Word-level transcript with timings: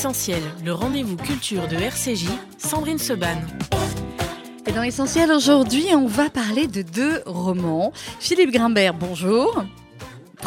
Essentiel, 0.00 0.40
le 0.64 0.72
rendez-vous 0.72 1.18
culture 1.18 1.68
de 1.68 1.76
RCJ, 1.76 2.24
Sandrine 2.56 2.96
Seban. 2.96 3.36
Et 4.66 4.72
dans 4.72 4.82
Essentiel 4.82 5.30
aujourd'hui, 5.30 5.88
on 5.94 6.06
va 6.06 6.30
parler 6.30 6.66
de 6.68 6.80
deux 6.80 7.22
romans. 7.26 7.92
Philippe 8.18 8.50
Grimbert, 8.50 8.94
bonjour. 8.94 9.62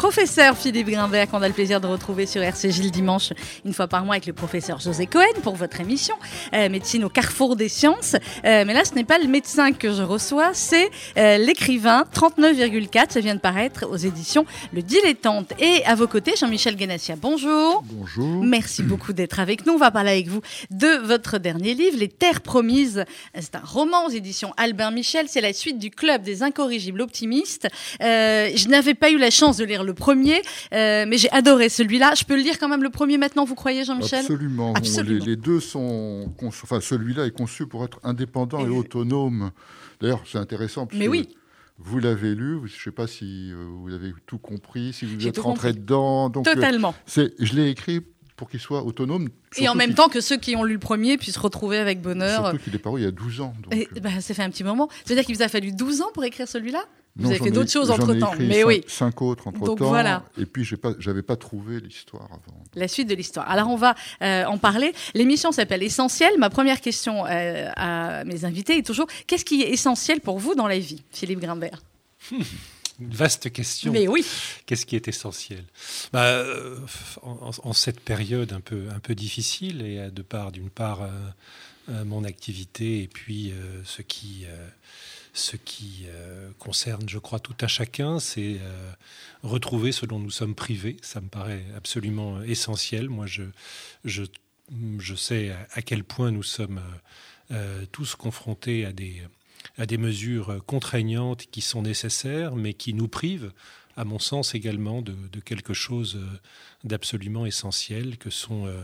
Professeur 0.04 0.54
Philippe 0.54 0.90
Grimbert, 0.90 1.30
qu'on 1.30 1.40
a 1.40 1.48
le 1.48 1.54
plaisir 1.54 1.80
de 1.80 1.86
retrouver 1.86 2.26
sur 2.26 2.42
RCJ 2.42 2.82
le 2.82 2.90
dimanche, 2.90 3.32
une 3.64 3.72
fois 3.72 3.88
par 3.88 4.04
mois 4.04 4.16
avec 4.16 4.26
le 4.26 4.34
professeur 4.34 4.78
José 4.78 5.06
Cohen 5.06 5.40
pour 5.42 5.56
votre 5.56 5.80
émission 5.80 6.14
euh, 6.52 6.68
Médecine 6.68 7.04
au 7.04 7.08
carrefour 7.08 7.56
des 7.56 7.70
sciences. 7.70 8.12
Euh, 8.44 8.64
mais 8.66 8.74
là, 8.74 8.84
ce 8.84 8.94
n'est 8.94 9.04
pas 9.04 9.16
le 9.16 9.28
médecin 9.28 9.72
que 9.72 9.94
je 9.94 10.02
reçois, 10.02 10.50
c'est 10.52 10.90
euh, 11.16 11.38
l'écrivain 11.38 12.04
39,4. 12.14 13.12
Ça 13.12 13.20
vient 13.20 13.34
de 13.34 13.40
paraître 13.40 13.86
aux 13.90 13.96
éditions 13.96 14.44
Le 14.74 14.82
Dilettante. 14.82 15.54
Et 15.58 15.82
à 15.86 15.94
vos 15.94 16.06
côtés, 16.06 16.34
Jean-Michel 16.38 16.76
Guénassia. 16.76 17.16
Bonjour. 17.16 17.82
Bonjour. 17.86 18.44
Merci 18.44 18.82
beaucoup 18.82 19.14
d'être 19.14 19.40
avec 19.40 19.64
nous. 19.64 19.72
On 19.72 19.78
va 19.78 19.90
parler 19.90 20.10
avec 20.10 20.28
vous 20.28 20.42
de 20.70 20.98
votre 21.02 21.38
dernier 21.38 21.72
livre, 21.72 21.96
Les 21.96 22.08
Terres 22.08 22.42
Promises. 22.42 23.06
C'est 23.40 23.54
un 23.54 23.62
roman 23.64 24.04
aux 24.04 24.10
éditions 24.10 24.52
Albin 24.58 24.90
Michel. 24.90 25.28
C'est 25.30 25.40
la 25.40 25.54
suite 25.54 25.78
du 25.78 25.88
Club 25.88 26.20
des 26.20 26.42
Incorrigibles 26.42 27.00
Optimistes. 27.00 27.68
je 28.00 28.68
n'avais 28.68 28.94
pas 28.94 29.08
eu 29.10 29.16
la 29.16 29.30
chance 29.30 29.56
de 29.56 29.64
lire 29.64 29.82
le 29.82 29.93
premier, 29.94 30.42
euh, 30.72 31.04
mais 31.08 31.18
j'ai 31.18 31.30
adoré 31.30 31.68
celui-là. 31.68 32.14
Je 32.16 32.24
peux 32.24 32.36
le 32.36 32.42
lire 32.42 32.58
quand 32.58 32.68
même 32.68 32.82
le 32.82 32.90
premier 32.90 33.18
maintenant, 33.18 33.44
vous 33.44 33.54
croyez, 33.54 33.84
Jean-Michel? 33.84 34.20
Absolument. 34.20 34.74
Les, 35.26 35.36
deux 35.36 35.60
sont. 35.60 36.32
Enfin, 36.42 36.80
celui-là 36.80 37.26
est 37.26 37.30
conçu 37.30 37.66
pour 37.66 37.84
être 37.84 38.00
indépendant 38.02 38.64
et, 38.66 38.68
autonome. 38.68 39.50
D'ailleurs, 40.00 40.22
c'est 40.26 40.38
intéressant. 40.38 40.88
Mais 40.92 41.08
oui. 41.08 41.28
Vous 41.78 41.98
l'avez 41.98 42.36
lu, 42.36 42.58
je 42.66 42.76
ne 42.76 42.80
sais 42.84 42.92
pas 42.92 43.08
si 43.08 43.50
euh, 43.50 43.66
vous 43.80 43.92
avez 43.92 44.14
tout 44.26 44.38
compris, 44.38 44.92
si 44.92 45.06
vous 45.06 45.26
êtes 45.26 45.38
rentré 45.38 45.72
dedans. 45.72 46.28
Donc, 46.28 46.46
euh, 46.46 46.54
Totalement. 46.54 46.94
je 47.16 47.54
l'ai 47.54 47.68
écrit 47.68 48.00
pour 48.36 48.48
qu'il 48.48 48.60
soit 48.60 48.84
autonome. 48.84 49.28
Et 49.56 49.68
en 49.68 49.74
même 49.74 49.94
temps 49.94 50.08
que 50.08 50.20
ceux 50.20 50.36
qui 50.36 50.56
ont 50.56 50.64
lu 50.64 50.74
le 50.74 50.78
premier 50.78 51.16
puissent 51.16 51.36
retrouver 51.36 51.78
avec 51.78 52.00
bonheur. 52.00 52.42
Surtout 52.42 52.58
qu'il 52.58 52.74
est 52.74 52.78
paru 52.78 53.00
il 53.00 53.04
y 53.04 53.06
a 53.06 53.10
12 53.10 53.40
ans. 53.40 53.54
Donc... 53.62 53.88
Bah, 54.00 54.20
ça 54.20 54.34
fait 54.34 54.42
un 54.42 54.50
petit 54.50 54.64
moment. 54.64 54.88
C'est-à-dire 55.04 55.24
qu'il 55.24 55.36
vous 55.36 55.42
a 55.42 55.48
fallu 55.48 55.72
12 55.72 56.02
ans 56.02 56.10
pour 56.12 56.24
écrire 56.24 56.48
celui-là? 56.48 56.84
Vous 57.16 57.30
avez 57.30 57.38
fait 57.38 57.50
d'autres 57.52 57.70
choses 57.70 57.92
entre 57.92 58.12
temps, 58.14 58.32
mais 58.38 58.60
cinq, 58.60 58.66
oui. 58.66 58.84
Cinq 58.88 59.22
autres 59.22 59.46
entre 59.46 59.74
temps. 59.76 59.88
Voilà. 59.88 60.24
Et 60.36 60.46
puis 60.46 60.64
j'ai 60.64 60.76
pas, 60.76 60.94
j'avais 60.98 61.22
pas 61.22 61.36
trouvé 61.36 61.78
l'histoire 61.78 62.24
avant. 62.24 62.64
La 62.74 62.88
suite 62.88 63.08
de 63.08 63.14
l'histoire. 63.14 63.48
Alors 63.48 63.68
on 63.68 63.76
va 63.76 63.94
euh, 64.22 64.44
en 64.46 64.58
parler. 64.58 64.92
L'émission 65.14 65.52
s'appelle 65.52 65.84
Essentiel. 65.84 66.32
Ma 66.38 66.50
première 66.50 66.80
question 66.80 67.24
euh, 67.24 67.70
à 67.76 68.24
mes 68.24 68.44
invités 68.44 68.78
est 68.78 68.86
toujours 68.86 69.06
qu'est-ce 69.28 69.44
qui 69.44 69.62
est 69.62 69.70
essentiel 69.70 70.20
pour 70.20 70.40
vous 70.40 70.56
dans 70.56 70.66
la 70.66 70.78
vie, 70.78 71.02
Philippe 71.12 71.38
Grimbert? 71.38 71.82
Une 72.32 73.14
vaste 73.14 73.52
question. 73.52 73.92
Mais 73.92 74.08
oui. 74.08 74.26
Qu'est-ce 74.66 74.84
qui 74.84 74.96
est 74.96 75.06
essentiel? 75.06 75.64
Bah, 76.12 76.24
euh, 76.24 76.78
en, 77.22 77.72
cette 77.72 78.00
période 78.00 78.52
un 78.52 78.60
peu, 78.60 78.86
un 78.94 79.00
peu 79.00 79.14
difficile, 79.14 79.82
et 79.82 80.10
de 80.10 80.22
part, 80.22 80.52
d'une 80.52 80.70
part, 80.70 81.08
mon 81.88 82.24
activité 82.24 83.02
et 83.02 83.08
puis 83.08 83.52
ce 83.84 84.02
qui 84.02 84.46
ce 85.34 85.56
qui 85.56 86.04
euh, 86.06 86.50
concerne, 86.60 87.08
je 87.08 87.18
crois, 87.18 87.40
tout 87.40 87.56
à 87.60 87.66
chacun, 87.66 88.20
c'est 88.20 88.58
euh, 88.60 88.92
retrouver 89.42 89.90
ce 89.90 90.06
dont 90.06 90.20
nous 90.20 90.30
sommes 90.30 90.54
privés. 90.54 90.96
Ça 91.02 91.20
me 91.20 91.28
paraît 91.28 91.64
absolument 91.76 92.40
essentiel. 92.42 93.08
Moi, 93.08 93.26
je, 93.26 93.42
je, 94.04 94.22
je 94.98 95.14
sais 95.16 95.52
à 95.72 95.82
quel 95.82 96.04
point 96.04 96.30
nous 96.30 96.44
sommes 96.44 96.80
euh, 97.50 97.84
tous 97.90 98.14
confrontés 98.14 98.86
à 98.86 98.92
des, 98.92 99.22
à 99.76 99.86
des 99.86 99.98
mesures 99.98 100.64
contraignantes 100.66 101.46
qui 101.50 101.60
sont 101.60 101.82
nécessaires, 101.82 102.54
mais 102.54 102.72
qui 102.72 102.94
nous 102.94 103.08
privent, 103.08 103.52
à 103.96 104.04
mon 104.04 104.20
sens 104.20 104.54
également, 104.54 105.02
de, 105.02 105.40
quelque 105.44 105.74
chose 105.74 106.18
d'absolument 106.84 107.44
essentiel, 107.44 108.18
que 108.18 108.30
sont 108.30 108.66
euh, 108.66 108.80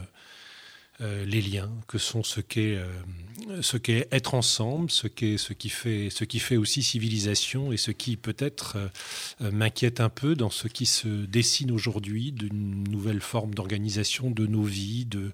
les 1.00 1.40
liens, 1.40 1.70
que 1.86 1.98
sont 1.98 2.22
ce 2.22 2.40
qu'est 2.40 2.76
euh, 2.76 4.04
être 4.10 4.34
ensemble, 4.34 4.90
ce 4.90 5.08
ce 5.36 5.52
qui 5.52 5.68
fait 5.68 6.10
ce 6.10 6.24
qui 6.24 6.38
fait 6.38 6.56
aussi 6.56 6.82
civilisation 6.82 7.72
et 7.72 7.76
ce 7.76 7.90
qui 7.90 8.16
peut-être 8.16 8.76
euh, 9.40 9.50
m'inquiète 9.50 10.00
un 10.00 10.08
peu 10.08 10.34
dans 10.34 10.50
ce 10.50 10.68
qui 10.68 10.86
se 10.86 11.08
dessine 11.08 11.70
aujourd'hui 11.70 12.32
d'une 12.32 12.84
nouvelle 12.84 13.20
forme 13.20 13.54
d'organisation 13.54 14.30
de 14.30 14.46
nos 14.46 14.62
vies, 14.62 15.06
de 15.06 15.32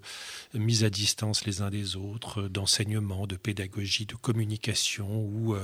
mise 0.53 0.83
à 0.83 0.89
distance 0.89 1.45
les 1.45 1.61
uns 1.61 1.69
des 1.69 1.95
autres, 1.95 2.43
d'enseignement, 2.43 3.27
de 3.27 3.35
pédagogie, 3.35 4.05
de 4.05 4.15
communication 4.15 5.19
ou 5.19 5.55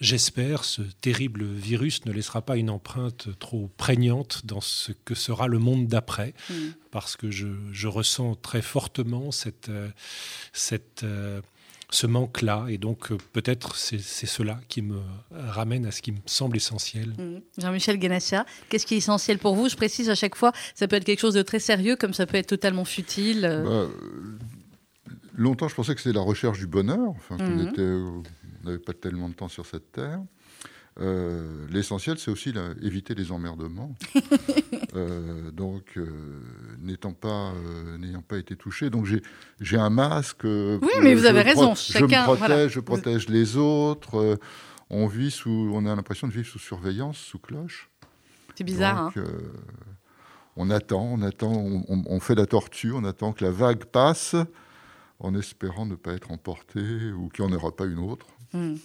J'espère 0.00 0.64
ce 0.64 0.80
terrible 1.02 1.44
virus 1.44 2.06
ne 2.06 2.12
laissera 2.12 2.40
pas 2.40 2.56
une 2.56 2.70
empreinte 2.70 3.28
trop 3.38 3.70
prégnante 3.76 4.46
dans 4.46 4.62
ce 4.62 4.92
que 4.92 5.14
sera 5.14 5.46
le 5.46 5.58
monde 5.58 5.88
d'après, 5.88 6.32
mm. 6.48 6.54
parce 6.90 7.16
que 7.16 7.30
je, 7.30 7.86
ressens 7.86 8.34
très 8.36 8.62
fortement 8.62 9.30
cette, 9.30 9.68
euh, 9.68 9.90
cette, 10.54 11.02
euh, 11.02 11.42
ce 11.90 12.06
manque-là, 12.06 12.66
et 12.70 12.78
donc 12.78 13.12
euh, 13.12 13.18
peut-être 13.34 13.76
c'est 13.76 13.98
cela 14.00 14.58
qui 14.68 14.80
me 14.80 15.00
ramène 15.30 15.84
à 15.84 15.90
ce 15.90 16.00
qui 16.00 16.12
me 16.12 16.20
semble 16.24 16.56
essentiel. 16.56 17.10
Mm. 17.10 17.40
Jean-Michel 17.58 17.98
Ganassia, 17.98 18.46
qu'est-ce 18.70 18.86
qui 18.86 18.94
est 18.94 18.98
essentiel 18.98 19.38
pour 19.38 19.54
vous? 19.54 19.68
Je 19.68 19.76
précise 19.76 20.08
à 20.08 20.14
chaque 20.14 20.34
fois, 20.34 20.52
ça 20.74 20.88
peut 20.88 20.96
être 20.96 21.04
quelque 21.04 21.20
chose 21.20 21.34
de 21.34 21.42
très 21.42 21.60
sérieux, 21.60 21.96
comme 21.96 22.14
ça 22.14 22.24
peut 22.24 22.38
être 22.38 22.46
totalement 22.46 22.86
futile. 22.86 23.42
Bah, 23.42 23.86
longtemps, 25.34 25.68
je 25.68 25.74
pensais 25.74 25.94
que 25.94 26.00
c'était 26.00 26.16
la 26.16 26.24
recherche 26.24 26.58
du 26.58 26.66
bonheur, 26.66 27.10
enfin, 27.10 27.36
qu'on 27.36 27.68
était 27.68 27.82
on 28.62 28.66
n'avait 28.66 28.78
pas 28.78 28.92
tellement 28.92 29.28
de 29.28 29.34
temps 29.34 29.48
sur 29.48 29.66
cette 29.66 29.92
terre. 29.92 30.20
Euh, 31.00 31.66
l'essentiel, 31.70 32.18
c'est 32.18 32.30
aussi 32.30 32.52
éviter 32.82 33.14
les 33.14 33.32
emmerdements. 33.32 33.94
Euh, 34.96 35.52
donc, 35.52 35.92
euh, 35.96 36.04
n'étant 36.80 37.12
pas, 37.12 37.52
n'ayant 38.00 38.22
pas 38.22 38.38
été 38.38 38.56
touché, 38.56 38.90
donc 38.90 39.06
j'ai 39.60 39.76
un 39.76 39.88
masque. 39.88 40.42
Oui, 40.42 40.90
mais 41.00 41.14
vous 41.14 41.26
avez 41.26 41.42
raison. 41.42 41.76
je 41.76 41.96
me 42.02 42.24
protège, 42.24 42.72
je 42.72 42.80
protège 42.80 43.28
les 43.28 43.56
autres. 43.56 44.36
on 44.90 45.06
vit 45.06 45.30
sous, 45.30 45.70
on 45.72 45.86
a 45.86 45.94
l'impression 45.94 46.26
de 46.26 46.32
vivre 46.32 46.48
sous 46.48 46.58
surveillance, 46.58 47.18
sous 47.18 47.38
cloche. 47.38 47.88
C'est 48.56 48.64
bizarre. 48.64 49.12
hein 49.16 49.22
on 50.56 50.70
attend, 50.70 51.02
on 51.02 51.22
attend, 51.22 51.52
on, 51.88 52.20
fait 52.20 52.34
la 52.34 52.46
tortue, 52.46 52.92
on 52.92 53.04
attend 53.04 53.32
que 53.32 53.44
la 53.44 53.52
vague 53.52 53.84
passe, 53.84 54.34
en 55.20 55.34
espérant 55.36 55.86
ne 55.86 55.94
pas 55.94 56.14
être 56.14 56.32
emporté 56.32 57.12
ou 57.12 57.28
qu'il 57.28 57.44
n'y 57.44 57.52
en 57.52 57.56
aura 57.56 57.74
pas 57.74 57.86
une 57.86 57.98
autre. 58.00 58.26
Hmm. 58.52 58.76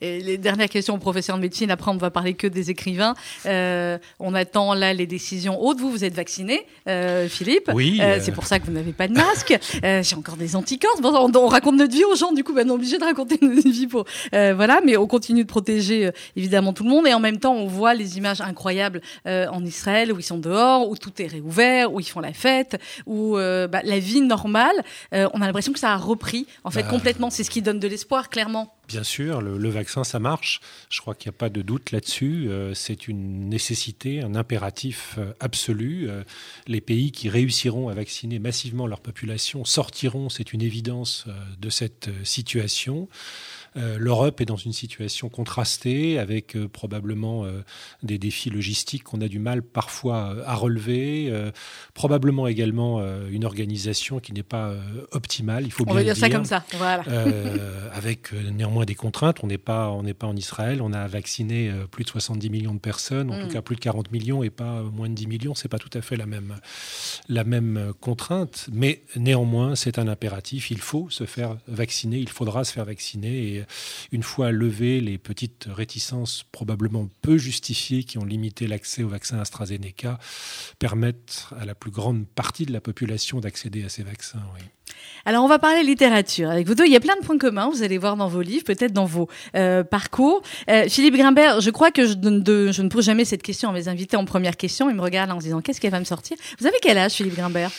Et 0.00 0.20
les 0.20 0.38
dernières 0.38 0.68
questions 0.68 0.94
au 0.94 0.98
professeur 0.98 1.36
de 1.36 1.42
médecine, 1.42 1.70
après 1.70 1.90
on 1.90 1.94
ne 1.94 2.00
va 2.00 2.10
parler 2.10 2.34
que 2.34 2.46
des 2.46 2.70
écrivains. 2.70 3.14
Euh, 3.46 3.98
on 4.18 4.34
attend 4.34 4.74
là 4.74 4.92
les 4.92 5.06
décisions 5.06 5.60
hautes. 5.62 5.78
Vous, 5.78 5.90
vous 5.90 6.04
êtes 6.04 6.14
vacciné, 6.14 6.66
euh, 6.88 7.28
Philippe. 7.28 7.70
Oui. 7.74 7.98
Euh, 8.00 8.18
c'est 8.20 8.32
pour 8.32 8.46
ça 8.46 8.58
que 8.58 8.66
vous 8.66 8.72
n'avez 8.72 8.92
pas 8.92 9.08
de 9.08 9.14
masque. 9.14 9.58
J'ai 9.82 10.16
encore 10.16 10.36
des 10.36 10.56
anticorps. 10.56 11.00
on, 11.02 11.46
raconte 11.46 11.76
notre 11.76 11.92
vie 11.92 12.04
aux 12.04 12.16
gens, 12.16 12.32
du 12.32 12.44
coup, 12.44 12.52
ben, 12.52 12.66
on 12.68 12.72
est 12.72 12.74
obligé 12.74 12.98
de 12.98 13.04
raconter 13.04 13.38
notre 13.42 13.68
vie 13.68 13.86
pour. 13.86 14.04
voilà, 14.32 14.80
mais 14.84 14.96
on 14.96 15.06
continue 15.06 15.44
de 15.44 15.48
protéger 15.48 16.10
évidemment 16.36 16.72
tout 16.72 16.84
le 16.84 16.90
monde. 16.90 17.06
Et 17.06 17.14
en 17.14 17.20
même 17.20 17.38
temps, 17.38 17.54
on 17.54 17.66
voit 17.66 17.94
les 17.94 18.18
images 18.18 18.40
incroyables 18.40 19.00
en 19.24 19.64
Israël 19.64 20.12
où 20.12 20.18
ils 20.18 20.24
sont 20.24 20.38
dehors, 20.38 20.88
où 20.88 20.96
tout 20.96 21.22
est 21.22 21.26
réouvert, 21.26 21.92
où 21.92 22.00
ils 22.00 22.06
font 22.06 22.20
la 22.20 22.32
fête, 22.32 22.80
où 23.06 23.34
bah, 23.36 23.80
la 23.84 23.98
vie 23.98 24.20
normale, 24.20 24.76
on 25.12 25.40
a 25.40 25.46
l'impression 25.46 25.72
que 25.72 25.78
ça 25.78 25.92
a 25.92 25.96
repris 25.96 26.46
en 26.64 26.70
fait 26.70 26.82
bah. 26.82 26.90
complètement. 26.90 27.30
C'est 27.30 27.44
ce 27.44 27.50
qui 27.50 27.62
donne 27.62 27.78
de 27.78 27.88
l'espoir, 27.88 28.28
clairement. 28.28 28.74
Bien 28.88 29.02
sûr, 29.02 29.42
le, 29.42 29.67
vaccin, 29.70 30.04
ça 30.04 30.18
marche. 30.18 30.60
Je 30.90 31.00
crois 31.00 31.14
qu'il 31.14 31.30
n'y 31.30 31.36
a 31.36 31.38
pas 31.38 31.48
de 31.48 31.62
doute 31.62 31.92
là-dessus. 31.92 32.48
Euh, 32.48 32.74
c'est 32.74 33.08
une 33.08 33.48
nécessité, 33.48 34.22
un 34.22 34.34
impératif 34.34 35.16
euh, 35.18 35.32
absolu. 35.40 36.08
Euh, 36.08 36.22
les 36.66 36.80
pays 36.80 37.12
qui 37.12 37.28
réussiront 37.28 37.88
à 37.88 37.94
vacciner 37.94 38.38
massivement 38.38 38.86
leur 38.86 39.00
population 39.00 39.64
sortiront, 39.64 40.28
c'est 40.28 40.52
une 40.52 40.62
évidence, 40.62 41.26
de 41.60 41.70
cette 41.70 42.10
situation. 42.24 43.08
Euh, 43.78 43.96
L'Europe 43.98 44.40
est 44.40 44.44
dans 44.44 44.56
une 44.56 44.72
situation 44.72 45.28
contrastée 45.28 46.18
avec 46.18 46.56
euh, 46.56 46.68
probablement 46.68 47.44
euh, 47.44 47.62
des 48.02 48.18
défis 48.18 48.50
logistiques 48.50 49.04
qu'on 49.04 49.20
a 49.20 49.28
du 49.28 49.38
mal 49.38 49.62
parfois 49.62 50.36
à 50.44 50.54
relever, 50.54 51.32
probablement 51.94 52.46
également 52.46 53.00
une 53.30 53.44
organisation 53.44 54.20
qui 54.20 54.32
n'est 54.32 54.42
pas 54.42 54.74
optimale. 55.12 55.64
Il 55.64 55.72
faut 55.72 55.84
on 55.86 55.94
va 55.94 56.02
dire, 56.02 56.16
ça 56.16 56.30
comme 56.30 56.44
ça, 56.44 56.64
voilà. 56.76 57.04
avec 57.92 58.32
néanmoins 58.32 58.84
des 58.84 58.94
contraintes. 58.94 59.38
On 59.42 59.46
n'est 59.46 59.58
pas, 59.58 59.90
on 59.90 60.02
n'est 60.02 60.14
pas 60.14 60.26
en 60.26 60.36
Israël. 60.36 60.80
On 60.82 60.92
a 60.92 61.06
vacciné 61.06 61.72
plus 61.90 62.04
de 62.04 62.08
70 62.08 62.50
millions 62.50 62.74
de 62.74 62.80
personnes, 62.80 63.30
en 63.30 63.40
tout 63.40 63.46
mm. 63.46 63.52
cas 63.52 63.62
plus 63.62 63.76
de 63.76 63.80
40 63.80 64.12
millions 64.12 64.42
et 64.42 64.50
pas 64.50 64.82
moins 64.82 65.08
de 65.08 65.14
10 65.14 65.26
millions. 65.26 65.54
C'est 65.54 65.68
pas 65.68 65.78
tout 65.78 65.90
à 65.94 66.00
fait 66.00 66.16
la 66.16 66.26
même, 66.26 66.56
la 67.28 67.44
même 67.44 67.92
contrainte, 68.00 68.68
mais 68.72 69.02
néanmoins 69.16 69.76
c'est 69.76 69.98
un 69.98 70.08
impératif. 70.08 70.70
Il 70.70 70.80
faut 70.80 71.08
se 71.10 71.24
faire 71.24 71.56
vacciner. 71.66 72.18
Il 72.18 72.28
faudra 72.28 72.64
se 72.64 72.72
faire 72.72 72.84
vacciner 72.84 73.54
et 73.54 73.64
une 74.12 74.22
fois 74.22 74.52
levées 74.52 75.00
les 75.00 75.18
petites 75.18 75.66
réticences 75.68 76.44
probablement 76.52 77.08
peu 77.22 77.38
justifiées 77.38 78.04
qui 78.04 78.18
ont 78.18 78.24
limité 78.24 78.66
l'accès 78.66 79.02
au 79.02 79.08
vaccin 79.08 79.38
AstraZeneca, 79.38 80.18
permettre 80.78 81.54
à 81.60 81.64
la 81.64 81.74
plus 81.74 81.90
grande 81.90 82.26
partie 82.26 82.66
de 82.66 82.72
la 82.72 82.80
population 82.80 83.40
d'accéder 83.40 83.84
à 83.84 83.88
ces 83.88 84.02
vaccins. 84.02 84.42
Alors, 85.24 85.44
on 85.44 85.48
va 85.48 85.58
parler 85.58 85.82
littérature 85.82 86.50
avec 86.50 86.66
vous 86.66 86.74
deux. 86.74 86.86
Il 86.86 86.92
y 86.92 86.96
a 86.96 87.00
plein 87.00 87.16
de 87.16 87.24
points 87.24 87.38
communs, 87.38 87.68
vous 87.68 87.82
allez 87.82 87.98
voir 87.98 88.16
dans 88.16 88.28
vos 88.28 88.40
livres, 88.40 88.64
peut-être 88.64 88.92
dans 88.92 89.04
vos 89.04 89.28
euh, 89.56 89.84
parcours. 89.84 90.42
Euh, 90.70 90.88
Philippe 90.88 91.16
Grimbert, 91.16 91.60
je 91.60 91.70
crois 91.70 91.90
que 91.90 92.06
je, 92.06 92.12
je, 92.12 92.82
ne 92.82 92.88
pose 92.88 93.04
jamais 93.04 93.24
cette 93.24 93.42
question 93.42 93.70
à 93.70 93.72
mes 93.72 93.88
invités 93.88 94.16
en 94.16 94.24
première 94.24 94.56
question. 94.56 94.88
Ils 94.88 94.96
me 94.96 95.02
regardent 95.02 95.32
en 95.32 95.40
se 95.40 95.44
disant 95.44 95.60
qu'est-ce 95.60 95.80
qu'elle 95.80 95.90
va 95.90 96.00
me 96.00 96.04
sortir? 96.04 96.36
Vous 96.58 96.66
avez 96.66 96.76
quel 96.80 96.98
âge, 96.98 97.12
Philippe 97.12 97.36
Grimbert? 97.36 97.70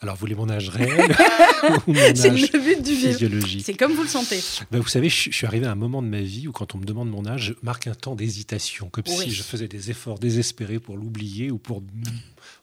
Alors, 0.00 0.14
vous 0.16 0.20
voulez 0.20 0.34
mon 0.34 0.50
âge 0.50 0.68
réel 0.68 1.16
ou 1.86 1.92
mon 1.94 2.00
C'est 2.14 2.28
âge 2.30 2.52
le 2.52 2.58
but 2.58 2.82
du 2.82 2.94
physiologique 2.94 3.62
C'est 3.64 3.72
comme 3.74 3.92
vous 3.94 4.02
le 4.02 4.08
sentez. 4.08 4.40
Ben, 4.70 4.78
Vous 4.80 4.88
savez, 4.88 5.08
je 5.08 5.30
je 5.30 5.34
suis 5.34 5.46
arrivé 5.46 5.64
à 5.66 5.72
un 5.72 5.74
moment 5.76 6.02
de 6.02 6.06
ma 6.08 6.20
vie 6.20 6.48
où, 6.48 6.52
quand 6.52 6.74
on 6.74 6.78
me 6.78 6.84
demande 6.84 7.08
mon 7.10 7.24
âge, 7.26 7.46
je 7.46 7.52
marque 7.62 7.86
un 7.86 7.94
temps 7.94 8.14
d'hésitation, 8.14 8.90
comme 8.90 9.04
Oui. 9.08 9.24
si 9.24 9.30
je 9.30 9.42
faisais 9.42 9.68
des 9.68 9.90
efforts 9.90 10.18
désespérés 10.18 10.80
pour 10.80 10.98
l'oublier 10.98 11.50
ou 11.50 11.56
pour 11.58 11.82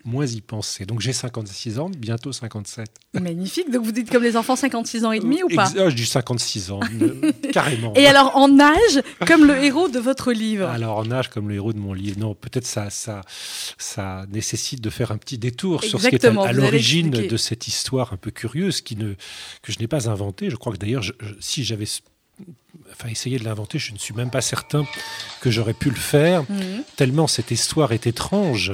moins 0.05 0.25
y 0.25 0.41
penser. 0.41 0.85
Donc, 0.85 0.99
j'ai 1.01 1.13
56 1.13 1.79
ans, 1.79 1.89
bientôt 1.89 2.31
57. 2.31 2.87
Magnifique. 3.13 3.69
Donc 3.71 3.83
vous 3.85 3.91
dites 3.91 4.09
comme 4.09 4.23
les 4.23 4.35
enfants 4.37 4.55
56 4.55 5.05
ans 5.05 5.11
et 5.11 5.19
demi 5.19 5.43
ou 5.43 5.47
pas 5.55 5.69
Ex- 5.69 5.79
ah, 5.79 5.89
Je 5.89 5.95
dis 5.95 6.05
56 6.05 6.71
ans, 6.71 6.79
euh, 7.01 7.31
carrément. 7.53 7.93
Et 7.95 8.07
alors 8.07 8.35
en 8.35 8.59
âge, 8.59 9.01
comme 9.27 9.45
le 9.45 9.63
héros 9.63 9.87
de 9.87 9.99
votre 9.99 10.31
livre. 10.31 10.67
Alors, 10.67 10.97
en 10.97 11.11
âge 11.11 11.29
comme 11.29 11.47
le 11.49 11.55
héros 11.55 11.73
de 11.73 11.79
mon 11.79 11.93
livre, 11.93 12.19
non, 12.19 12.33
peut-être 12.33 12.65
ça, 12.65 12.89
ça, 12.89 13.21
ça 13.77 14.25
nécessite 14.31 14.81
de 14.81 14.89
faire 14.89 15.11
un 15.11 15.17
petit 15.17 15.37
détour 15.37 15.83
sur 15.83 16.01
ce 16.01 16.07
qui 16.07 16.15
est 16.15 16.25
à, 16.25 16.51
l'origine 16.53 17.09
de 17.11 17.37
cette 17.37 17.67
histoire 17.67 18.13
un 18.13 18.17
peu 18.17 18.31
curieuse 18.31 18.81
qui 18.81 18.95
ne, 18.95 19.13
que 19.61 19.71
je 19.71 19.79
n'ai 19.79 19.87
pas 19.87 20.09
inventée. 20.09 20.49
Je 20.49 20.55
crois 20.55 20.73
que 20.73 20.77
d'ailleurs, 20.79 21.03
je- 21.03 21.13
je- 21.19 21.33
si 21.39 21.63
j'avais 21.63 21.85
enfin, 22.91 23.09
essayé 23.09 23.37
de 23.37 23.43
l'inventer, 23.43 23.77
je 23.79 23.93
ne 23.93 23.97
suis 23.97 24.13
même 24.13 24.29
pas 24.31 24.41
certain 24.41 24.85
que 25.41 25.51
j'aurais 25.51 25.73
pu 25.73 25.89
le 25.89 25.95
faire, 25.95 26.43
Mhm. 26.49 26.83
tellement 26.95 27.27
cette 27.27 27.51
histoire 27.51 27.91
est 27.91 28.07
étrange. 28.07 28.73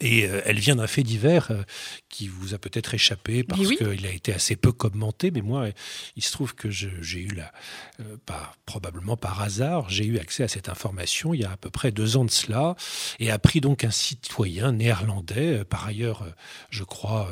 Et 0.00 0.26
euh, 0.26 0.40
elle 0.44 0.58
vient 0.58 0.76
d'un 0.76 0.86
fait 0.86 1.02
divers 1.02 1.50
euh, 1.50 1.62
qui 2.10 2.26
vous 2.26 2.54
a 2.54 2.58
peut-être 2.58 2.92
échappé 2.92 3.44
parce 3.44 3.60
oui. 3.60 3.76
qu'il 3.78 4.04
a 4.04 4.10
été 4.10 4.34
assez 4.34 4.56
peu 4.56 4.72
commenté, 4.72 5.30
mais 5.30 5.42
moi, 5.42 5.68
il 6.16 6.22
se 6.22 6.32
trouve 6.32 6.54
que 6.54 6.68
j'ai 6.68 7.20
eu 7.20 7.34
la, 7.34 7.52
euh, 8.00 8.16
pas, 8.26 8.54
probablement 8.66 9.16
par 9.16 9.40
hasard, 9.40 9.88
j'ai 9.88 10.04
eu 10.04 10.18
accès 10.18 10.42
à 10.42 10.48
cette 10.48 10.68
information 10.68 11.32
il 11.32 11.40
y 11.40 11.44
a 11.44 11.52
à 11.52 11.56
peu 11.56 11.70
près 11.70 11.92
deux 11.92 12.16
ans 12.16 12.24
de 12.24 12.30
cela 12.30 12.74
et 13.20 13.30
appris 13.30 13.60
donc 13.60 13.84
un 13.84 13.90
citoyen 13.92 14.72
néerlandais, 14.72 15.60
euh, 15.60 15.64
par 15.64 15.86
ailleurs, 15.86 16.22
euh, 16.22 16.30
je 16.70 16.82
crois, 16.82 17.30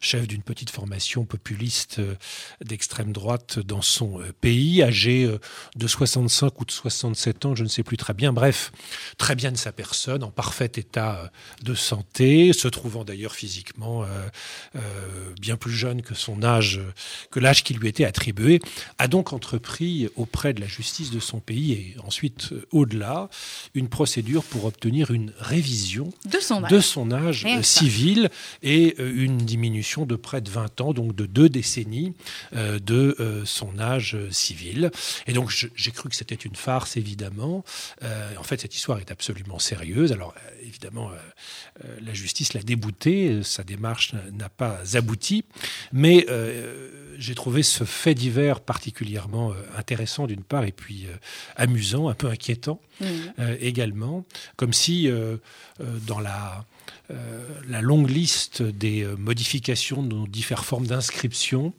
chef 0.00 0.28
d'une 0.28 0.42
petite 0.42 0.70
formation 0.70 1.24
populiste 1.24 2.00
d'extrême 2.62 3.12
droite 3.12 3.58
dans 3.58 3.80
son 3.80 4.20
pays, 4.40 4.82
âgé 4.82 5.30
de 5.76 5.86
65 5.86 6.60
ou 6.60 6.64
de 6.66 6.70
67 6.70 7.46
ans, 7.46 7.54
je 7.54 7.64
ne 7.64 7.68
sais 7.68 7.82
plus 7.82 7.96
très 7.96 8.12
bien, 8.12 8.32
bref, 8.32 8.72
très 9.16 9.34
bien 9.34 9.52
de 9.52 9.56
sa 9.56 9.72
personne, 9.72 10.22
en 10.22 10.30
parfait 10.30 10.70
état 10.76 11.32
de 11.62 11.74
santé, 11.74 12.52
se 12.52 12.68
trouvant 12.68 13.04
d'ailleurs 13.04 13.34
physiquement 13.34 14.04
bien 15.40 15.56
plus 15.56 15.72
jeune 15.72 16.02
que 16.02 16.14
son 16.14 16.42
âge, 16.42 16.78
euh, 16.78 16.92
que 17.30 17.40
l'âge 17.40 17.64
qui 17.64 17.74
lui 17.74 17.88
était 17.88 18.04
attribué, 18.04 18.60
a 18.98 19.08
donc 19.08 19.32
entrepris 19.32 20.08
auprès 20.16 20.52
de 20.52 20.60
la 20.60 20.66
justice 20.66 21.10
de 21.10 21.20
son 21.20 21.40
pays 21.40 21.72
et 21.72 21.96
ensuite 22.04 22.52
euh, 22.52 22.66
au-delà 22.70 23.28
une 23.74 23.88
procédure 23.88 24.42
pour 24.44 24.64
obtenir 24.64 25.10
une 25.10 25.32
révision 25.38 26.10
De 26.26 26.38
son 26.40 26.64
âge. 26.64 26.70
de 26.70 26.80
son 26.80 27.10
âge 27.12 27.44
euh, 27.46 27.62
civil 27.62 28.30
et 28.62 28.94
euh, 28.98 29.12
une 29.14 29.38
diminution 29.38 30.06
de 30.06 30.16
près 30.16 30.40
de 30.40 30.50
20 30.50 30.80
ans, 30.80 30.92
donc 30.92 31.14
de 31.14 31.26
deux 31.26 31.48
décennies 31.48 32.14
euh, 32.54 32.78
de 32.78 33.16
euh, 33.20 33.44
son 33.44 33.78
âge 33.78 34.14
euh, 34.14 34.30
civil. 34.30 34.90
Et 35.26 35.32
donc 35.32 35.50
j'ai 35.50 35.90
cru 35.90 36.08
que 36.08 36.16
c'était 36.16 36.34
une 36.34 36.56
farce, 36.56 36.96
évidemment. 36.96 37.64
Euh, 38.02 38.32
en 38.38 38.42
fait, 38.42 38.60
cette 38.60 38.74
histoire 38.74 38.98
est 38.98 39.10
absolument 39.10 39.58
sérieuse. 39.58 40.12
Alors 40.12 40.34
euh, 40.36 40.66
évidemment, 40.66 41.10
euh, 41.10 41.14
euh, 41.84 41.96
la 42.02 42.12
justice 42.12 42.52
l'a 42.54 42.62
débouté, 42.62 43.28
euh, 43.28 43.42
sa 43.42 43.62
démarche 43.64 44.07
n'a- 44.14 44.30
n'a 44.32 44.48
pas 44.48 44.78
abouti, 44.94 45.44
mais 45.92 46.26
euh, 46.28 46.88
j'ai 47.18 47.34
trouvé 47.34 47.62
ce 47.62 47.84
fait 47.84 48.14
divers 48.14 48.60
particulièrement 48.60 49.50
euh, 49.52 49.54
intéressant 49.76 50.26
d'une 50.26 50.42
part 50.44 50.64
et 50.64 50.72
puis 50.72 51.06
euh, 51.06 51.14
amusant, 51.56 52.08
un 52.08 52.14
peu 52.14 52.28
inquiétant 52.28 52.80
euh, 53.02 53.56
également, 53.60 54.24
comme 54.56 54.72
si 54.72 55.08
dans 56.06 56.20
la, 56.20 56.64
la 57.68 57.80
longue 57.80 58.10
liste 58.10 58.62
des 58.62 59.02
euh, 59.02 59.16
modifications 59.16 60.02
de 60.02 60.14
nos 60.14 60.26
différentes 60.26 60.66
formes 60.66 60.86
d'inscription, 60.86 61.72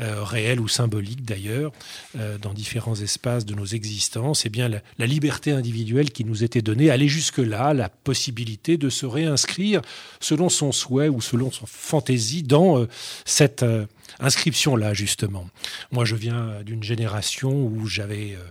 euh, 0.00 0.24
réelles 0.24 0.60
ou 0.60 0.68
symboliques 0.68 1.24
d'ailleurs, 1.24 1.72
euh, 2.18 2.38
dans 2.38 2.52
différents 2.52 2.96
espaces 2.96 3.44
de 3.44 3.54
nos 3.54 3.64
existences, 3.64 4.46
eh 4.46 4.48
bien 4.48 4.68
la, 4.68 5.06
liberté 5.06 5.52
individuelle 5.52 6.10
qui 6.10 6.24
nous 6.24 6.42
était 6.42 6.62
donnée 6.62 6.90
allait 6.90 7.08
jusque-là, 7.08 7.74
la 7.74 7.88
possibilité 7.88 8.76
de 8.76 8.88
se 8.88 9.06
réinscrire 9.06 9.82
selon 10.20 10.48
son 10.48 10.72
souhait 10.72 11.08
ou 11.08 11.20
selon 11.20 11.50
son 11.50 11.66
fantaisie 11.66 12.42
dans 12.42 12.78
euh, 12.78 12.88
cette 13.24 13.64
euh, 14.20 14.24
inscription-là, 14.26 14.94
justement. 14.94 15.48
Moi, 15.92 16.04
je 16.04 16.14
viens 16.16 16.62
d'une 16.64 16.82
génération 16.82 17.50
où 17.52 17.86
j'avais 17.86 18.34
euh, 18.34 18.44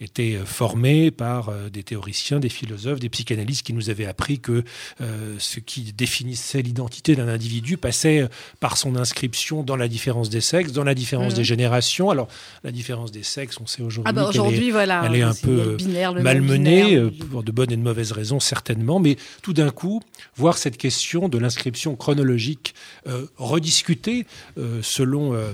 été 0.00 0.38
formé 0.44 1.10
par 1.10 1.48
euh, 1.48 1.68
des 1.70 1.82
théoriciens, 1.82 2.40
des 2.40 2.48
philosophes, 2.48 3.00
des 3.00 3.08
psychanalystes 3.08 3.64
qui 3.66 3.72
nous 3.72 3.90
avaient 3.90 4.06
appris 4.06 4.40
que 4.40 4.64
euh, 5.00 5.36
ce 5.38 5.60
qui 5.60 5.92
définissait 5.92 6.62
l'identité 6.62 7.16
d'un 7.16 7.28
individu 7.28 7.76
passait 7.76 8.28
par 8.60 8.76
son 8.76 8.96
inscription 8.96 9.62
dans 9.62 9.76
la 9.76 9.88
différence 9.88 10.30
des 10.30 10.40
sexes, 10.40 10.72
dans 10.72 10.84
la 10.84 10.94
différence 10.94 11.32
Mhm. 11.32 11.38
des 11.38 11.44
générations. 11.44 12.10
Alors, 12.10 12.28
la 12.64 12.70
différence 12.72 13.12
des 13.12 13.22
sexes, 13.22 13.58
on 13.60 13.66
sait 13.66 13.82
aujourd'hui 13.82 14.10
Ah 14.10 14.12
bah 14.12 14.30
qu'elle 14.32 14.62
est 14.62 14.70
voilà. 14.70 15.02
elle 15.06 15.16
est 15.16 15.22
un 15.22 15.34
peu 15.34 15.76
binaire, 15.76 16.14
malmenée, 16.14 17.00
pour 17.30 17.42
de 17.42 17.52
bonnes 17.52 17.72
et 17.72 17.76
de 17.76 17.82
mauvaises 17.82 18.12
raisons 18.12 18.40
certainement, 18.40 19.00
mais 19.00 19.16
tout 19.42 19.52
d'un 19.52 19.70
coup, 19.70 20.00
voir 20.36 20.56
cette 20.58 20.76
question 20.76 21.28
de 21.28 21.38
l'inscription 21.38 21.96
chronologique 21.96 22.74
euh, 23.06 23.26
rediscutée 23.36 24.26
euh, 24.58 24.80
selon 24.82 25.09
euh, 25.18 25.52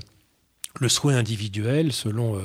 le 0.80 0.88
souhait 0.88 1.14
individuel, 1.14 1.92
selon 1.92 2.40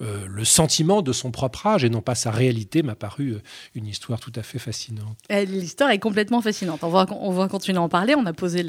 euh, 0.00 0.26
le 0.28 0.44
sentiment 0.44 1.02
de 1.02 1.12
son 1.12 1.30
propre 1.30 1.66
âge 1.66 1.84
et 1.84 1.90
non 1.90 2.00
pas 2.00 2.14
sa 2.14 2.30
réalité, 2.30 2.82
m'a 2.82 2.94
paru 2.94 3.30
euh, 3.30 3.42
une 3.74 3.86
histoire 3.86 4.20
tout 4.20 4.32
à 4.36 4.42
fait 4.42 4.58
fascinante. 4.58 5.18
Euh, 5.32 5.44
L'histoire 5.44 5.90
est 5.90 5.98
complètement 5.98 6.40
fascinante. 6.40 6.80
On 6.82 6.88
va, 6.88 7.06
on 7.10 7.30
va 7.30 7.48
continuer 7.48 7.78
à 7.78 7.82
en 7.82 7.88
parler. 7.88 8.14
On 8.16 8.26
a 8.26 8.32
posé 8.32 8.64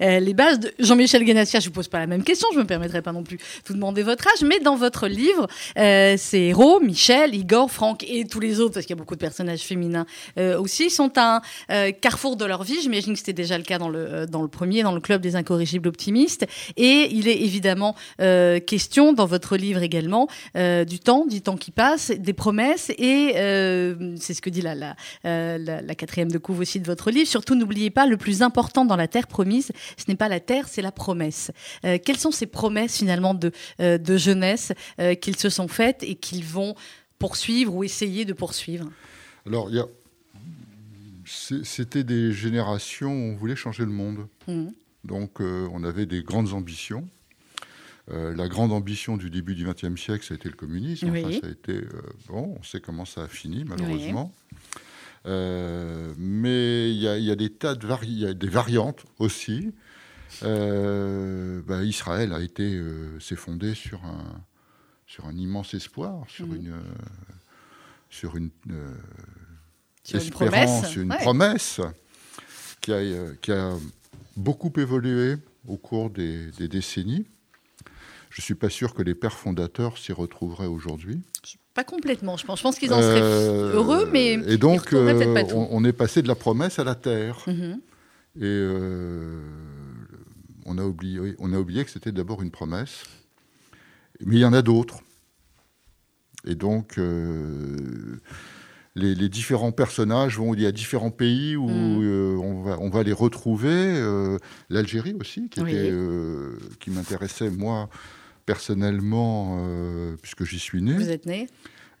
euh, 0.00 0.20
les 0.20 0.34
bases. 0.34 0.60
Jean-Michel 0.78 1.24
Guénassia, 1.24 1.60
je 1.60 1.66
ne 1.66 1.70
vous 1.70 1.74
pose 1.74 1.88
pas 1.88 1.98
la 1.98 2.06
même 2.06 2.22
question. 2.22 2.48
Je 2.52 2.58
ne 2.58 2.62
me 2.62 2.66
permettrai 2.66 3.02
pas 3.02 3.12
non 3.12 3.22
plus 3.22 3.36
de 3.36 3.42
vous 3.66 3.74
demander 3.74 4.02
votre 4.02 4.26
âge. 4.28 4.46
Mais 4.46 4.60
dans 4.60 4.76
votre 4.76 5.08
livre, 5.08 5.46
ces 5.76 6.38
héros, 6.38 6.80
Michel, 6.80 7.34
Igor, 7.34 7.70
Franck 7.70 8.04
et 8.04 8.24
tous 8.24 8.40
les 8.40 8.60
autres, 8.60 8.74
parce 8.74 8.86
qu'il 8.86 8.94
y 8.94 8.98
a 8.98 9.00
beaucoup 9.00 9.14
de 9.14 9.20
personnages 9.20 9.60
féminins 9.60 10.06
aussi, 10.58 10.90
sont 10.90 11.12
un 11.16 11.40
carrefour 12.00 12.36
de 12.36 12.44
leur 12.44 12.62
vie. 12.62 12.80
J'imagine 12.82 13.12
que 13.12 13.18
c'était 13.18 13.32
déjà 13.32 13.58
le 13.58 13.64
cas 13.64 13.78
dans 13.78 13.88
le, 13.88 14.26
dans 14.26 14.42
le 14.42 14.48
premier, 14.48 14.82
dans 14.82 14.92
le 14.92 15.00
Club 15.00 15.20
des 15.20 15.36
Incorrigibles 15.36 15.88
Optimistes. 15.88 16.46
Et 16.76 17.08
il 17.10 17.28
est 17.28 17.40
évidemment 17.42 17.94
question 18.66 19.12
dans 19.12 19.26
votre 19.26 19.56
livre 19.56 19.82
également 19.82 20.28
du 20.84 20.98
temps, 21.00 21.26
du 21.26 21.40
temps 21.42 21.56
qui 21.56 21.70
passe, 21.70 22.10
des 22.10 22.32
promesses. 22.32 22.90
Et 22.98 23.32
euh, 23.36 24.16
c'est 24.18 24.34
ce 24.34 24.42
que 24.42 24.50
dit 24.50 24.60
la, 24.62 24.74
la, 24.74 24.96
euh, 25.24 25.58
la, 25.58 25.82
la 25.82 25.94
quatrième 25.94 26.30
de 26.30 26.38
couve 26.38 26.60
aussi 26.60 26.80
de 26.80 26.86
votre 26.86 27.10
livre. 27.10 27.28
Surtout, 27.28 27.54
n'oubliez 27.54 27.90
pas, 27.90 28.06
le 28.06 28.16
plus 28.16 28.42
important 28.42 28.84
dans 28.84 28.96
la 28.96 29.08
terre 29.08 29.26
promise, 29.26 29.70
ce 29.96 30.04
n'est 30.08 30.16
pas 30.16 30.28
la 30.28 30.40
terre, 30.40 30.68
c'est 30.68 30.82
la 30.82 30.92
promesse. 30.92 31.50
Euh, 31.84 31.98
quelles 32.04 32.18
sont 32.18 32.30
ces 32.30 32.46
promesses 32.46 32.98
finalement 32.98 33.34
de, 33.34 33.52
euh, 33.80 33.98
de 33.98 34.16
jeunesse 34.16 34.72
euh, 35.00 35.14
qu'ils 35.14 35.36
se 35.36 35.48
sont 35.50 35.68
faites 35.68 36.02
et 36.02 36.14
qu'ils 36.14 36.44
vont 36.44 36.74
poursuivre 37.18 37.74
ou 37.74 37.84
essayer 37.84 38.24
de 38.24 38.32
poursuivre? 38.32 38.88
Alors, 39.46 39.70
il 39.70 39.76
y 39.76 39.80
a- 39.80 39.88
c'est- 41.26 41.64
c'était 41.64 42.04
des 42.04 42.32
générations 42.32 43.10
où 43.12 43.32
on 43.32 43.36
voulait 43.36 43.56
changer 43.56 43.84
le 43.84 43.90
monde. 43.90 44.26
Mhm. 44.46 44.72
Donc, 45.04 45.40
euh, 45.40 45.68
on 45.72 45.84
avait 45.84 46.06
des 46.06 46.22
grandes 46.22 46.52
ambitions. 46.52 47.06
Euh, 48.10 48.34
la 48.34 48.48
grande 48.48 48.72
ambition 48.72 49.16
du 49.18 49.28
début 49.28 49.54
du 49.54 49.66
XXe 49.66 50.00
siècle, 50.00 50.24
ça 50.24 50.32
a 50.32 50.36
été 50.36 50.48
le 50.48 50.54
communisme. 50.56 51.10
Enfin, 51.10 51.22
Oui. 51.26 51.40
ça 51.42 51.46
a 51.46 51.50
été 51.50 51.72
euh, 51.72 51.90
bon. 52.28 52.56
On 52.58 52.62
sait 52.62 52.80
comment 52.80 53.04
ça 53.04 53.24
a 53.24 53.28
fini, 53.28 53.64
malheureusement. 53.64 54.32
Euh, 55.26 56.12
mais 56.16 56.90
il 56.90 56.96
y, 56.96 57.08
a- 57.08 57.18
il 57.18 57.24
y 57.24 57.30
a 57.30 57.36
des 57.36 57.50
tas 57.50 57.74
de 57.74 57.86
vari- 57.86 58.06
y 58.08 58.26
a 58.26 58.32
des 58.32 58.48
variantes 58.48 59.04
aussi. 59.18 59.72
Bah, 60.42 61.82
Israël 61.84 62.32
a 62.32 62.40
été 62.40 62.80
s'est 63.20 63.36
fondé 63.36 63.74
sur 63.74 64.04
un 64.04 64.42
sur 65.06 65.26
un 65.26 65.34
immense 65.36 65.72
espoir, 65.74 66.24
sur 66.28 66.46
Mhm. 66.46 66.54
une 66.56 66.74
sur 68.10 68.36
une 68.36 68.50
Sur 70.04 70.16
une 70.20 70.22
espérance, 70.26 70.30
promesse 70.82 70.96
une 70.96 71.10
Ouais. 71.12 71.18
promesse 71.18 71.80
qui 72.80 72.92
a, 72.92 73.00
qui 73.42 73.52
a 73.52 73.72
beaucoup 74.36 74.72
évolué 74.78 75.36
au 75.66 75.76
cours 75.76 76.10
des, 76.10 76.50
des 76.52 76.68
décennies. 76.68 77.26
Je 78.30 78.40
ne 78.40 78.44
suis 78.44 78.54
pas 78.54 78.68
sûr 78.68 78.94
que 78.94 79.02
les 79.02 79.14
pères 79.14 79.32
fondateurs 79.36 79.96
s'y 79.98 80.12
retrouveraient 80.12 80.66
aujourd'hui. 80.66 81.20
Pas 81.74 81.84
complètement, 81.84 82.36
je 82.36 82.44
pense. 82.44 82.58
Je 82.58 82.62
pense 82.64 82.78
qu'ils 82.78 82.92
en 82.92 83.00
seraient 83.00 83.20
Euh, 83.22 83.72
heureux, 83.74 84.08
mais 84.12 84.32
et 84.32 84.56
donc, 84.58 84.90
pas 84.90 84.96
euh, 84.96 85.44
tout. 85.44 85.54
on, 85.56 85.68
on 85.70 85.84
est 85.84 85.92
passé 85.92 86.22
de 86.22 86.28
la 86.28 86.34
promesse 86.34 86.78
à 86.78 86.84
la 86.84 86.94
terre. 86.94 87.38
Mhm. 87.46 87.80
Et 88.36 88.42
euh, 88.44 89.40
on, 90.66 90.76
a 90.78 90.84
oublié, 90.84 91.34
on 91.38 91.52
a 91.52 91.58
oublié 91.58 91.84
que 91.84 91.90
c'était 91.90 92.12
d'abord 92.12 92.42
une 92.42 92.50
promesse. 92.50 93.04
Mais 94.24 94.36
il 94.36 94.40
y 94.40 94.44
en 94.44 94.52
a 94.52 94.62
d'autres. 94.62 95.00
Et 96.46 96.54
donc, 96.54 96.98
les, 98.94 99.14
les 99.14 99.28
différents 99.28 99.72
personnages 99.72 100.38
vont 100.38 100.54
il 100.54 100.60
y 100.62 100.66
a 100.66 100.72
différents 100.72 101.10
pays 101.10 101.56
où 101.56 101.68
Mm. 101.68 102.00
euh, 102.02 102.36
on, 102.38 102.47
va, 102.68 102.78
on 102.80 102.88
va 102.90 103.02
les 103.02 103.12
retrouver. 103.12 103.68
Euh, 103.72 104.38
L'Algérie 104.70 105.14
aussi, 105.20 105.48
qui, 105.48 105.60
Oui. 105.60 105.70
était, 105.72 105.90
euh, 105.90 106.56
qui 106.80 106.90
m'intéressait, 106.90 107.50
moi, 107.50 107.88
personnellement, 108.46 109.58
euh, 109.60 110.16
puisque 110.22 110.44
j'y 110.44 110.58
suis 110.58 110.82
né 110.82 110.94
Vous 110.94 111.10
êtes 111.10 111.26
né 111.26 111.48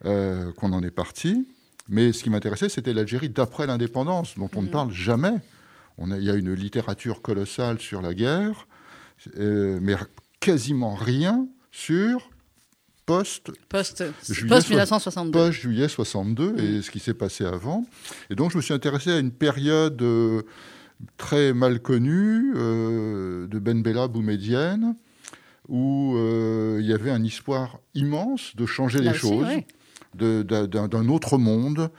qu'on 0.04 0.72
en 0.72 0.82
est 0.82 0.90
parti. 0.92 1.46
Mais 1.88 2.12
ce 2.12 2.22
qui 2.22 2.30
m'intéressait, 2.30 2.68
c'était 2.68 2.92
l'Algérie 2.92 3.28
d'après 3.30 3.66
l'indépendance, 3.66 4.36
dont 4.36 4.50
on 4.54 4.60
ne 4.62 4.66
Mhm. 4.66 4.72
parle 4.72 4.92
jamais. 4.92 5.34
On 5.96 6.10
a- 6.10 6.18
Il 6.18 6.24
y 6.24 6.30
a 6.30 6.34
une 6.34 6.52
littérature 6.52 7.22
colossale 7.22 7.78
sur 7.80 8.00
la 8.02 8.14
guerre, 8.14 8.68
mais 9.36 9.96
quasiment 10.40 10.94
rien 10.94 11.48
sur 11.72 12.30
post, 13.08 13.50
post, 13.70 14.04
juillet, 14.28 14.54
post 14.54 14.68
1962. 14.68 15.32
Post 15.32 15.60
juillet 15.60 15.88
62 15.88 16.58
et 16.58 16.82
ce 16.82 16.90
qui 16.90 16.98
s'est 16.98 17.14
passé 17.14 17.44
avant. 17.44 17.86
Et 18.28 18.34
donc 18.34 18.52
je 18.52 18.58
me 18.58 18.62
suis 18.62 18.74
intéressé 18.74 19.10
à 19.10 19.18
une 19.18 19.32
période 19.32 20.00
euh, 20.02 20.42
très 21.16 21.54
mal 21.54 21.80
connue 21.80 22.52
euh, 22.54 23.46
de 23.46 23.58
Ben 23.58 23.82
Bella 23.82 24.08
Boumedienne, 24.08 24.94
où 25.68 26.16
euh, 26.16 26.78
il 26.80 26.86
y 26.86 26.92
avait 26.92 27.10
un 27.10 27.24
espoir 27.24 27.78
immense 27.94 28.54
de 28.56 28.66
changer 28.66 29.00
les 29.00 29.14
choses, 29.14 29.46
d'un 30.14 31.08
autre 31.08 31.38
monde, 31.38 31.90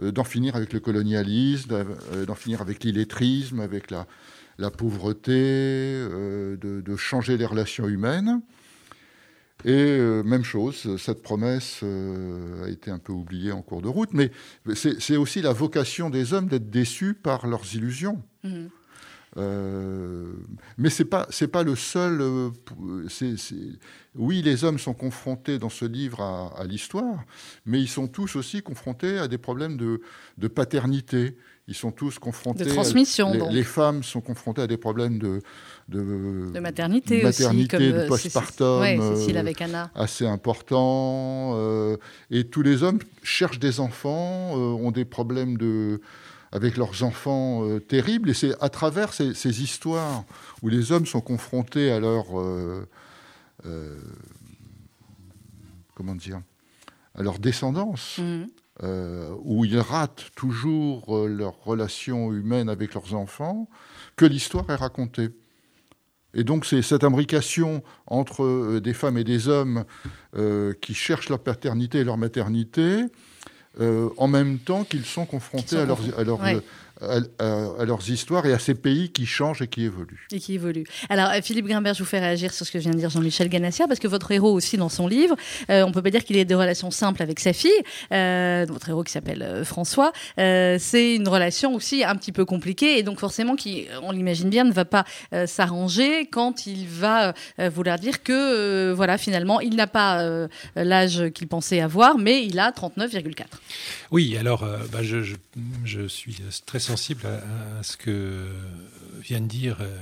d'en 0.00 0.24
finir 0.24 0.56
avec 0.56 0.72
le 0.72 0.80
colonialisme, 0.80 1.84
d'en 2.26 2.34
finir 2.34 2.60
avec 2.60 2.82
l'illettrisme, 2.82 3.60
avec 3.60 3.90
la, 3.90 4.06
la 4.58 4.70
pauvreté, 4.70 5.32
de, 5.32 6.56
de, 6.60 6.96
changer 6.96 7.36
les 7.36 7.46
relations 7.46 7.88
humaines. 7.88 8.42
Et 9.64 9.72
euh, 9.72 10.22
même 10.22 10.44
chose, 10.44 10.96
cette 10.98 11.22
promesse 11.22 11.80
euh, 11.82 12.66
a 12.66 12.68
été 12.68 12.90
un 12.90 12.98
peu 12.98 13.12
oubliée 13.12 13.52
en 13.52 13.62
cours 13.62 13.82
de 13.82 13.88
route, 13.88 14.10
mais 14.12 14.30
c'est 14.74 15.16
aussi 15.16 15.40
la 15.40 15.52
vocation 15.52 16.10
des 16.10 16.34
hommes 16.34 16.46
d'être 16.46 16.70
déçus 16.70 17.14
par 17.14 17.46
leurs 17.46 17.74
illusions. 17.74 18.22
Mhm. 18.44 18.68
Euh, 19.38 20.32
mais 20.78 20.88
c'est 20.88 21.04
pas 21.04 21.26
c'est 21.28 21.48
pas 21.48 21.62
le 21.62 21.76
seul. 21.76 22.22
Oui, 24.14 24.40
les 24.40 24.64
hommes 24.64 24.78
sont 24.78 24.94
confrontés 24.94 25.58
dans 25.58 25.68
ce 25.68 25.84
livre 25.84 26.22
à, 26.22 26.64
l'histoire, 26.64 27.24
mais 27.66 27.80
ils 27.80 27.88
sont 27.88 28.08
tous 28.08 28.36
aussi 28.36 28.62
confrontés 28.62 29.18
à 29.18 29.28
des 29.28 29.36
problèmes 29.36 29.76
de, 29.76 30.00
de 30.38 30.48
paternité. 30.48 31.36
Ils 31.68 31.74
sont 31.74 31.90
tous 31.90 32.18
confrontés. 32.18 32.64
De 32.64 32.70
transmission. 32.70 33.32
les, 33.32 33.56
les, 33.56 33.64
femmes 33.64 34.02
sont 34.04 34.20
confrontées 34.20 34.62
à 34.62 34.66
des 34.66 34.76
problèmes 34.76 35.18
de, 35.18 35.42
de, 35.88 36.58
maternité, 36.60 37.22
maternité 37.22 37.76
aussi, 37.76 37.92
de 37.92 37.92
euh, 37.92 38.08
postpartum 38.08 38.82
euh, 38.82 39.86
assez 39.94 40.26
important. 40.26 41.52
Euh, 41.54 41.96
et 42.30 42.44
tous 42.44 42.62
les 42.62 42.82
hommes 42.82 42.98
cherchent 43.22 43.60
des 43.60 43.78
enfants, 43.78 44.52
ont 44.54 44.90
des 44.90 45.04
problèmes 45.04 45.56
de, 45.56 46.00
avec 46.50 46.76
leurs 46.76 47.04
enfants 47.04 47.64
terribles. 47.86 48.30
Et 48.30 48.34
c'est 48.34 48.60
à 48.60 48.68
travers 48.68 49.12
ces, 49.12 49.62
histoires 49.62 50.24
où 50.62 50.68
les 50.68 50.90
hommes 50.90 51.06
sont 51.06 51.20
confrontés 51.20 51.90
à 51.90 52.00
leur... 52.00 52.26
comment 55.94 56.14
dire 56.14 56.40
à 57.14 57.22
leur 57.22 57.38
descendance. 57.38 58.18
Mhm. 58.18 58.48
où 59.42 59.64
ils 59.64 59.78
ratent 59.78 60.26
toujours 60.34 61.26
leur 61.26 61.64
relation 61.64 62.30
humaine 62.30 62.68
avec 62.68 62.92
leurs 62.92 63.14
enfants, 63.14 63.70
que 64.16 64.26
l'histoire 64.26 64.68
est 64.68 64.74
racontée. 64.74 65.30
Et 66.36 66.44
donc 66.44 66.66
c'est 66.66 66.82
cette 66.82 67.02
imbrication 67.02 67.82
entre 68.06 68.44
euh, 68.44 68.80
des 68.80 68.92
femmes 68.92 69.16
et 69.18 69.24
des 69.24 69.48
hommes 69.48 69.84
euh, 70.36 70.74
qui 70.80 70.94
cherchent 70.94 71.30
leur 71.30 71.40
paternité 71.40 72.00
et 72.00 72.04
leur 72.04 72.18
maternité, 72.18 73.04
euh, 73.80 74.10
en 74.18 74.28
même 74.28 74.58
temps 74.58 74.84
qu'ils 74.84 75.06
sont 75.06 75.24
confrontés 75.24 75.78
à, 75.78 75.86
leur, 75.86 75.98
à, 76.16 76.24
leur, 76.24 76.38
à, 77.00 77.84
leurs 77.84 78.08
histoires 78.10 78.46
et 78.46 78.52
à 78.52 78.58
ces 78.58 78.74
pays 78.74 79.10
qui 79.10 79.26
changent 79.26 79.62
et 79.62 79.68
qui 79.68 79.84
évoluent. 79.84 80.26
Et 80.32 80.40
qui 80.40 80.54
évoluent. 80.54 80.86
Alors, 81.08 81.28
euh, 81.28 81.40
Philippe 81.42 81.66
Grimbert, 81.66 81.94
je 81.94 82.00
vous 82.00 82.08
fais 82.08 82.18
réagir 82.18 82.52
sur 82.52 82.66
ce 82.66 82.72
que 82.72 82.78
vient 82.78 82.90
de 82.90 82.96
dire 82.96 83.10
Jean-Michel 83.10 83.48
Ganassia, 83.48 83.86
parce 83.86 84.00
que 84.00 84.08
votre 84.08 84.30
héros 84.32 84.52
aussi, 84.52 84.76
dans 84.76 84.88
son 84.88 85.06
livre, 85.06 85.36
euh, 85.70 85.84
on 85.84 85.92
peut 85.92 86.02
pas 86.02 86.10
dire 86.10 86.24
qu'il 86.24 86.36
ait 86.36 86.44
des 86.44 86.54
relations 86.54 86.90
simples 86.90 87.22
avec 87.22 87.40
sa 87.40 87.52
fille, 87.52 87.70
euh, 88.12 88.64
votre 88.68 88.88
héros 88.88 89.04
qui 89.04 89.12
s'appelle 89.12 89.62
François, 89.64 90.12
c'est 90.36 91.14
une 91.14 91.28
relation 91.28 91.74
aussi 91.74 92.04
un 92.04 92.14
petit 92.16 92.32
peu 92.32 92.44
compliquée, 92.44 92.98
et 92.98 93.02
donc 93.02 93.20
forcément, 93.20 93.56
qui, 93.56 93.86
on 94.02 94.12
l'imagine 94.12 94.48
bien, 94.48 94.64
ne 94.64 94.72
va 94.72 94.84
pas 94.84 95.04
s'arranger 95.46 96.26
quand 96.26 96.66
il 96.66 96.86
va 96.86 97.34
vouloir 97.70 97.98
dire 97.98 98.22
que, 98.22 98.92
voilà, 98.92 99.18
finalement, 99.18 99.60
il 99.60 99.76
n'a 99.76 99.86
pas 99.86 100.48
l'âge 100.74 101.30
qu'il 101.34 101.48
pensait 101.48 101.80
avoir, 101.80 102.18
mais 102.18 102.44
il 102.44 102.58
a 102.58 102.70
39,4. 102.70 103.44
Oui, 104.10 104.36
alors, 104.36 104.64
bah, 104.92 105.02
je, 105.02 105.22
je, 105.22 105.36
je, 105.84 106.06
suis 106.06 106.36
très 106.64 106.78
sensible 106.86 107.26
à, 107.26 107.82
ce 107.82 107.96
que 107.96 108.46
vient 109.20 109.40
de 109.40 109.46
dire 109.46 109.78
euh, 109.80 109.98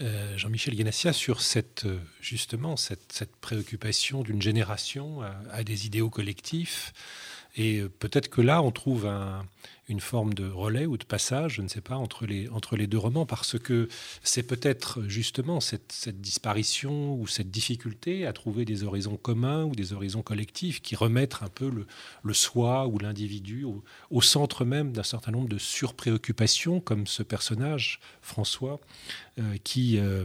euh, 0.00 0.36
Jean-Michel 0.36 0.74
Ganassia 0.74 1.12
sur 1.12 1.38
euh, 1.38 2.76
cette, 2.76 3.36
préoccupation 3.40 4.22
d'une 4.22 4.42
génération 4.42 5.22
à, 5.50 5.62
des 5.62 5.86
idéaux 5.86 6.10
collectifs. 6.10 6.92
Et 7.56 7.82
peut-être 8.00 8.28
que 8.28 8.40
là, 8.40 8.60
on 8.62 8.72
trouve 8.72 9.06
un, 9.06 9.46
une 9.88 10.00
forme 10.00 10.34
de 10.34 10.48
relais 10.48 10.86
ou 10.86 10.96
de 10.96 11.04
passage, 11.04 11.54
je 11.54 11.62
ne 11.62 11.68
sais 11.68 11.80
pas, 11.80 11.96
entre 11.96 12.26
les, 12.26 12.48
entre 12.48 12.76
les 12.76 12.86
deux 12.86 12.98
romans, 12.98 13.26
parce 13.26 13.58
que 13.58 13.88
c'est 14.22 14.42
peut-être 14.42 15.02
justement 15.08 15.60
cette, 15.60 16.08
disparition 16.20 17.14
ou 17.14 17.26
cette 17.26 17.50
difficulté 17.50 18.26
à 18.26 18.32
trouver 18.32 18.64
des 18.64 18.84
horizons 18.84 19.16
communs 19.16 19.64
ou 19.64 19.74
des 19.74 19.92
horizons 19.92 20.22
collectifs 20.22 20.80
qui 20.80 20.96
remettent 20.96 21.42
un 21.42 21.48
peu 21.48 21.68
le, 21.68 21.86
le 22.22 22.34
soi 22.34 22.86
ou 22.86 22.98
l'individu 22.98 23.64
au, 23.64 24.22
centre 24.22 24.64
même 24.64 24.92
d'un 24.92 25.02
certain 25.02 25.32
nombre 25.32 25.48
de 25.48 25.58
surpréoccupations, 25.58 26.80
comme 26.80 27.06
ce 27.06 27.22
personnage, 27.22 28.00
François, 28.22 28.80
euh, 29.38 29.56
qui... 29.62 29.98
Euh, 29.98 30.24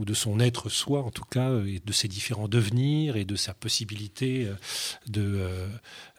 ou 0.00 0.06
de 0.06 0.14
son 0.14 0.40
être 0.40 0.70
soi 0.70 1.02
en 1.02 1.10
tout 1.10 1.26
cas, 1.30 1.60
et 1.66 1.80
de 1.84 1.92
ses 1.92 2.08
différents 2.08 2.48
devenirs 2.48 3.16
et 3.16 3.26
de 3.26 3.36
sa 3.36 3.52
possibilité 3.52 4.46
euh, 4.46 4.54
de, 5.06 5.22
euh, 5.22 5.68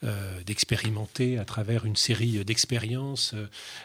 euh, 0.04 0.42
d'expérimenter 0.44 1.36
à 1.36 1.44
travers 1.44 1.84
une 1.84 1.96
série 1.96 2.44
d'expériences 2.44 3.34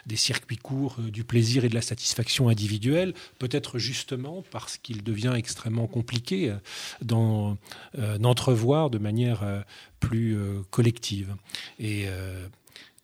des 0.06 0.16
circuits 0.16 0.56
courts 0.56 0.98
du 1.00 1.24
plaisir 1.24 1.64
et 1.64 1.68
de 1.68 1.74
la 1.74 1.82
satisfaction 1.82 2.48
individuelle, 2.48 3.12
peut-être 3.40 3.80
justement 3.80 4.44
parce 4.52 4.78
qu'il 4.78 5.02
devient 5.02 5.34
extrêmement 5.36 5.88
compliqué 5.88 6.54
d'entrevoir 7.02 8.90
de 8.90 8.98
manière 8.98 9.64
plus 9.98 10.38
collective. 10.70 11.34
Et 11.80 12.06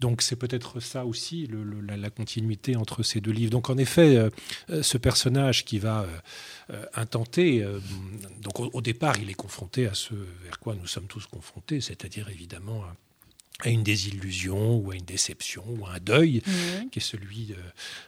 donc 0.05 0.21
c'est 0.21 0.37
peut-être 0.37 0.81
ça 0.81 1.07
aussi, 1.07 1.49
la, 1.89 2.11
continuité 2.11 2.77
entre 2.77 3.03
ces 3.03 3.23
deux 3.23 3.31
livres. 3.31 3.51
Donc 3.53 3.71
en 3.71 3.79
effet, 3.79 4.19
euh, 4.19 4.29
euh, 4.69 4.83
ce 4.83 4.99
personnage 4.99 5.65
qui 5.65 5.79
va 5.79 6.05
euh, 6.69 6.85
intenter, 6.95 7.67
donc 8.43 8.61
au, 8.61 8.83
départ 8.83 9.17
il 9.19 9.31
est 9.31 9.41
confronté 9.47 9.87
à 9.87 9.95
ce 9.95 10.13
vers 10.45 10.59
quoi 10.59 10.75
nous 10.75 10.87
sommes 10.87 11.07
tous 11.07 11.27
confrontés, 11.27 11.81
c'est-à-dire 11.81 12.29
évidemment 12.29 12.85
à 13.61 13.69
une 13.69 13.85
désillusion 13.85 14.77
ou 14.77 14.91
à 14.91 14.97
une 14.97 15.05
déception 15.05 15.63
ou 15.69 15.87
à 15.87 15.95
un 15.95 15.99
deuil 16.01 16.43
mhm. 16.45 16.91
qui 16.91 16.99
est 16.99 17.03
celui 17.03 17.55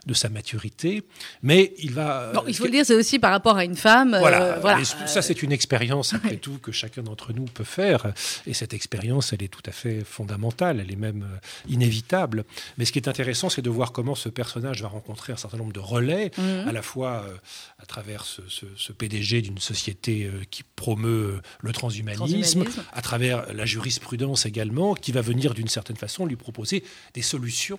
de, 0.07 0.15
sa 0.15 0.29
maturité. 0.29 1.05
Mais 1.43 1.73
il 1.79 1.93
va... 1.93 2.33
il 2.49 2.55
faut 2.55 2.65
le 2.65 2.73
dire, 2.73 2.85
c'est 2.85 2.95
aussi 2.95 3.19
par 3.19 3.31
rapport 3.31 3.57
à 3.57 3.65
une 3.65 3.77
femme. 3.77 4.15
Euh, 4.15 4.59
voilà, 4.61 4.85
ça 4.85 5.23
c'est 5.23 5.43
une 5.43 5.53
expérience 5.53 6.15
après 6.15 6.37
tout 6.37 6.59
que 6.59 6.73
chacun 6.73 7.03
d'entre 7.03 7.33
nous 7.33 7.45
peut 7.45 7.65
faire. 7.65 8.13
Et 8.47 8.55
cette 8.55 8.75
expérience, 8.75 9.33
elle 9.33 9.43
est 9.43 9.49
tout 9.49 9.63
à 9.67 9.73
fait 9.73 10.03
fondamentale, 10.05 10.81
elle 10.81 10.91
est 10.91 10.97
même 10.97 11.23
euh, 11.23 11.39
inévitable. 11.69 12.45
Mais 12.77 12.85
ce 12.85 12.93
qui 12.93 12.99
est 12.99 13.09
intéressant, 13.09 13.49
c'est 13.49 13.63
de 13.63 13.71
voir 13.71 13.93
comment 13.93 14.17
ce 14.17 14.29
personnage 14.29 14.83
va 14.83 14.89
rencontrer 14.89 15.33
un 15.33 15.37
certain 15.37 15.59
nombre 15.59 15.73
de 15.73 15.81
relais, 15.81 16.33
mhm. 16.39 16.67
à 16.67 16.73
la 16.73 16.83
fois 16.83 17.25
euh, 17.25 17.37
à 17.79 17.87
travers 17.87 18.25
ce, 18.25 18.93
PDG 18.93 19.43
d'une 19.43 19.59
société 19.59 20.31
qui 20.51 20.63
promeut 20.63 21.41
le 21.61 21.73
transhumanisme, 21.73 22.65
à 22.93 23.03
travers 23.03 23.53
la 23.53 23.67
jurisprudence 23.67 24.47
également, 24.47 24.95
qui 24.95 25.13
va 25.13 25.21
venir 25.21 25.36
d'une 25.55 25.69
certaine 25.69 25.97
façon 25.97 26.27
lui 26.27 26.37
proposer 26.37 26.85
des 27.15 27.23
solutions 27.23 27.79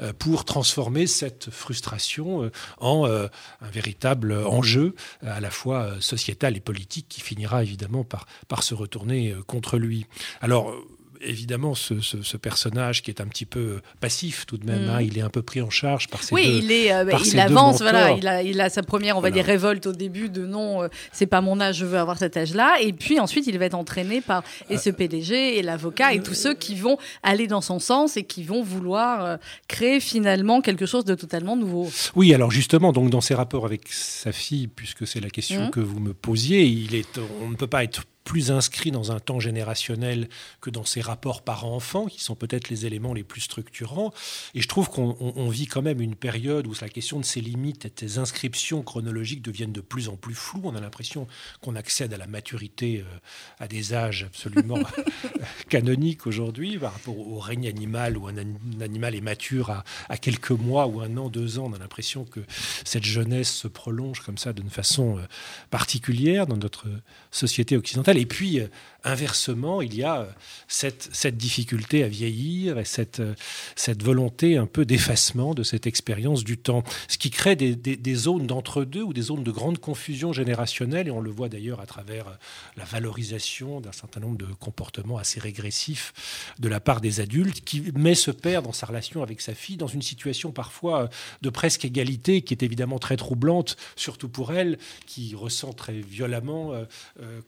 euh, 0.00 0.12
pour 0.12 0.44
transformer 0.44 1.06
cette 1.06 1.50
frustration 1.50 2.44
euh, 2.44 2.50
en 2.78 3.06
euh, 3.06 3.26
un 3.60 3.70
véritable 3.70 4.32
enjeu 4.32 4.94
à 5.22 5.40
la 5.40 5.50
fois 5.50 6.00
sociétal 6.00 6.56
et 6.56 6.60
politique 6.60 7.06
qui 7.08 7.20
finira 7.20 7.62
évidemment 7.62 8.04
par, 8.04 8.26
se 8.62 8.74
retourner 8.74 9.34
contre 9.46 9.78
lui. 9.78 10.06
Évidemment 11.24 11.74
ce, 11.74 12.36
personnage 12.36 13.02
qui 13.02 13.10
est 13.10 13.20
un 13.20 13.26
petit 13.26 13.46
peu 13.46 13.80
passif 14.00 14.46
tout 14.46 14.58
de 14.58 14.66
même. 14.66 14.88
Hein, 14.88 15.00
mm. 15.00 15.04
il 15.04 15.18
est 15.18 15.22
un 15.22 15.30
peu 15.30 15.42
pris 15.42 15.60
en 15.62 15.70
charge 15.70 16.08
par 16.08 16.22
ses 16.22 16.34
oui, 16.34 16.46
deux, 16.46 16.64
il 16.64 16.72
est, 16.72 16.92
euh, 16.92 17.04
il 17.24 17.40
avance. 17.40 17.80
Voilà, 17.80 18.12
il 18.12 18.26
a, 18.26 18.42
il 18.42 18.60
a 18.60 18.70
sa 18.70 18.82
première, 18.82 19.16
on 19.16 19.20
va 19.20 19.30
dire, 19.30 19.44
révolte 19.44 19.86
au 19.86 19.92
début 19.92 20.28
de 20.28 20.46
non, 20.46 20.82
euh, 20.82 20.88
c'est 21.12 21.26
pas 21.26 21.40
mon 21.40 21.60
âge, 21.60 21.76
je 21.76 21.86
veux 21.86 21.98
avoir 21.98 22.18
cet 22.18 22.36
âge-là. 22.36 22.76
Et 22.80 22.92
puis 22.92 23.20
ensuite, 23.20 23.46
il 23.46 23.58
va 23.58 23.66
être 23.66 23.74
entraîné 23.74 24.20
par 24.20 24.42
et 24.70 24.78
ce 24.78 24.90
PDG 24.90 25.58
et 25.58 25.62
l'avocat 25.62 26.14
et 26.14 26.20
tous 26.20 26.34
ceux 26.34 26.54
qui 26.54 26.74
vont 26.74 26.98
aller 27.22 27.46
dans 27.46 27.60
son 27.60 27.78
sens 27.78 28.16
et 28.16 28.24
qui 28.24 28.44
vont 28.44 28.62
vouloir 28.62 29.24
euh, 29.24 29.36
créer 29.68 30.00
finalement 30.00 30.60
quelque 30.60 30.86
chose 30.86 31.04
de 31.04 31.14
totalement 31.14 31.56
nouveau. 31.56 31.90
Oui, 32.14 32.34
alors 32.34 32.50
justement, 32.50 32.92
donc 32.92 33.10
dans 33.10 33.20
ses 33.20 33.34
rapports 33.34 33.66
avec 33.66 33.88
sa 33.88 34.32
fille, 34.32 34.68
puisque 34.68 35.06
c'est 35.06 35.20
la 35.20 35.30
question 35.30 35.66
mm. 35.66 35.70
que 35.70 35.80
vous 35.80 36.00
me 36.00 36.14
posiez, 36.14 36.64
il 36.64 36.94
est, 36.94 37.18
on 37.42 37.50
ne 37.50 37.56
peut 37.56 37.66
pas 37.66 37.84
être 37.84 38.04
plus 38.24 38.50
inscrit 38.50 38.90
dans 38.90 39.12
un 39.12 39.20
temps 39.20 39.38
générationnel 39.38 40.28
que 40.60 40.70
dans 40.70 40.84
ces 40.84 41.02
rapports 41.02 41.42
parents-enfants, 41.42 42.06
qui 42.06 42.22
sont 42.22 42.34
peut-être 42.34 42.70
les 42.70 42.86
éléments 42.86 43.12
les 43.12 43.22
plus 43.22 43.42
structurants. 43.42 44.12
Et 44.54 44.62
je 44.62 44.68
trouve 44.68 44.88
qu'on 44.88 45.48
vit 45.50 45.66
quand 45.66 45.82
même 45.82 46.00
une 46.00 46.16
période 46.16 46.66
où 46.66 46.72
la 46.80 46.88
question 46.88 47.20
de 47.20 47.24
ces 47.24 47.40
limites 47.40 47.84
et 47.84 47.88
de 47.90 47.94
ces 47.98 48.18
inscriptions 48.18 48.82
chronologiques 48.82 49.42
deviennent 49.42 49.72
de 49.72 49.82
plus 49.82 50.08
en 50.08 50.16
plus 50.16 50.34
floues. 50.34 50.62
On 50.64 50.74
a 50.74 50.80
l'impression 50.80 51.26
qu'on 51.60 51.76
accède 51.76 52.12
à 52.14 52.16
la 52.16 52.26
maturité 52.26 53.04
euh, 53.06 53.18
à 53.60 53.68
des 53.68 53.92
âges 53.92 54.24
absolument 54.24 54.80
canoniques 55.68 56.26
aujourd'hui 56.26 56.78
par 56.78 56.94
rapport 56.94 57.18
au 57.18 57.38
règne 57.38 57.68
animal 57.68 58.16
où 58.16 58.26
un, 58.26 58.34
animal 58.80 59.14
est 59.14 59.20
mature 59.20 59.70
à, 59.70 59.84
à, 60.08 60.16
quelques 60.16 60.50
mois 60.50 60.86
ou 60.86 61.00
un 61.00 61.16
an, 61.18 61.28
deux 61.28 61.58
ans. 61.58 61.66
On 61.70 61.74
a 61.74 61.78
l'impression 61.78 62.24
que 62.24 62.40
cette 62.84 63.04
jeunesse 63.04 63.52
se 63.52 63.68
prolonge 63.68 64.20
comme 64.20 64.38
ça 64.38 64.52
d'une 64.52 64.70
façon 64.70 65.18
euh, 65.18 65.22
particulière 65.70 66.46
dans 66.46 66.56
notre 66.56 66.86
société 67.30 67.76
occidentale. 67.76 68.13
Et 68.16 68.26
puis, 68.26 68.60
euh, 68.60 68.66
inversement, 69.04 69.82
il 69.82 69.94
y 69.94 70.02
a 70.02 70.22
euh, 70.22 70.26
cette, 70.66 71.36
difficulté 71.36 72.02
à 72.02 72.08
vieillir 72.08 72.78
et 72.78 72.84
cette, 72.84 73.20
euh, 73.20 73.34
cette 73.76 74.02
volonté 74.02 74.56
un 74.56 74.66
peu 74.66 74.84
d'effacement 74.84 75.54
de 75.54 75.62
cette 75.62 75.86
expérience 75.86 76.44
du 76.44 76.58
temps, 76.58 76.82
ce 77.08 77.18
qui 77.18 77.30
crée 77.30 77.56
des, 77.56 77.76
des, 77.76 78.14
zones 78.14 78.46
d'entre-deux 78.46 79.02
ou 79.02 79.12
des 79.12 79.22
zones 79.22 79.44
de 79.44 79.50
grande 79.50 79.78
confusion 79.78 80.32
générationnelle, 80.32 81.08
et 81.08 81.10
on 81.10 81.20
le 81.20 81.30
voit 81.30 81.48
d'ailleurs 81.48 81.80
à 81.80 81.86
travers 81.86 82.28
euh, 82.28 82.32
la 82.76 82.84
valorisation 82.84 83.80
d'un 83.80 83.92
certain 83.92 84.20
nombre 84.20 84.38
de 84.38 84.46
comportements 84.46 85.18
assez 85.18 85.40
régressifs 85.40 86.54
de 86.58 86.68
la 86.68 86.80
part 86.80 87.00
des 87.00 87.20
adultes, 87.20 87.62
qui 87.64 87.92
met 87.94 88.14
ce 88.14 88.30
père 88.30 88.62
dans 88.62 88.72
sa 88.72 88.86
relation 88.86 89.22
avec 89.22 89.40
sa 89.40 89.54
fille 89.54 89.76
dans 89.76 89.86
une 89.86 90.02
situation 90.02 90.52
parfois 90.52 91.10
de 91.42 91.50
presque 91.50 91.84
égalité, 91.84 92.42
qui 92.42 92.54
est 92.54 92.62
évidemment 92.62 92.98
très 92.98 93.16
troublante, 93.16 93.76
surtout 93.96 94.28
pour 94.28 94.52
elle, 94.54 94.78
qui 95.06 95.34
ressent 95.34 95.72
très 95.72 96.00
violemment 96.00 96.72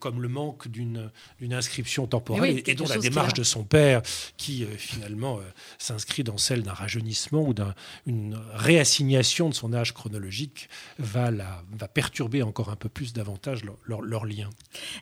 comme 0.01 0.21
le 0.21 0.29
manque 0.29 0.69
d'une 0.69 1.11
une 1.47 1.55
inscription 1.55 2.09
temporelle 2.09 2.61
et 2.67 2.75
dont 2.75 2.87
la 2.87 2.99
démarche 2.99 3.35
de 3.35 3.45
son 3.45 3.63
père, 3.63 4.03
qui 4.37 4.65
euh, 4.65 4.67
finalement 4.77 5.39
euh, 5.39 5.43
s'inscrit 5.79 6.25
dans 6.25 6.39
celle 6.39 6.65
d'un 6.65 6.73
rajeunissement 6.73 7.43
ou 7.43 7.55
d'une 7.55 8.37
réassignation 8.53 9.49
de 9.49 9.55
son 9.55 9.73
âge 9.73 9.95
chronologique, 9.95 10.69
va, 10.99 11.31
la, 11.31 11.63
va 11.79 11.87
perturber 11.87 12.43
encore 12.43 12.71
un 12.71 12.77
peu 12.77 12.89
plus 12.89 13.13
davantage 13.13 13.63
leur, 13.65 14.03
leur, 14.03 14.27
lien. 14.27 14.51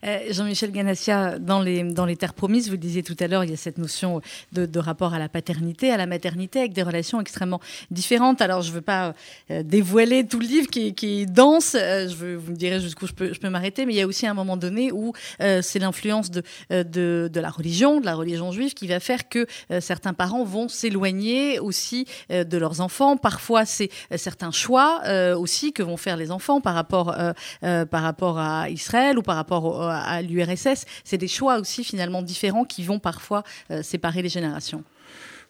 Euh, 0.04 0.18
Jean-Michel 0.30 0.70
Ganassia, 0.70 1.38
dans 1.38 1.62
les, 1.62 1.82
dans 1.82 2.04
les 2.04 2.16
Terres 2.16 2.34
Promises, 2.34 2.68
vous 2.68 2.76
disiez 2.76 3.02
tout 3.02 3.16
à 3.20 3.26
l'heure, 3.26 3.42
il 3.42 3.50
y 3.50 3.54
a 3.54 3.56
cette 3.56 3.78
notion 3.78 4.20
de, 4.52 4.66
de, 4.66 4.78
rapport 4.78 5.14
à 5.14 5.18
la 5.18 5.30
paternité, 5.30 5.90
à 5.90 5.96
la 5.96 6.06
maternité, 6.06 6.58
avec 6.58 6.74
des 6.74 6.82
relations 6.82 7.22
extrêmement 7.22 7.60
différentes. 7.90 8.42
Alors, 8.42 8.60
je 8.60 8.68
ne 8.68 8.74
veux 8.74 8.82
pas 8.82 9.14
dévoiler 9.48 10.26
tout 10.26 10.40
le 10.40 10.46
livre 10.46 10.68
qui, 10.68 10.94
qui 10.94 11.22
est 11.22 11.26
dense, 11.26 11.72
je 11.72 12.14
veux, 12.14 12.36
vous 12.36 12.52
me 12.52 12.56
direz 12.56 12.80
jusqu'où 12.80 13.06
je 13.06 13.14
peux, 13.14 13.32
je 13.32 13.40
peux 13.40 13.48
m'arrêter, 13.48 13.86
mais 13.86 13.94
il 13.94 13.96
y 13.96 14.02
a 14.02 14.06
aussi 14.06 14.26
un 14.26 14.34
moment 14.34 14.58
donné 14.58 14.92
où 14.92 15.14
c'est 15.38 15.78
l'influence 15.78 16.30
euh, 16.70 16.84
de, 16.84 17.30
de, 17.32 17.40
la 17.40 17.50
religion, 17.50 18.00
de 18.00 18.06
la 18.06 18.14
religion 18.14 18.52
juive, 18.52 18.74
qui 18.74 18.86
va 18.86 19.00
faire 19.00 19.28
que 19.28 19.46
euh, 19.70 19.80
certains 19.80 20.14
parents 20.14 20.44
vont 20.44 20.68
s'éloigner 20.68 21.58
aussi 21.58 22.06
euh, 22.30 22.44
de 22.44 22.58
leurs 22.58 22.80
enfants. 22.80 23.16
Parfois, 23.16 23.64
c'est 23.64 23.90
certains 24.16 24.50
choix 24.50 25.02
aussi 25.36 25.72
que 25.72 25.82
vont 25.82 25.96
faire 25.96 26.16
les 26.16 26.30
enfants 26.30 26.60
par 26.60 26.74
rapport, 26.74 27.14
par 27.62 28.02
rapport 28.02 28.38
à 28.38 28.68
Israël 28.70 29.18
ou 29.18 29.22
par 29.22 29.36
rapport 29.36 29.82
à 29.82 30.22
l'URSS. 30.22 30.84
C'est 31.04 31.18
des 31.18 31.28
choix 31.28 31.58
aussi 31.58 31.84
finalement 31.84 32.22
différents 32.22 32.64
qui 32.64 32.82
vont 32.82 32.98
parfois 32.98 33.42
séparer 33.82 34.22
les 34.22 34.28
générations. 34.28 34.84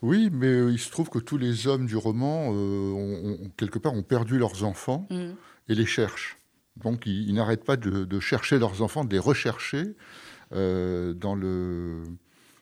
Oui, 0.03 0.31
mais 0.33 0.73
il 0.73 0.79
se 0.79 0.91
trouve 0.91 1.09
que 1.09 1.19
tous 1.19 1.39
les 1.39 1.67
hommes 1.67 1.87
du 1.87 1.97
roman, 1.97 2.49
ont, 2.49 3.39
quelque 3.57 3.79
part, 3.79 3.95
ont 3.95 4.03
perdu 4.03 4.39
leurs 4.39 4.65
enfants 4.65 5.07
mmh. 5.11 5.31
et 5.69 5.75
les 5.75 5.87
cherchent. 5.87 6.39
Donc, 6.77 7.07
ils, 7.07 7.33
n'arrêtent 7.35 7.65
pas 7.65 7.77
de, 7.77 8.05
de, 8.05 8.21
chercher 8.21 8.59
leurs 8.59 8.83
enfants, 8.83 9.05
de 9.05 9.13
les 9.13 9.21
rechercher. 9.21 9.95
Euh, 10.55 11.15
dans, 11.15 11.35
le, 11.35 12.03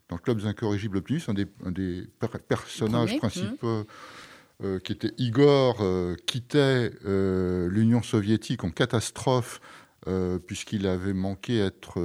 dans 0.09 0.17
le 0.17 0.23
Club 0.23 0.41
Incorrigibles 0.47 0.97
Optimus, 0.99 1.23
un 1.29 1.35
des, 1.35 1.47
un 1.65 1.73
des 1.73 2.09
personnages 2.49 3.17
principaux. 3.19 3.87
Euh, 4.63 4.79
qui 4.79 4.93
était 4.93 5.13
Igor, 5.19 5.79
euh, 5.81 6.15
quittait 6.25 6.93
l'Union 7.05 8.01
soviétique 8.03 8.63
en 8.65 8.71
catastrophe 8.71 9.61
puisqu'il 10.47 10.89
avait 10.89 11.13
manqué 11.13 11.61
être 11.61 12.01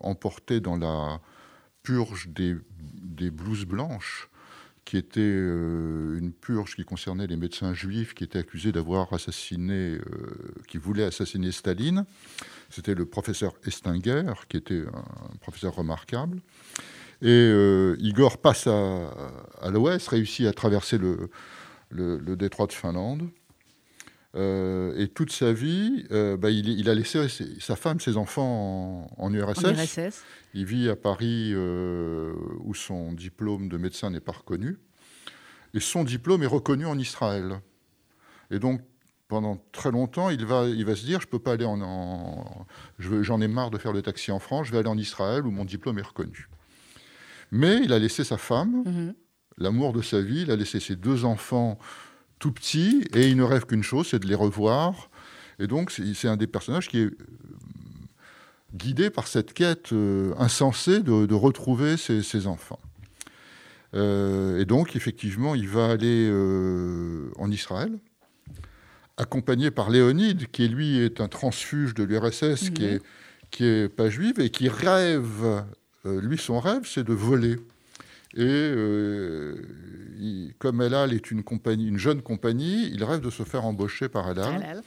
emporté 0.00 0.60
dans 0.60 0.76
la 0.76 1.20
purge 1.82 2.28
des, 2.28 2.54
des 3.02 3.30
blouses 3.30 3.64
blanches, 3.64 4.30
qui 4.84 4.96
était 4.96 5.20
une 5.20 6.32
purge 6.32 6.76
qui 6.76 6.84
concernait 6.84 7.26
les 7.26 7.36
médecins 7.36 7.72
juifs 7.72 8.14
qui 8.14 8.24
étaient 8.24 8.38
accusés 8.38 8.70
d'avoir 8.70 9.12
assassiné, 9.12 9.98
qui 10.68 10.78
voulaient 10.78 11.04
assassiner 11.04 11.52
Staline. 11.52 12.04
C'était 12.70 12.94
le 12.94 13.06
professeur 13.06 13.54
Estinger, 13.64 14.32
qui 14.48 14.56
était 14.56 14.82
un 14.92 15.36
professeur 15.36 15.74
remarquable. 15.74 16.40
Et 17.22 17.28
euh, 17.28 17.96
Igor 18.00 18.38
passe 18.38 18.66
à, 18.66 19.70
l'ouest, 19.70 20.08
réussit 20.08 20.46
à 20.46 20.52
traverser 20.52 20.98
le, 20.98 21.30
le, 21.90 22.36
détroit 22.36 22.66
de 22.66 22.72
Finlande. 22.72 23.28
Euh, 24.34 24.92
et 24.98 25.08
toute 25.08 25.30
sa 25.30 25.52
vie, 25.52 26.04
euh, 26.10 26.36
bah, 26.36 26.50
il, 26.50 26.90
a 26.90 26.94
laissé 26.94 27.26
sa 27.60 27.76
femme, 27.76 28.00
ses 28.00 28.16
enfants 28.16 29.06
en, 29.16 29.32
URSS. 29.32 30.22
Il 30.54 30.64
vit 30.66 30.88
à 30.88 30.96
Paris 30.96 31.54
où 31.54 32.74
son 32.74 33.12
diplôme 33.12 33.68
de 33.68 33.78
médecin 33.78 34.10
n'est 34.10 34.20
pas 34.20 34.32
reconnu. 34.32 34.78
Et 35.74 35.80
son 35.80 36.04
diplôme 36.04 36.42
est 36.42 36.48
reconnu 36.48 36.86
en 36.86 36.98
Israël. 36.98 37.60
Et 38.50 38.58
donc, 38.58 38.80
pendant 39.28 39.58
très 39.72 39.90
longtemps, 39.90 40.30
il 40.30 40.46
va, 40.46 40.66
il 40.66 40.84
va 40.84 40.94
se 40.94 41.04
dire, 41.04 41.20
je 41.20 41.26
peux 41.26 41.38
pas 41.38 41.52
aller 41.52 41.64
en, 41.64 42.66
j'en 42.98 43.40
ai 43.40 43.48
marre 43.48 43.70
de 43.70 43.78
faire 43.78 43.92
le 43.92 44.02
taxi 44.02 44.30
en 44.30 44.38
France, 44.38 44.68
je 44.68 44.72
vais 44.72 44.78
aller 44.78 44.88
en 44.88 44.98
Israël 44.98 45.46
où 45.46 45.50
mon 45.50 45.64
diplôme 45.64 45.98
est 45.98 46.02
reconnu. 46.02 46.48
Mais 47.50 47.80
il 47.82 47.92
a 47.92 47.98
laissé 47.98 48.24
sa 48.24 48.38
femme, 48.38 48.82
mhm. 48.84 49.14
l'amour 49.58 49.92
de 49.92 50.02
sa 50.02 50.20
vie, 50.20 50.42
il 50.42 50.50
a 50.50 50.56
laissé 50.56 50.80
ses 50.80 50.96
deux 50.96 51.24
enfants 51.24 51.78
tout 52.38 52.52
petits, 52.52 53.04
et 53.14 53.28
il 53.28 53.36
ne 53.36 53.42
rêve 53.42 53.64
qu'une 53.64 53.82
chose, 53.82 54.08
c'est 54.08 54.18
de 54.18 54.26
les 54.26 54.34
revoir. 54.34 55.10
Et 55.58 55.66
donc, 55.66 55.90
c'est 55.90 56.28
un 56.28 56.36
des 56.36 56.46
personnages 56.46 56.88
qui 56.88 56.98
est 56.98 57.06
euh, 57.06 57.16
guidé 58.74 59.08
par 59.08 59.26
cette 59.26 59.52
quête 59.52 59.92
euh, 59.92 60.34
insensée 60.38 61.00
de, 61.00 61.34
retrouver 61.34 61.96
ses, 61.96 62.46
enfants. 62.46 62.80
Euh, 63.94 64.60
et 64.60 64.64
donc, 64.64 64.96
effectivement, 64.96 65.54
il 65.54 65.68
va 65.68 65.90
aller 65.90 66.30
en 67.36 67.50
Israël, 67.50 67.98
accompagné 69.16 69.70
par 69.70 69.90
Léonide, 69.90 70.46
qui 70.50 70.68
lui 70.68 70.98
est 70.98 71.20
un 71.20 71.28
transfuge 71.28 71.94
de 71.94 72.02
l'URSS, 72.04 72.70
qui, 72.70 72.82
mhm. 72.82 72.88
est, 72.88 73.02
qui 73.50 73.64
est 73.64 73.88
pas 73.88 74.10
juive 74.10 74.40
et 74.40 74.50
qui 74.50 74.68
rêve, 74.68 75.64
euh, 76.06 76.20
lui 76.20 76.38
son 76.38 76.58
rêve, 76.58 76.82
c'est 76.84 77.04
de 77.04 77.12
voler. 77.12 77.56
Et 78.36 78.42
euh, 78.42 79.54
comme 80.58 80.82
Elal 80.82 81.12
est 81.12 81.30
une, 81.30 81.44
compagnie, 81.44 81.86
une 81.86 81.98
jeune 81.98 82.20
compagnie, 82.20 82.90
il 82.92 83.04
rêve 83.04 83.20
de 83.20 83.30
se 83.30 83.44
faire 83.44 83.64
embaucher 83.64 84.08
par 84.08 84.28
Elal. 84.28 84.82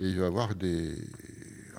Et 0.00 0.08
il 0.08 0.18
va 0.18 0.26
avoir 0.26 0.54
des, 0.56 0.94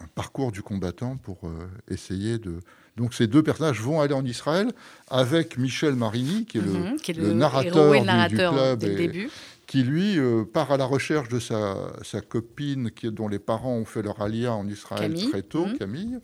un 0.02 0.08
parcours 0.16 0.52
du 0.52 0.62
combattant 0.62 1.18
pour 1.18 1.40
euh, 1.44 1.68
essayer 1.90 2.40
de... 2.40 2.60
Donc 2.98 3.14
ces 3.14 3.28
deux 3.28 3.44
personnages 3.44 3.80
vont 3.80 4.02
aller 4.02 4.16
en 4.16 4.26
Israël 4.26 4.72
avec 5.08 5.58
Michel 5.58 5.96
Marini, 5.96 6.46
qui 6.46 6.58
est, 6.58 6.62
le, 6.62 6.74
mhm, 6.74 7.38
narrateur, 7.38 8.28
du, 8.28 8.36
club. 8.36 8.84
Et, 8.84 8.96
début 8.96 9.30
qui 9.68 9.84
lui 9.84 10.18
euh, 10.18 10.46
part 10.46 10.72
à 10.72 10.78
la 10.78 10.86
recherche 10.86 11.28
de 11.28 11.40
sa, 11.40 11.76
sa, 12.02 12.22
copine 12.22 12.90
qui, 12.90 13.12
dont 13.12 13.28
les 13.28 13.38
parents 13.38 13.76
ont 13.76 13.86
fait 13.86 14.02
leur 14.02 14.22
alia 14.22 14.54
en 14.54 14.68
Israël 14.68 15.14
très 15.30 15.44
tôt, 15.44 15.66
mmh. 15.66 15.78
Camille. 15.78 16.20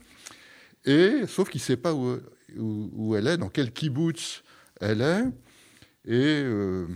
Et 0.85 1.27
sauf 1.27 1.49
qu'il 1.49 1.59
ne 1.59 1.65
sait 1.65 1.77
pas 1.77 1.93
où, 1.93 2.17
où, 2.57 3.15
elle 3.15 3.27
est, 3.27 3.37
dans 3.37 3.49
quel 3.49 3.71
kibbutz 3.71 4.43
elle 4.79 5.01
est. 5.01 5.25
Et 6.05 6.41
euh, 6.41 6.87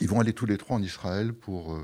ils 0.00 0.08
vont 0.08 0.20
aller 0.20 0.32
tous 0.32 0.46
les 0.46 0.58
trois 0.58 0.76
en 0.76 0.82
Israël 0.82 1.32
pour 1.32 1.74
euh, 1.74 1.82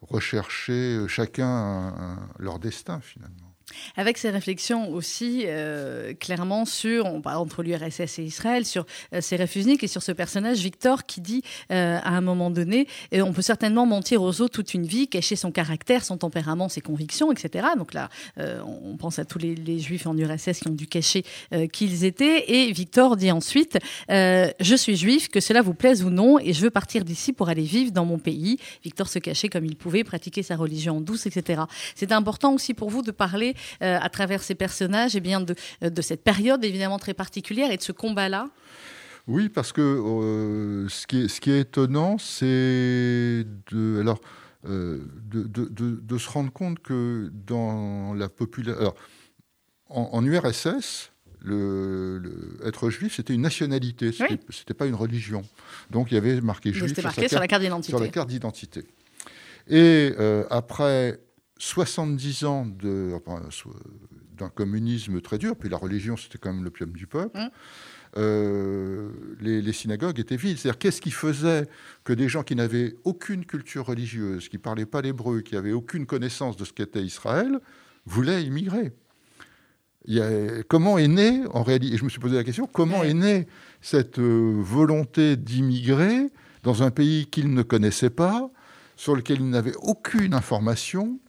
rechercher 0.00 1.04
chacun 1.08 2.18
leur 2.38 2.60
destin 2.60 3.00
finalement. 3.00 3.47
Avec 3.96 4.18
ces 4.18 4.30
réflexions 4.30 4.90
aussi, 4.90 5.44
euh, 5.46 6.14
clairement, 6.14 6.64
sur, 6.64 7.06
on 7.06 7.20
parle 7.20 7.38
entre 7.38 7.62
l'URSS 7.62 8.18
et 8.18 8.22
Israël, 8.22 8.64
sur 8.64 8.86
euh, 9.12 9.20
ces 9.20 9.36
réfugiés 9.36 9.78
et 9.80 9.86
sur 9.86 10.02
ce 10.02 10.12
personnage, 10.12 10.58
Victor, 10.58 11.04
qui 11.04 11.20
dit 11.20 11.42
euh, 11.70 11.98
à 12.02 12.10
un 12.10 12.20
moment 12.20 12.50
donné, 12.50 12.86
on 13.12 13.32
peut 13.32 13.42
certainement 13.42 13.86
mentir 13.86 14.22
aux 14.22 14.40
autres 14.40 14.58
toute 14.58 14.74
une 14.74 14.86
vie, 14.86 15.08
cacher 15.08 15.36
son 15.36 15.52
caractère, 15.52 16.04
son 16.04 16.16
tempérament, 16.16 16.68
ses 16.68 16.80
convictions, 16.80 17.30
etc. 17.30 17.68
Donc 17.76 17.94
là, 17.94 18.08
on 18.36 18.96
pense 18.96 19.18
à 19.18 19.24
tous 19.24 19.38
les, 19.38 19.78
juifs 19.78 20.06
en 20.06 20.16
URSS 20.16 20.60
qui 20.60 20.68
ont 20.68 20.74
dû 20.74 20.86
cacher 20.86 21.24
qui 21.72 21.84
ils 21.84 22.04
étaient. 22.04 22.50
Et 22.50 22.72
Victor 22.72 23.16
dit 23.16 23.30
ensuite, 23.30 23.78
je 24.08 24.74
suis 24.76 24.96
juif, 24.96 25.28
que 25.28 25.40
cela 25.40 25.62
vous 25.62 25.74
plaise 25.74 26.02
ou 26.02 26.10
non, 26.10 26.38
et 26.38 26.52
je 26.52 26.60
veux 26.60 26.70
partir 26.70 27.04
d'ici 27.04 27.32
pour 27.32 27.48
aller 27.48 27.62
vivre 27.62 27.92
dans 27.92 28.04
mon 28.04 28.18
pays. 28.18 28.58
Victor 28.82 29.08
se 29.08 29.18
cachait 29.18 29.48
comme 29.48 29.64
il 29.64 29.76
pouvait, 29.76 30.02
pratiquer 30.02 30.42
sa 30.42 30.56
religion 30.56 31.00
douce, 31.00 31.26
etc. 31.26 31.62
C'est 31.94 32.10
important 32.12 32.54
aussi 32.54 32.74
pour 32.74 32.90
vous 32.90 33.02
de 33.02 33.10
parler 33.10 33.54
euh, 33.82 33.98
à 34.00 34.08
travers 34.08 34.42
ces 34.42 34.54
personnages 34.54 35.14
et 35.14 35.18
eh 35.18 35.20
bien 35.20 35.40
de, 35.40 35.54
euh, 35.82 35.90
de, 35.90 36.02
cette 36.02 36.22
période 36.22 36.64
évidemment 36.64 36.98
très 36.98 37.14
particulière 37.14 37.70
et 37.70 37.76
de 37.76 37.82
ce 37.82 37.92
combat-là 37.92 38.48
Oui, 39.26 39.48
parce 39.48 39.72
que 39.72 39.80
euh, 39.80 40.88
ce, 40.88 41.06
qui 41.06 41.24
est, 41.24 41.28
ce 41.28 41.40
qui 41.40 41.50
est 41.50 41.60
étonnant, 41.60 42.18
c'est 42.18 43.44
de, 43.70 44.00
alors, 44.00 44.20
de, 44.64 45.06
de, 45.44 45.68
de, 45.70 46.18
se 46.18 46.28
rendre 46.28 46.52
compte 46.52 46.80
que 46.80 47.30
dans 47.32 48.12
la 48.14 48.28
population... 48.28 48.92
en, 49.88 50.24
URSS, 50.24 51.12
le, 51.40 52.58
être 52.64 52.90
juif, 52.90 53.16
c'était 53.16 53.34
une 53.34 53.42
nationalité, 53.42 54.12
c'était 54.12 54.34
n'était 54.34 54.74
pas 54.74 54.86
une 54.86 54.94
religion. 54.94 55.42
Donc 55.90 56.10
il 56.10 56.14
y 56.14 56.18
avait 56.18 56.40
marqué 56.40 56.72
juif 56.72 56.92
sur, 56.92 57.02
marqué 57.02 57.28
sur, 57.28 57.40
la 57.40 57.46
carte 57.46 57.62
d'identité. 57.62 57.92
Sur 57.92 58.00
la 58.00 58.08
carte 58.08 58.28
d'identité. 58.28 58.84
Et 59.68 60.12
euh, 60.18 60.44
après 60.50 61.20
70 61.58 62.44
ans 62.44 62.66
d'un 62.66 64.48
communisme 64.48 65.20
très 65.20 65.38
dur, 65.38 65.56
puis 65.56 65.68
la 65.68 65.76
religion, 65.76 66.16
c'était 66.16 66.38
quand 66.38 66.52
même 66.52 66.64
l'opium 66.64 66.92
du 66.92 67.06
peuple. 67.06 67.38
Hum. 67.38 67.50
Euh, 68.16 69.10
les, 69.40 69.72
synagogues 69.72 70.18
étaient 70.18 70.36
vides. 70.36 70.56
C'est-à-dire, 70.56 70.78
qu'est-ce 70.78 71.00
qui 71.00 71.10
faisait 71.10 71.68
que 72.04 72.12
des 72.14 72.28
gens 72.28 72.42
qui 72.42 72.56
n'avaient 72.56 72.94
aucune 73.04 73.44
culture 73.44 73.86
religieuse, 73.86 74.48
qui 74.48 74.56
ne 74.56 74.62
parlaient 74.62 74.86
pas 74.86 75.02
l'hébreu, 75.02 75.42
qui 75.42 75.54
n'avaient 75.54 75.72
aucune 75.72 76.06
connaissance 76.06 76.56
de 76.56 76.64
ce 76.64 76.72
qu'était 76.72 77.02
Israël, 77.02 77.60
voulaient 78.06 78.42
immigrer? 78.42 78.92
Comment 80.68 80.96
est 80.96 81.08
né, 81.08 81.42
en 81.52 81.62
réalité, 81.62 81.94
et 81.94 81.98
je 81.98 82.04
me 82.04 82.08
suis 82.08 82.18
posé 82.18 82.36
la 82.36 82.44
question, 82.44 82.66
comment 82.66 83.04
est 83.04 83.12
née 83.12 83.46
cette 83.82 84.18
euh, 84.18 84.54
volonté 84.58 85.36
d'immigrer 85.36 86.28
dans 86.62 86.82
un 86.82 86.90
pays 86.90 87.26
qu'ils 87.26 87.52
ne 87.52 87.62
connaissaient 87.62 88.10
pas, 88.10 88.50
sur 88.96 89.14
lequel 89.14 89.40
ils 89.40 89.50
n'avaient 89.50 89.76
aucune 89.82 90.34
information. 90.34 91.20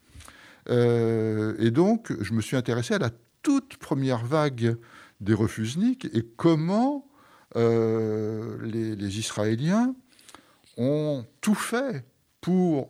Euh, 0.70 1.56
et 1.60 1.72
donc, 1.72 2.14
je 2.22 2.34
me 2.34 2.42
suis 2.42 2.56
intéressé 2.56 2.94
à 2.94 3.00
la 3.00 3.12
toute 3.42 3.78
première 3.78 4.26
vague 4.26 4.78
des 5.22 5.34
refusniks 5.34 6.06
et 6.14 6.26
comment 6.38 7.08
euh, 7.56 8.58
les, 8.64 9.20
Israéliens 9.20 9.96
ont 10.78 11.26
tout 11.42 11.56
fait 11.56 12.06
pour 12.42 12.90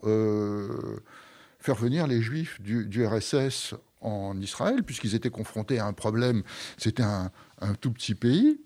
faire 1.60 1.76
venir 1.76 2.08
les 2.08 2.22
Juifs 2.22 2.60
du, 2.62 3.06
RSS 3.06 3.76
en 4.02 4.40
Israël, 4.40 4.84
puisqu'ils 4.84 5.16
étaient 5.16 5.30
confrontés 5.30 5.80
à 5.80 5.86
un 5.86 5.94
problème. 5.94 6.44
C'était 6.78 7.04
un, 7.04 7.32
tout 7.82 7.92
petit 7.92 8.16
pays. 8.16 8.60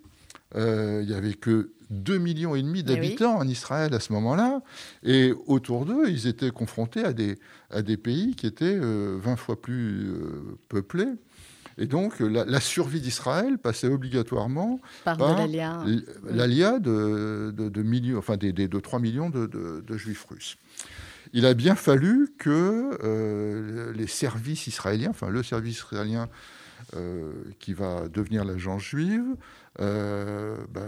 Euh, 0.56 1.00
il 1.02 1.10
n'y 1.10 1.16
avait 1.16 1.34
que 1.34 1.72
2,5 1.94 2.20
millions 2.20 2.56
et 2.56 2.62
demi 2.62 2.80
eh 2.80 2.84
d'habitants 2.84 3.38
en 3.38 3.48
Israël 3.48 3.94
à 3.94 4.00
ce 4.00 4.14
moment-là. 4.14 4.62
Et 5.04 5.34
autour 5.48 5.86
d'eux, 5.86 6.10
ils 6.10 6.28
étaient 6.28 6.52
confrontés 6.52 7.04
à 7.04 7.14
des, 7.14 7.38
à 7.70 7.82
des 7.82 7.98
pays 7.98 8.36
qui 8.36 8.48
étaient 8.48 8.78
20 8.78 8.84
euh, 8.84 9.36
fois 9.36 9.62
plus 9.62 10.10
euh, 10.10 10.58
peuplés. 10.70 11.10
Et 11.80 11.88
donc, 11.88 12.20
la, 12.20 12.60
survie 12.60 13.02
d'Israël 13.02 13.58
passait 13.58 13.88
obligatoirement 13.88 14.80
par, 15.06 15.18
l'alia 15.18 16.78
de, 16.80 17.52
de, 17.52 17.82
millions, 17.82 18.20
enfin, 18.20 18.38
des, 18.38 18.54
de 18.54 18.80
3 18.80 19.00
millions 19.00 19.32
de, 19.32 19.48
de 19.48 19.98
juifs 19.98 20.28
russes 20.30 20.58
il 21.34 21.46
a 21.48 21.54
bien 21.54 21.76
fallu 21.76 22.30
que 22.38 22.98
euh, 23.04 23.92
les 23.94 24.08
services 24.08 24.68
israéliens, 24.68 25.10
enfin 25.10 25.30
le 25.30 25.42
service 25.44 25.78
israélien 25.78 26.30
euh, 26.96 27.32
qui 27.60 27.74
va 27.74 28.08
devenir 28.08 28.46
l'agence 28.46 28.84
juive, 28.84 29.36
euh, 29.80 30.58
bah, 30.70 30.82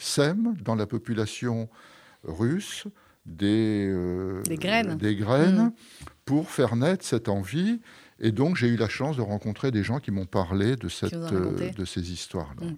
sème 0.00 0.54
dans 0.62 0.74
la 0.74 0.86
population 0.86 1.68
russe 2.24 2.86
des, 3.26 3.92
graines, 4.48 4.96
des 4.96 5.14
graines 5.14 5.66
mmh. 5.66 5.72
pour 6.24 6.50
faire 6.50 6.76
naître 6.76 7.04
cette 7.04 7.28
envie. 7.28 7.80
Et 8.18 8.32
donc 8.32 8.56
j'ai 8.56 8.68
eu 8.68 8.76
la 8.76 8.88
chance 8.88 9.16
de 9.16 9.22
rencontrer 9.22 9.70
des 9.70 9.82
gens 9.82 9.98
qui 9.98 10.10
m'ont 10.10 10.26
parlé 10.26 10.76
de, 10.76 10.88
cette, 10.88 11.14
de 11.14 11.84
ces 11.84 12.12
histoires-là. 12.12 12.66
Mmh. 12.66 12.76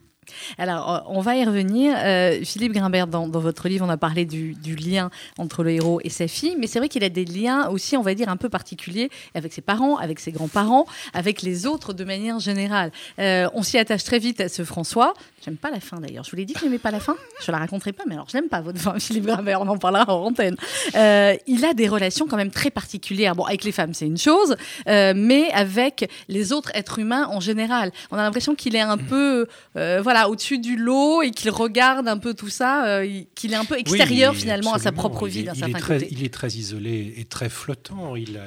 Alors, 0.59 0.95
euh, 0.95 0.99
on 1.07 1.21
va 1.21 1.37
y 1.37 1.45
revenir. 1.45 1.95
Euh, 1.97 2.41
Philippe 2.45 2.73
Grimbert, 2.73 3.07
dans, 3.07 3.29
votre 3.29 3.69
livre, 3.69 3.85
on 3.85 3.91
a 3.91 3.97
parlé 3.97 4.25
du, 4.25 4.55
lien 4.77 5.11
entre 5.39 5.63
le 5.63 5.71
héros 5.71 6.01
et 6.03 6.09
sa 6.09 6.29
fille, 6.29 6.57
mais 6.59 6.67
c'est 6.67 6.79
vrai 6.79 6.89
qu'il 6.89 7.05
a 7.05 7.09
des 7.09 7.25
liens 7.25 7.69
aussi, 7.69 7.97
on 7.97 8.03
va 8.03 8.15
dire, 8.15 8.29
un 8.29 8.37
peu 8.37 8.49
particuliers 8.49 9.11
avec 9.35 9.53
ses 9.53 9.61
parents, 9.61 9.97
avec 9.97 10.19
ses 10.19 10.33
grands-parents, 10.33 10.87
avec 11.13 11.43
les 11.43 11.67
autres 11.67 11.93
de 11.93 12.05
manière 12.05 12.39
générale. 12.39 12.91
Euh, 13.19 13.49
on 13.55 13.63
s'y 13.63 13.79
attache 13.79 14.05
très 14.05 14.19
vite 14.19 14.41
à 14.41 14.49
ce 14.49 14.65
François. 14.65 15.15
J'aime 15.45 15.57
pas 15.57 15.71
la 15.71 15.81
fin 15.81 15.99
d'ailleurs. 15.99 16.25
Je 16.25 16.31
vous 16.31 16.37
l'ai 16.37 16.45
dit 16.45 16.55
que 16.55 16.65
n'aimais 16.65 16.79
pas 16.79 16.91
la 16.91 17.01
fin. 17.01 17.17
Je 17.45 17.51
la 17.51 17.59
raconterai 17.59 17.93
pas, 17.93 18.05
mais 18.07 18.15
alors 18.15 18.29
je 18.31 18.37
n'aime 18.37 18.49
pas 18.49 18.61
votre 18.61 18.79
fin, 18.79 18.95
Philippe 18.99 19.27
Grimbert. 19.27 19.61
On 19.61 19.69
en 19.69 19.79
parlera 19.79 20.15
en 20.15 20.27
antenne. 20.27 20.57
il 20.95 21.65
a 21.65 21.75
des 21.75 21.89
relations 21.89 22.27
quand 22.29 22.37
même 22.37 22.51
très 22.51 22.71
particulières. 22.71 23.35
Bon, 23.35 23.45
avec 23.45 23.65
les 23.65 23.73
femmes, 23.73 23.95
c'est 23.95 24.07
une 24.07 24.19
chose, 24.19 24.57
mais 24.87 25.51
avec 25.53 26.09
les 26.29 26.53
autres 26.53 26.71
êtres 26.75 26.99
humains 26.99 27.29
en 27.29 27.41
général. 27.41 27.93
On 28.11 28.17
a 28.17 28.23
l'impression 28.23 28.55
qu'il 28.55 28.77
est 28.77 28.81
un 28.81 28.99
peu, 28.99 29.47
voilà, 29.75 30.12
au-dessus 30.29 30.59
du 30.59 30.77
lot 30.77 31.23
et 31.23 31.31
qu'il 31.31 31.51
regarde 31.51 32.09
un 32.09 32.19
peu 32.19 32.35
tout 32.35 32.49
ça, 32.49 32.87
euh, 32.87 33.23
qu'il 33.35 33.53
est 33.53 33.57
un 33.57 33.65
peu 33.65 33.79
extérieur 33.79 34.35
finalement 34.35 34.75
à 34.75 34.79
sa 34.79 34.93
propre 34.93 35.27
vie 35.29 35.45
d'un 35.45 35.55
certain 35.55 35.79
très, 35.79 35.99
côté. 35.99 36.09
Il 36.11 36.25
est 36.25 36.33
très 36.33 36.49
isolé 36.49 37.15
et 37.17 37.25
très 37.25 37.49
flottant. 37.49 38.17
Il, 38.17 38.41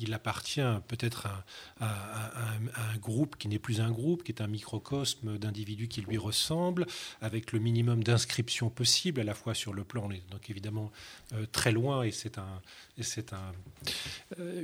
il, 0.00 0.14
appartient 0.14 0.60
peut-être 0.88 1.26
à, 1.26 1.44
un 1.80 2.98
groupe 2.98 3.36
qui 3.36 3.48
n'est 3.48 3.58
plus 3.58 3.80
un 3.80 3.90
groupe, 3.90 4.22
qui 4.24 4.32
est 4.32 4.40
un 4.40 4.46
microcosme 4.46 5.38
d'individus 5.38 5.88
qui 5.88 6.00
lui 6.00 6.18
ressemblent, 6.18 6.86
avec 7.20 7.52
le 7.52 7.58
minimum 7.58 8.02
d'inscription 8.02 8.70
possible, 8.70 9.20
à 9.20 9.24
la 9.24 9.34
fois 9.34 9.54
sur 9.54 9.72
le 9.74 9.84
plan, 9.84 10.08
donc 10.30 10.50
évidemment 10.50 10.90
euh, 11.34 11.44
très 11.52 11.72
loin, 11.72 12.02
et 12.02 12.10
c'est 12.10 12.38
un, 12.38 12.60
c'est 13.02 13.32
un, 13.32 13.52
euh, 14.38 14.62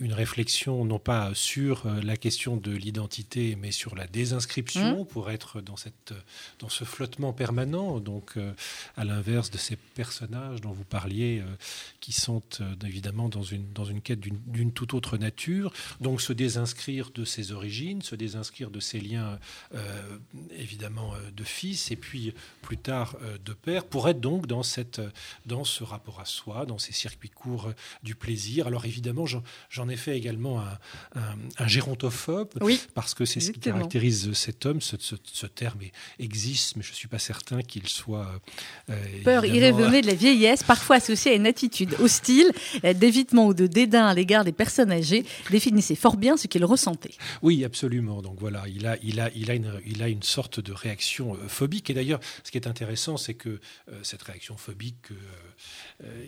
une, 0.00 0.12
réflexion 0.12 0.84
non 0.84 0.98
pas 0.98 1.32
sur 1.34 1.86
la 2.02 2.16
question 2.16 2.56
de 2.56 2.70
l'identité, 2.70 3.56
mais 3.56 3.70
sur 3.70 3.94
la 3.94 4.06
désinscription, 4.06 5.02
mmh. 5.02 5.06
pour 5.06 5.30
être 5.30 5.60
dans 5.60 5.76
cette 5.76 6.14
dans 6.58 6.68
ce 6.68 6.84
flottement 6.84 7.32
permanent, 7.32 8.00
donc 8.00 8.36
euh, 8.36 8.52
à 8.96 9.04
l'inverse 9.04 9.50
de 9.50 9.58
ces 9.58 9.76
personnages 9.76 10.60
dont 10.60 10.72
vous 10.72 10.84
parliez, 10.84 11.40
euh, 11.40 11.56
qui 12.00 12.12
sont 12.12 12.42
euh, 12.60 12.74
évidemment 12.84 13.28
dans 13.28 13.42
une, 13.42 13.72
dans 13.72 13.84
une 13.84 14.00
quête 14.00 14.20
d'une 14.20 14.72
toute 14.72 14.94
autre 14.94 15.18
nature. 15.18 15.72
Donc 16.00 16.20
se 16.20 16.32
désinscrire 16.32 17.10
de 17.10 17.24
ses 17.24 17.52
origines, 17.52 18.02
se 18.02 18.14
désinscrire 18.14 18.70
de 18.70 18.80
ses 18.80 19.00
liens 19.00 19.38
évidemment 20.50 21.14
de 21.34 21.44
fils, 21.44 21.90
et 21.90 21.96
puis 21.96 22.32
plus 22.62 22.76
tard 22.76 23.16
de 23.44 23.52
père, 23.52 23.84
pour 23.84 24.08
être 24.08 24.20
donc 24.20 24.46
dans, 24.46 24.62
cette, 24.62 25.00
dans 25.46 25.64
ce 25.64 25.84
rapport 25.84 26.20
à 26.20 26.24
soi, 26.24 26.66
dans 26.66 26.78
ces 26.78 26.92
circuits 26.92 27.30
courts 27.30 27.70
du 28.02 28.14
plaisir. 28.14 28.66
Alors 28.66 28.84
évidemment, 28.84 29.24
j'en 29.26 29.88
ai 29.88 29.96
fait 29.96 30.16
également 30.16 30.60
un, 30.60 30.78
un, 31.58 31.68
gérontophobe, 31.68 32.50
parce 32.94 33.14
que 33.14 33.24
c'est 33.24 33.40
ce 33.40 33.52
qui 33.52 33.60
caractérise 33.60 34.32
cet 34.32 34.66
homme, 34.66 34.80
ce, 34.80 34.96
ce, 34.98 35.16
ce 35.24 35.46
terme 35.46 35.80
existe, 36.18 36.76
mais 36.76 36.82
je 36.82 36.90
ne 36.90 36.94
suis 36.94 37.08
pas 37.08 37.18
certain 37.18 37.62
qu'il 37.62 37.88
soit. 37.88 38.40
Euh, 38.90 38.94
Peur 39.24 39.44
irrévocable 39.44 40.02
de 40.02 40.06
la 40.06 40.14
vieillesse, 40.14 40.62
parfois 40.62 40.96
associée 40.96 41.32
à 41.32 41.34
une 41.34 41.46
attitude 41.46 41.96
hostile, 42.00 42.50
euh, 42.84 42.92
d'évitement 42.92 43.46
ou 43.46 43.54
de 43.54 43.66
dédain 43.66 44.06
à 44.06 44.14
l'égard 44.14 44.44
des 44.44 44.52
personnes 44.52 44.92
âgées, 44.92 45.24
définissait 45.50 45.94
fort 45.94 46.16
bien 46.16 46.36
ce 46.36 46.46
qu'il 46.46 46.64
ressentait. 46.64 47.14
Oui, 47.42 47.64
absolument. 47.64 48.22
Donc 48.22 48.38
voilà, 48.38 48.64
il 48.68 48.86
a, 48.86 48.96
il 49.02 49.20
a, 49.20 49.30
il 49.34 49.50
a, 49.50 49.54
une, 49.54 49.80
il 49.86 50.02
a 50.02 50.08
une 50.08 50.22
sorte 50.22 50.60
de 50.60 50.72
réaction 50.72 51.34
euh, 51.34 51.48
phobique. 51.48 51.90
Et 51.90 51.94
d'ailleurs, 51.94 52.20
ce 52.44 52.50
qui 52.50 52.58
est 52.58 52.66
intéressant, 52.66 53.16
c'est 53.16 53.34
que 53.34 53.60
cette 54.02 54.22
réaction 54.22 54.56
phobique. 54.56 54.96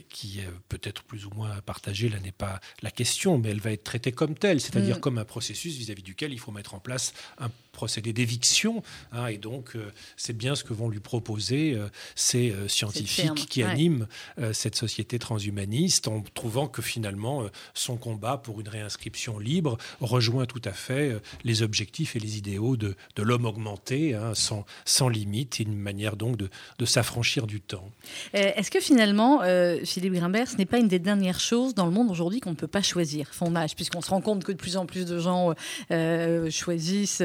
qui 0.09 0.41
est 0.41 0.49
peut-être 0.69 1.03
plus 1.03 1.27
ou 1.27 1.31
moins 1.31 1.38
partagée, 1.65 2.09
là 2.09 2.19
n'est 2.21 2.33
pas 2.33 2.61
la 2.83 2.91
question, 2.91 3.39
mais 3.39 3.51
elle 3.51 3.61
va 3.61 3.73
être 3.73 3.85
traitée 3.85 4.13
comme 4.13 4.35
telle, 4.35 4.61
c'est-à-dire 4.61 4.97
mm. 4.97 5.01
comme 5.01 5.19
un 5.19 5.25
processus 5.25 5.77
vis-à-vis 5.77 6.03
duquel 6.03 6.33
il 6.33 6.39
faut 6.39 6.53
mettre 6.53 6.75
en 6.75 6.81
place 6.81 7.13
un 7.39 7.51
procédé 7.79 8.13
d'éviction. 8.13 8.83
Hein, 9.13 9.29
et 9.29 9.39
donc, 9.39 9.77
euh, 9.77 9.93
c'est 10.17 10.37
bien 10.37 10.57
ce 10.57 10.65
que 10.65 10.73
vont 10.73 10.89
lui 10.89 10.99
proposer 10.99 11.75
euh, 11.75 11.87
ces 12.17 12.51
euh, 12.51 12.67
scientifiques 12.67 13.47
qui 13.49 13.63
animent 13.63 14.09
cette 14.53 14.75
société 14.75 15.19
transhumaniste 15.19 16.09
en 16.09 16.23
trouvant 16.35 16.67
que 16.67 16.83
finalement, 16.83 17.45
son 17.75 17.97
combat 17.97 18.37
pour 18.37 18.61
une 18.61 18.69
réinscription 18.69 19.39
libre 19.39 19.79
rejoint 20.01 20.47
tout 20.47 20.63
à 20.65 20.73
fait 20.73 21.21
les 21.45 21.63
objectifs 21.63 22.17
et 22.17 22.19
les 22.19 22.37
idéaux 22.37 22.77
de, 22.77 22.97
de 23.17 23.23
l'homme 23.23 23.45
augmenté, 23.45 24.15
hein, 24.15 24.35
sans, 24.35 24.65
sans 24.85 25.09
limite, 25.09 25.61
une 25.61 25.77
manière 25.77 26.17
donc 26.17 26.37
de, 26.37 26.49
de 26.79 26.85
s'affranchir 26.85 27.47
du 27.47 27.61
temps. 27.61 27.91
Est-ce 28.33 28.71
que 28.71 28.81
finalement, 28.81 29.41
Philippe 29.85 30.15
Grimbert, 30.15 30.49
ce 30.49 30.57
n'est 30.57 30.67
pas 30.67 30.79
une 30.79 30.89
des 30.89 30.99
dernières 30.99 31.41
choses 31.41 31.75
dans 31.75 31.87
le 31.87 31.93
monde 31.93 32.11
aujourd'hui 32.11 32.41
qu'on 32.41 32.51
ne 32.51 32.63
peut 32.65 32.67
pas 32.79 32.83
choisir? 32.83 33.33
Son 33.35 33.55
âge, 33.55 33.75
puisqu'on 33.77 34.03
se 34.03 34.11
rend 34.11 34.21
compte 34.21 34.45
que 34.45 34.53
de 34.53 34.57
plus 34.57 34.77
en 34.77 34.87
plus 34.87 35.05
de 35.05 35.19
gens 35.19 35.55
choisissent 36.51 37.23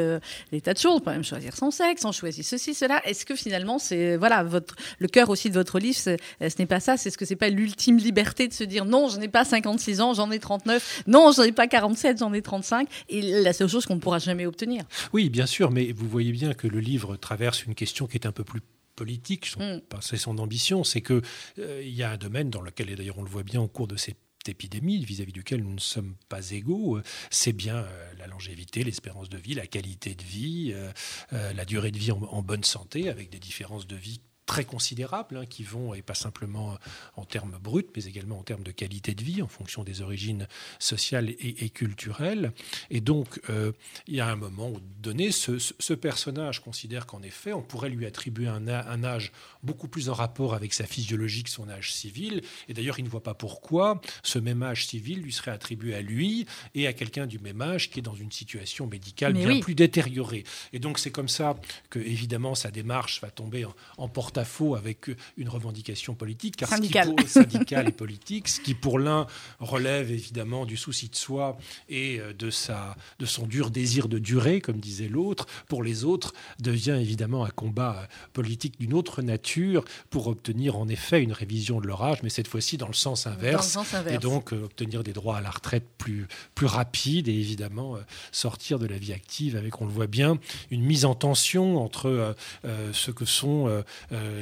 tas 0.62 0.74
de 0.74 0.80
choses. 0.80 0.96
On 0.96 1.00
peut 1.00 1.12
même 1.12 1.24
choisir 1.24 1.56
son 1.56 1.72
sexe, 1.72 2.06
on 2.06 2.12
choisit 2.12 2.46
ceci, 2.46 2.74
cela. 2.74 3.02
Est-ce 3.06 3.26
que 3.26 3.36
finalement, 3.36 3.80
c'est 3.80 4.18
voilà 4.18 4.44
votre 4.44 4.76
le 5.00 5.08
cœur 5.08 5.30
aussi 5.30 5.50
de 5.50 5.56
votre 5.56 5.80
livre, 5.80 5.98
ce 5.98 6.18
n'est 6.60 6.66
pas 6.66 6.80
ça. 6.80 6.98
C'est 6.98 7.10
ce 7.10 7.18
que 7.18 7.26
c'est 7.26 7.36
pas 7.36 7.50
l'ultime 7.50 7.98
liberté 7.98 8.48
de 8.48 8.54
se 8.54 8.64
dire 8.64 8.86
non, 8.86 9.10
je 9.10 9.20
n'ai 9.20 9.28
pas 9.28 9.46
56 9.46 10.02
ans, 10.02 10.14
j'en 10.14 10.32
ai 10.32 10.40
39. 10.40 11.04
Non, 11.08 11.32
j'en 11.32 11.44
ai 11.44 11.52
pas 11.52 11.68
47, 11.68 12.20
j'en 12.20 12.34
ai 12.34 12.42
35. 12.42 12.88
Et 13.10 13.22
la 13.22 13.54
seule 13.54 13.70
chose 13.70 13.86
qu'on 13.86 13.96
ne 13.96 14.00
pourra 14.00 14.20
jamais 14.20 14.46
obtenir. 14.46 14.84
Oui, 15.14 15.30
bien 15.30 15.46
sûr, 15.46 15.72
mais 15.72 15.92
vous 15.92 16.08
voyez 16.08 16.32
bien 16.32 16.54
que 16.54 16.68
le 16.68 16.80
livre 16.80 17.16
traverse 17.16 17.66
une 17.66 17.76
question 17.76 18.08
qui 18.08 18.18
est 18.18 18.26
un 18.26 18.32
peu 18.32 18.44
plus 18.44 18.62
politique, 18.96 19.56
mm. 19.58 19.80
c'est 20.02 20.18
son 20.18 20.38
ambition, 20.38 20.84
c'est 20.84 21.02
que 21.02 21.22
euh, 21.60 21.82
il 21.84 21.94
y 21.94 22.04
a 22.04 22.12
un 22.12 22.18
domaine 22.18 22.50
dans 22.50 22.62
lequel, 22.62 22.90
et 22.90 22.96
d'ailleurs 22.96 23.18
on 23.18 23.24
le 23.24 23.30
voit 23.30 23.44
bien 23.44 23.62
au 23.62 23.68
cours 23.68 23.88
de 23.88 23.96
ces 23.96 24.16
épidémie 24.50 25.04
vis-à-vis 25.04 25.32
duquel 25.32 25.64
nous 25.64 25.74
ne 25.74 25.80
sommes 25.80 26.16
pas 26.30 26.52
égaux, 26.52 26.98
euh, 26.98 27.04
c'est 27.30 27.54
bien 27.54 27.78
euh, 27.78 28.14
la 28.18 28.28
longévité, 28.28 28.84
l'espérance 28.84 29.30
de 29.30 29.38
vie, 29.38 29.54
la 29.54 29.68
qualité 29.68 30.16
de 30.16 30.24
vie, 30.24 30.74
euh, 30.74 31.54
la 31.54 31.66
durée 31.66 31.92
de 31.92 31.98
vie 31.98 32.12
en, 32.12 32.42
bonne 32.44 32.64
santé, 32.64 33.10
avec 33.10 33.30
des 33.30 33.40
différences 33.40 33.88
de 33.88 33.96
vie 33.96 34.22
très 34.54 34.66
considérables 34.66 35.38
hein, 35.38 35.46
qui 35.48 35.64
vont, 35.64 35.96
et 35.96 36.04
pas 36.04 36.14
simplement 36.14 36.78
en 37.16 37.26
termes 37.26 37.58
bruts, 37.60 37.88
mais 37.96 38.04
également 38.04 38.38
en 38.38 38.44
termes 38.44 38.62
de 38.62 38.70
qualité 38.70 39.16
de 39.16 39.24
vie, 39.24 39.42
en 39.42 39.48
fonction 39.48 39.84
des 39.84 40.04
origines 40.04 40.48
sociales 40.78 41.34
et, 41.40 41.70
culturelles. 41.72 42.52
Et 42.92 43.02
donc, 43.02 43.42
euh, 43.50 43.72
il 44.06 44.14
y 44.14 44.20
a 44.20 44.28
un 44.28 44.36
moment 44.36 44.72
donné, 45.02 45.32
ce, 45.32 45.94
personnage 45.96 46.60
considère 46.60 47.08
qu'en 47.08 47.24
effet, 47.24 47.52
on 47.52 47.64
pourrait 47.64 47.90
lui 47.90 48.06
attribuer 48.06 48.48
un, 48.48 48.68
un, 48.68 49.04
âge 49.04 49.32
beaucoup 49.64 49.88
plus 49.88 50.08
en 50.10 50.14
rapport 50.14 50.54
avec 50.54 50.76
sa 50.76 50.86
physiologie 50.86 51.42
que 51.42 51.50
son 51.50 51.68
âge 51.68 51.92
civil. 51.92 52.44
Et 52.68 52.76
d'ailleurs, 52.76 53.00
il 53.00 53.06
ne 53.06 53.10
voit 53.10 53.24
pas 53.24 53.34
pourquoi 53.34 54.02
ce 54.22 54.38
même 54.38 54.62
âge 54.62 54.86
civil 54.86 55.20
lui 55.20 55.34
serait 55.34 55.50
attribué 55.50 55.96
à 55.96 56.04
lui 56.04 56.46
et 56.76 56.86
à 56.86 56.94
quelqu'un 56.94 57.26
du 57.26 57.40
même 57.40 57.62
âge 57.62 57.90
qui 57.90 58.00
est 58.00 58.04
dans 58.04 58.14
une 58.14 58.32
situation 58.32 58.86
médicale 58.86 59.34
bien 59.34 59.60
plus 59.62 59.74
détériorée. 59.74 60.44
Et 60.74 60.80
donc, 60.80 61.00
c'est 61.00 61.12
comme 61.12 61.30
ça 61.30 61.56
que, 61.90 61.98
évidemment, 61.98 62.54
sa 62.54 62.70
démarche 62.70 63.20
va 63.20 63.32
tomber 63.32 63.66
en, 63.66 63.74
en 63.98 64.10
porte 64.10 64.38
à 64.44 64.46
faux 64.46 64.76
avec 64.76 65.10
une 65.38 65.48
revendication 65.48 66.16
politique, 66.16 66.58
car 66.58 66.68
syndicale, 66.68 67.88
et 67.88 67.92
politique, 67.94 68.50
ce 68.50 68.60
qui 68.60 68.74
pour 68.74 69.00
l'un 69.00 69.26
relève 69.60 70.12
évidemment 70.12 70.66
du 70.66 70.76
souci 70.76 71.08
de 71.08 71.16
soi 71.16 71.58
et 71.88 72.20
euh, 72.20 72.34
de, 72.34 72.50
sa, 72.50 72.98
de 73.20 73.26
son 73.26 73.48
dur 73.48 73.70
désir 73.70 74.10
de 74.10 74.20
durer, 74.20 74.60
comme 74.60 74.82
disait 74.82 75.08
l'autre, 75.08 75.46
pour 75.70 75.82
les 75.82 76.04
autres 76.04 76.34
devient 76.60 76.98
évidemment 77.00 77.46
un 77.46 77.50
combat 77.52 77.96
euh, 78.02 78.06
politique 78.34 78.78
d'une 78.80 78.94
autre 78.94 79.22
nature 79.22 79.86
pour 80.10 80.28
obtenir 80.28 80.78
en 80.78 80.90
effet 80.90 81.24
une 81.24 81.32
révision 81.32 81.80
de 81.80 81.88
leur 81.88 82.04
âge, 82.04 82.22
mais 82.22 82.30
cette 82.30 82.50
fois-ci 82.50 82.76
dans 82.76 82.88
le 82.88 82.94
sens 82.94 83.26
inverse, 83.26 83.78
et 84.10 84.18
donc 84.18 84.52
euh, 84.52 84.66
obtenir 84.66 85.04
des 85.04 85.14
droits 85.14 85.38
à 85.38 85.42
la 85.42 85.52
retraite 85.52 85.86
plus, 85.98 86.28
plus 86.54 86.68
rapides 86.68 87.30
et 87.30 87.34
évidemment 87.34 87.96
sortir 88.34 88.78
de 88.78 88.88
la 88.88 88.98
vie 88.98 89.14
active 89.14 89.56
avec, 89.56 89.80
on 89.80 89.86
le 89.86 89.92
voit 89.92 90.08
bien, 90.08 90.38
une 90.70 90.84
mise 90.84 91.06
en 91.06 91.16
tension 91.16 91.82
entre 91.82 92.36
ce 92.64 93.12
que 93.12 93.26
sont 93.26 93.84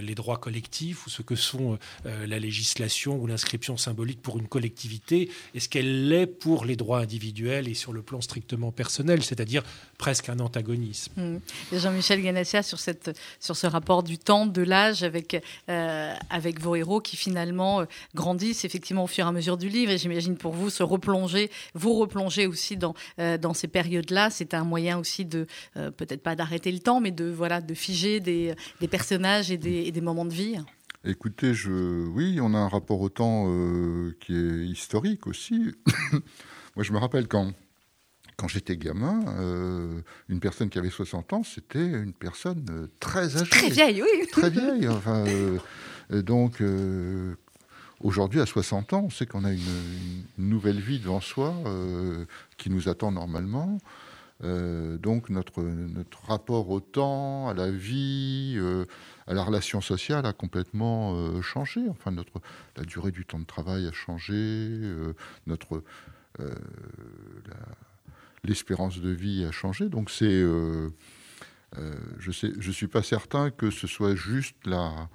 les 0.01 0.15
droits 0.15 0.38
collectifs 0.38 1.08
ou 1.08 1.10
ce 1.10 1.21
que 1.21 1.36
sont 1.36 1.77
euh, 2.06 2.27
la 2.27 2.39
législation 2.39 3.17
ou 3.17 3.27
l'inscription 3.27 3.77
symbolique 3.77 4.21
pour 4.21 4.38
une 4.38 4.47
collectivité 4.47 5.30
et 5.54 5.60
ce 5.60 5.67
qu'elle 5.67 6.08
l'est 6.08 6.27
pour 6.27 6.65
les 6.65 6.75
droits 6.75 6.99
individuels 6.99 7.67
et 7.67 7.73
sur 7.73 7.93
le 7.93 8.01
plan 8.01 8.21
strictement 8.21 8.71
personnel, 8.71 9.23
c'est-à-dire 9.23 9.63
presque 9.97 10.30
un 10.30 10.39
antagonisme? 10.39 11.12
Mmh. 11.17 11.77
Jean-Michel 11.77 12.21
Ganassia 12.21 12.63
sur, 12.63 12.80
ce 12.80 13.67
rapport 13.67 14.04
du 14.04 14.17
temps, 14.17 14.45
de 14.45 14.62
l'âge 14.62 15.04
avec, 15.04 15.41
euh, 15.69 16.13
vos 16.60 16.75
héros 16.75 17.01
qui 17.01 17.17
finalement 17.17 17.86
grandissent 18.13 18.65
effectivement 18.65 19.06
au 19.06 19.08
fur 19.08 19.25
et 19.25 19.30
à 19.30 19.32
mesure 19.32 19.58
du 19.58 19.69
livre 19.69 19.91
et 19.91 19.97
j'imagine 19.97 20.38
pour 20.38 20.54
vous 20.54 20.69
se 20.69 20.84
replonger, 20.84 21.49
vous 21.73 21.93
replonger 21.95 22.45
aussi 22.47 22.77
dans, 22.77 22.93
ces 23.54 23.67
périodes-là, 23.67 24.30
c'est 24.30 24.54
un 24.54 24.63
moyen 24.63 24.97
aussi 24.97 25.25
de, 25.25 25.47
peut-être 25.73 26.21
pas 26.21 26.36
d'arrêter 26.36 26.71
le 26.71 26.80
temps, 26.80 26.99
mais 27.01 27.12
de 27.12 27.34
figer 27.73 28.19
des, 28.19 28.54
des 28.80 28.88
personnages 28.88 29.51
et 29.51 29.58
des 29.58 29.70
et 29.71 29.91
des 29.91 30.01
moments 30.01 30.25
de 30.25 30.34
vie 30.34 30.57
Écoutez, 31.03 31.55
je... 31.55 32.05
oui, 32.10 32.39
on 32.41 32.53
a 32.53 32.60
un 32.60 32.67
rapport 32.67 33.01
au 33.01 33.10
temps 33.10 33.45
euh, 33.47 34.15
qui 34.19 34.36
est 34.36 34.67
historique 34.67 35.25
aussi. 35.25 35.73
Moi, 36.75 36.84
je 36.84 36.93
me 36.93 36.99
rappelle 36.99 37.27
quand, 37.27 37.53
quand 38.38 38.47
j'étais 38.47 38.77
gamin, 38.77 39.19
euh, 39.39 40.01
une 40.29 40.39
personne 40.39 40.69
qui 40.69 40.77
avait 40.77 40.91
60 40.91 41.34
ans, 41.34 41.43
c'était 41.43 41.84
une 41.84 42.13
personne 42.13 42.63
euh, 42.69 42.88
très 42.99 43.36
âgée. 43.36 43.49
Très 43.49 43.69
vieille, 43.69 44.03
oui. 44.03 44.27
Très 44.31 44.51
vieille. 44.51 44.88
Enfin, 44.89 45.25
donc, 46.12 46.62
aujourd'hui, 47.99 48.39
à 48.39 48.45
60 48.45 48.93
ans, 48.93 49.03
on 49.05 49.10
sait 49.10 49.25
qu'on 49.25 49.43
a 49.43 49.51
une, 49.51 50.23
nouvelle 50.38 50.79
vie 50.79 50.99
devant 50.99 51.21
soi 51.21 51.55
qui 52.57 52.69
nous 52.69 52.89
attend 52.89 53.12
normalement. 53.12 53.79
Donc 54.41 55.30
notre, 55.30 55.62
notre 55.62 56.25
rapport 56.25 56.69
au 56.69 56.80
temps, 56.80 57.47
à 57.49 57.54
la 57.54 57.69
vie, 57.69 58.58
la 59.34 59.43
relation 59.43 59.82
sociale 59.82 60.25
a 60.25 60.34
complètement 60.34 61.13
euh, 61.15 61.41
changé. 61.41 61.82
Enfin, 61.89 62.12
notre, 62.12 62.41
la 62.77 62.84
durée 62.84 63.12
du 63.12 63.25
temps 63.25 63.39
de 63.39 63.45
travail 63.45 63.88
a 63.88 63.91
changé, 63.91 64.34
euh, 64.36 65.13
notre 65.47 65.84
euh, 66.39 66.54
l'espérance 68.43 68.99
de 68.99 69.10
vie 69.10 69.45
a 69.45 69.51
changé. 69.51 69.89
Donc 69.89 70.10
c'est, 70.10 70.41
je 70.41 70.89
ne 71.77 72.62
je 72.62 72.71
suis 72.71 72.88
pas 72.88 73.04
certain 73.04 73.51
que 73.51 73.69
ce 73.69 73.88
soit 73.88 74.15
juste 74.15 74.56
la 74.65 75.10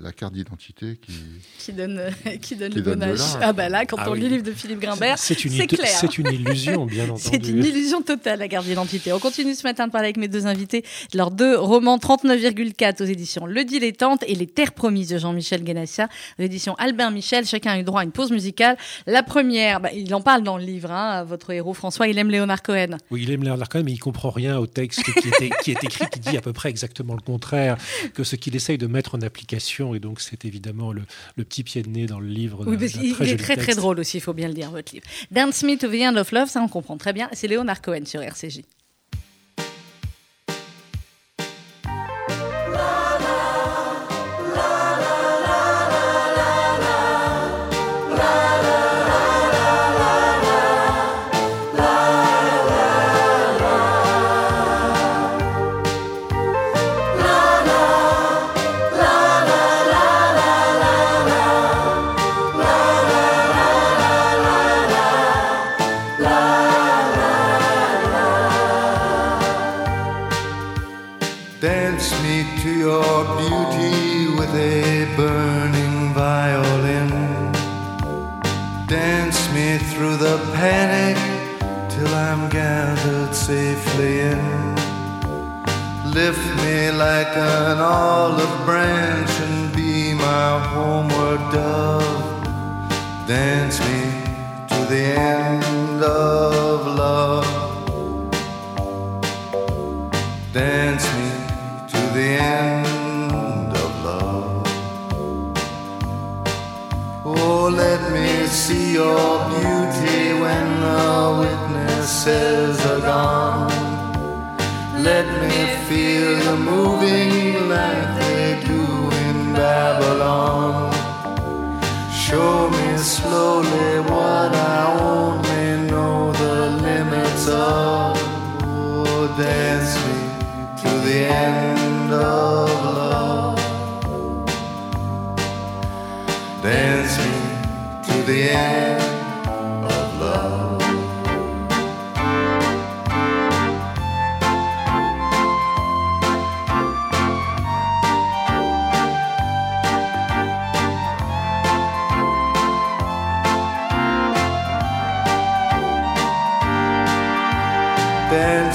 la, 0.00 0.12
carte 0.12 0.32
d'identité 0.32 0.98
qui... 1.00 1.12
Qui 1.58 1.72
donne, 1.72 2.00
qui 2.40 2.56
donne 2.56 2.72
le 2.74 2.82
bon 2.82 3.02
âge. 3.02 3.20
Ah 3.40 3.52
bah 3.52 3.68
là, 3.68 3.84
quand 3.84 3.96
ah 3.98 4.10
on 4.10 4.14
lit 4.14 4.22
le 4.22 4.36
livre 4.36 4.44
de 4.44 4.52
Philippe 4.52 4.80
Grimbert, 4.80 5.18
c'est 5.18 5.34
clair. 5.34 5.86
C'est 5.86 6.18
une 6.18 6.28
illusion, 6.28 6.86
bien 6.86 7.04
entendu. 7.10 7.22
C'est 7.22 7.48
une 7.48 7.64
illusion 7.64 8.02
totale, 8.02 8.38
la 8.38 8.48
carte 8.48 8.66
d'identité. 8.66 9.12
On 9.12 9.18
continue 9.18 9.54
ce 9.54 9.64
matin 9.64 9.86
de 9.86 9.92
parler 9.92 10.06
avec 10.06 10.16
mes 10.16 10.28
deux 10.28 10.46
invités 10.46 10.82
de 11.12 11.18
leurs 11.18 11.30
deux 11.30 11.58
romans 11.58 11.98
39,4 11.98 13.02
aux 13.02 13.06
éditions 13.06 13.46
Le 13.46 13.64
Dilettante 13.64 14.24
et 14.26 14.34
Les 14.34 14.46
Terres 14.46 14.72
Promises 14.72 15.08
de 15.10 15.18
Jean-Michel 15.18 15.62
Guénassia 15.62 16.08
aux 16.38 16.42
éditions 16.42 16.74
Albin 16.76 17.10
Michel. 17.10 17.44
Chacun 17.44 17.72
a 17.72 17.78
eu 17.78 17.82
droit 17.82 18.00
à 18.00 18.04
une 18.04 18.12
pause 18.12 18.30
musicale. 18.30 18.76
La 19.06 19.22
première, 19.22 19.80
bah, 19.80 19.90
il 19.92 20.14
en 20.14 20.20
parle 20.20 20.42
dans 20.42 20.58
le 20.58 20.64
livre, 20.64 20.90
hein, 20.90 21.24
votre 21.24 21.50
héros 21.50 21.74
François, 21.74 22.08
il 22.08 22.16
aime 22.18 22.30
Léonard 22.30 22.62
Cohen. 22.62 22.96
Oui, 23.10 23.24
il 23.24 23.30
aime 23.30 23.42
Léonard 23.42 23.68
Cohen, 23.68 23.82
mais 23.84 23.92
il 23.92 23.98
comprend 23.98 24.30
rien 24.30 24.58
au 24.58 24.66
texte 24.66 25.02
qui, 25.02 25.28
était, 25.28 25.50
qui 25.62 25.70
est 25.72 25.84
écrit, 25.84 26.06
qui 26.10 26.20
dit 26.20 26.36
à 26.36 26.40
peu 26.40 26.52
près 26.52 26.70
exactement 26.70 27.14
le 27.14 27.20
contraire 27.20 27.76
que 28.14 28.24
ce 28.24 28.36
qu'il 28.36 28.56
essaye 28.56 28.78
de 28.78 28.86
mettre 28.86 29.14
en 29.14 29.20
application 29.20 29.55
et 29.94 30.00
donc 30.00 30.20
c'est 30.20 30.44
évidemment 30.44 30.92
le, 30.92 31.02
petit 31.36 31.62
pied 31.62 31.82
de 31.82 31.88
nez 31.88 32.06
dans 32.06 32.20
le 32.20 32.28
livre. 32.28 32.64
Oui, 32.66 32.76
parce 32.76 32.94
il 32.94 33.28
est 33.28 33.36
très 33.36 33.56
très 33.56 33.74
drôle 33.74 33.98
aussi, 34.00 34.18
il 34.18 34.20
faut 34.20 34.34
bien 34.34 34.48
le 34.48 34.54
dire, 34.54 34.70
votre 34.70 34.92
livre. 34.92 35.06
Dance 35.30 35.62
Me 35.62 35.76
to 35.76 35.88
the 35.88 36.02
End 36.02 36.16
of 36.16 36.32
Love, 36.32 36.48
ça 36.48 36.60
on 36.60 36.68
comprend 36.68 36.96
très 36.96 37.12
bien. 37.12 37.28
C'est 37.32 37.48
Léonard 37.48 37.82
Cohen 37.82 38.04
sur 38.04 38.22
RCJ. 38.22 38.62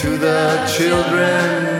to 0.00 0.16
the 0.16 0.64
children. 0.66 1.79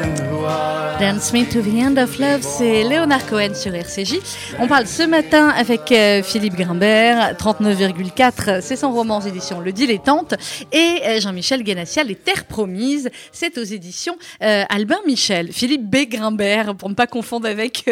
Dance 1.00 1.32
Me 1.32 1.46
to 1.50 1.62
the 1.62 1.82
End 1.82 1.96
of 1.96 2.18
Love, 2.18 2.42
c'est 2.42 2.82
Léonard 2.82 3.26
Cohen 3.26 3.54
sur 3.54 3.74
RCJ. 3.74 4.18
On 4.58 4.68
parle 4.68 4.86
ce 4.86 5.02
matin 5.02 5.48
avec 5.48 5.90
euh, 5.92 6.22
Philippe 6.22 6.56
Grimbert, 6.56 7.36
39,4, 7.38 8.60
c'est 8.60 8.76
son 8.76 8.92
roman 8.92 9.16
aux 9.16 9.26
éditions 9.26 9.60
Le 9.60 9.72
Dilettante, 9.72 10.34
et 10.72 10.98
euh, 11.06 11.20
Jean-Michel 11.20 11.62
Guénassia, 11.62 12.04
Les 12.04 12.16
Terres 12.16 12.44
Promises, 12.44 13.08
c'est 13.32 13.56
aux 13.56 13.64
éditions 13.64 14.14
euh, 14.42 14.64
Albin 14.68 14.98
Michel. 15.06 15.54
Philippe 15.54 15.88
B. 15.88 16.06
Grimbert, 16.06 16.74
pour 16.74 16.90
ne 16.90 16.94
pas 16.94 17.06
confondre 17.06 17.48
avec, 17.48 17.88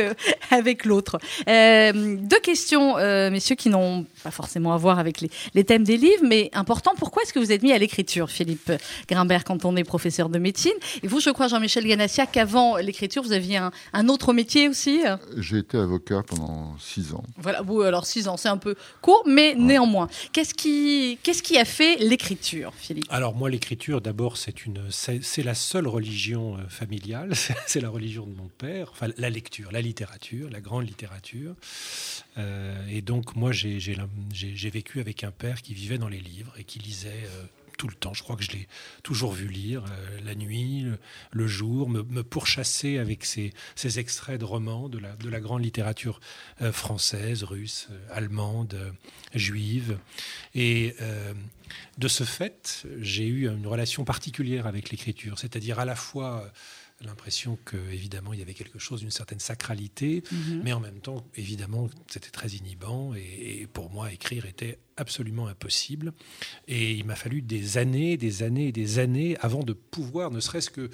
avec 0.51 0.85
l'autre. 0.85 1.18
Deux 1.47 2.40
questions, 2.42 2.97
messieurs, 3.31 3.57
qui 3.57 3.71
n'ont 3.71 4.05
pas 4.23 4.31
forcément 4.31 4.75
à 4.75 4.77
voir 4.77 4.99
avec 4.99 5.23
les, 5.55 5.64
thèmes 5.64 5.85
des 5.85 5.97
livres, 5.97 6.25
mais 6.25 6.51
important, 6.53 6.92
pourquoi 6.99 7.23
est-ce 7.23 7.33
que 7.33 7.38
vous 7.38 7.53
êtes 7.53 7.62
mis 7.62 7.73
à 7.73 7.79
l'écriture, 7.79 8.29
Philippe 8.29 8.71
Grimbert, 9.09 9.44
quand 9.44 9.64
on 9.64 9.77
est 9.77 9.85
professeur 9.85 10.29
de 10.29 10.38
médecine? 10.38 10.73
Et 11.03 11.09
vous, 11.09 11.21
je 11.21 11.31
crois, 11.31 11.49
Jean-Michel 11.49 11.85
Guénassia, 11.85 12.27
qu'avant 12.27 12.77
l'écriture, 12.77 12.97
vous 13.22 13.32
aviez 13.32 13.56
un, 13.58 13.70
un 13.92 14.08
autre 14.08 14.32
métier 14.32 14.68
aussi 14.68 15.00
J'ai 15.37 15.58
été 15.58 15.76
avocat 15.78 16.22
pendant 16.26 16.76
six 16.78 17.12
ans. 17.14 17.22
Voilà, 17.37 17.62
vous, 17.62 17.80
alors 17.82 18.06
six 18.06 18.28
ans, 18.28 18.37
c'est 18.37 18.48
un 18.48 18.56
peu 18.58 18.74
court, 19.00 19.22
mais 19.26 19.54
néanmoins. 19.54 20.08
Qu'est-ce 20.32 20.54
qui, 20.54 21.18
qu'est-ce 21.22 21.42
qui 21.42 21.58
a 21.58 21.64
fait 21.64 21.96
l'écriture, 21.96 22.72
Philippe? 22.76 23.06
Alors 23.11 23.34
moi, 23.34 23.48
l'écriture, 23.50 24.00
d'abord, 24.00 24.37
c'est 24.37 24.64
une, 24.66 24.80
c'est 24.90 25.22
c'est 25.22 25.42
la 25.42 25.54
seule 25.54 25.87
religion 25.87 26.56
euh, 26.56 26.68
familiale. 26.68 27.32
C'est 27.66 27.80
la 27.80 27.90
religion 27.90 28.26
de 28.26 28.34
mon 28.34 28.48
père. 28.48 28.88
Enfin, 28.92 29.08
la 29.18 29.30
lecture, 29.30 29.70
la 29.72 29.80
littérature, 29.82 30.48
la 30.50 30.61
grande 30.61 30.87
littérature. 30.87 31.54
Euh, 32.38 32.74
et 32.90 33.02
donc 33.02 33.37
moi, 33.37 33.52
j'ai 33.52 33.80
j'ai 33.80 33.94
la- 33.94 34.08
j'ai- 34.32 34.54
j'ai 34.56 34.70
vécu 34.70 35.00
avec 35.00 35.24
un 35.24 35.30
père 35.30 35.62
qui 35.62 35.74
vivait 35.74 35.98
dans 35.98 36.08
les 36.08 36.20
livres 36.20 36.52
et 36.58 36.64
qui 36.64 36.78
lisait. 36.78 37.08
euh, 37.26 37.44
tout 37.78 37.88
le 37.88 37.94
temps, 37.94 38.12
je 38.12 38.22
crois 38.22 38.36
que 38.36 38.42
je 38.42 38.50
l'ai 38.50 38.68
toujours 39.02 39.32
vu 39.32 39.48
lire 39.48 39.84
euh, 39.88 40.20
la 40.24 40.34
nuit, 40.34 40.84
le, 41.30 41.46
jour, 41.46 41.88
me, 41.88 42.22
pourchasser 42.22 42.98
avec 42.98 43.24
ces, 43.24 43.52
extraits 43.98 44.38
de 44.38 44.44
romans 44.44 44.90
de 44.90 44.98
la, 44.98 45.16
de 45.16 45.30
la 45.30 45.40
grande 45.40 45.64
littérature 45.64 46.20
euh, 46.60 46.72
française, 46.72 47.44
russe, 47.44 47.88
euh, 47.90 48.08
allemande, 48.10 48.76
juive. 49.34 49.98
Et 50.54 50.94
de 51.98 52.08
ce 52.08 52.24
fait, 52.24 52.84
j'ai 52.98 53.26
eu 53.26 53.48
une 53.48 53.66
relation 53.66 54.04
particulière 54.04 54.66
avec 54.66 54.90
l'écriture, 54.90 55.38
c'est-à-dire 55.38 55.78
à 55.78 55.84
la 55.84 55.94
fois 55.94 56.50
l'impression 57.04 57.58
que 57.64 57.76
évidemment 57.92 58.32
il 58.32 58.40
y 58.40 58.42
avait 58.42 58.54
quelque 58.54 58.78
chose 58.78 59.00
d'une 59.00 59.11
certaine 59.11 59.38
sacralité, 59.38 60.22
mais 60.64 60.72
en 60.72 60.80
même 60.80 61.00
temps 61.00 61.24
évidemment 61.37 61.88
c'était 62.08 62.30
très 62.30 62.48
inhibant 62.48 63.14
et, 63.14 63.61
et 63.61 63.66
pour 63.66 63.90
moi 63.90 64.12
écrire 64.12 64.46
était 64.46 64.78
absolument 64.96 65.46
impossible. 65.46 66.12
Et 66.66 66.92
il 66.92 67.04
m'a 67.04 67.14
fallu 67.14 67.40
des 67.40 67.78
années, 67.78 68.16
des 68.16 68.42
années 68.42 68.68
et 68.68 68.72
des 68.72 68.98
années 68.98 69.37
avant 69.40 69.62
de 69.62 69.72
pouvoir, 69.72 70.30
ne 70.30 70.40
serait-ce 70.40 70.70
que 70.70 70.90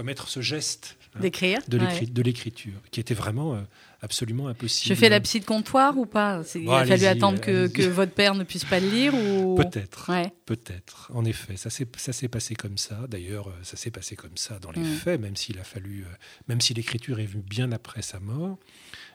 commettre 0.00 0.28
ce 0.28 0.40
geste 0.40 0.96
hein, 1.14 1.20
D'écrire 1.20 1.60
de 1.68 1.78
Ouais. 1.78 2.06
l'écriture, 2.24 2.80
qui 2.90 3.00
était 3.00 3.12
vraiment 3.14 3.54
euh, 3.54 3.60
absolument 4.00 4.48
impossible. 4.48 4.94
Je 4.94 4.98
fais 4.98 5.08
la 5.10 5.20
psy 5.20 5.40
de 5.40 5.44
comptoir 5.44 5.98
ou 5.98 6.06
pas? 6.06 6.42
Il 6.54 6.64
Bon, 6.64 6.72
a 6.72 6.86
fallu 6.86 7.04
attendre 7.04 7.38
que, 7.40 7.86
votre 7.88 8.12
père 8.12 8.34
ne 8.34 8.44
puisse 8.44 8.64
pas 8.64 8.80
le 8.80 8.88
lire 8.88 9.14
ou 9.14 9.54
Peut-être. 9.62 10.08
Ouais. 10.10 10.32
Peut-être, 10.46 11.10
en 11.14 11.24
effet, 11.26 11.56
ça 11.56 11.68
s'est 11.68 12.28
passé 12.28 12.54
comme 12.54 12.78
ça. 12.78 13.06
D'ailleurs, 13.08 13.48
euh, 13.48 13.52
ça 13.62 13.76
s'est 13.76 13.90
passé 13.90 14.16
comme 14.16 14.36
ça 14.36 14.58
dans 14.58 14.70
les 14.70 14.80
Mm. 14.80 14.94
faits, 14.94 15.20
même 15.20 15.36
s'il 15.36 15.58
a 15.58 15.64
fallu, 15.64 16.04
euh, 16.04 16.14
même 16.48 16.60
si 16.62 16.72
l'écriture 16.72 17.20
est 17.20 17.26
venue 17.26 17.42
bien 17.42 17.72
après 17.72 18.00
sa 18.02 18.18
mort. 18.20 18.56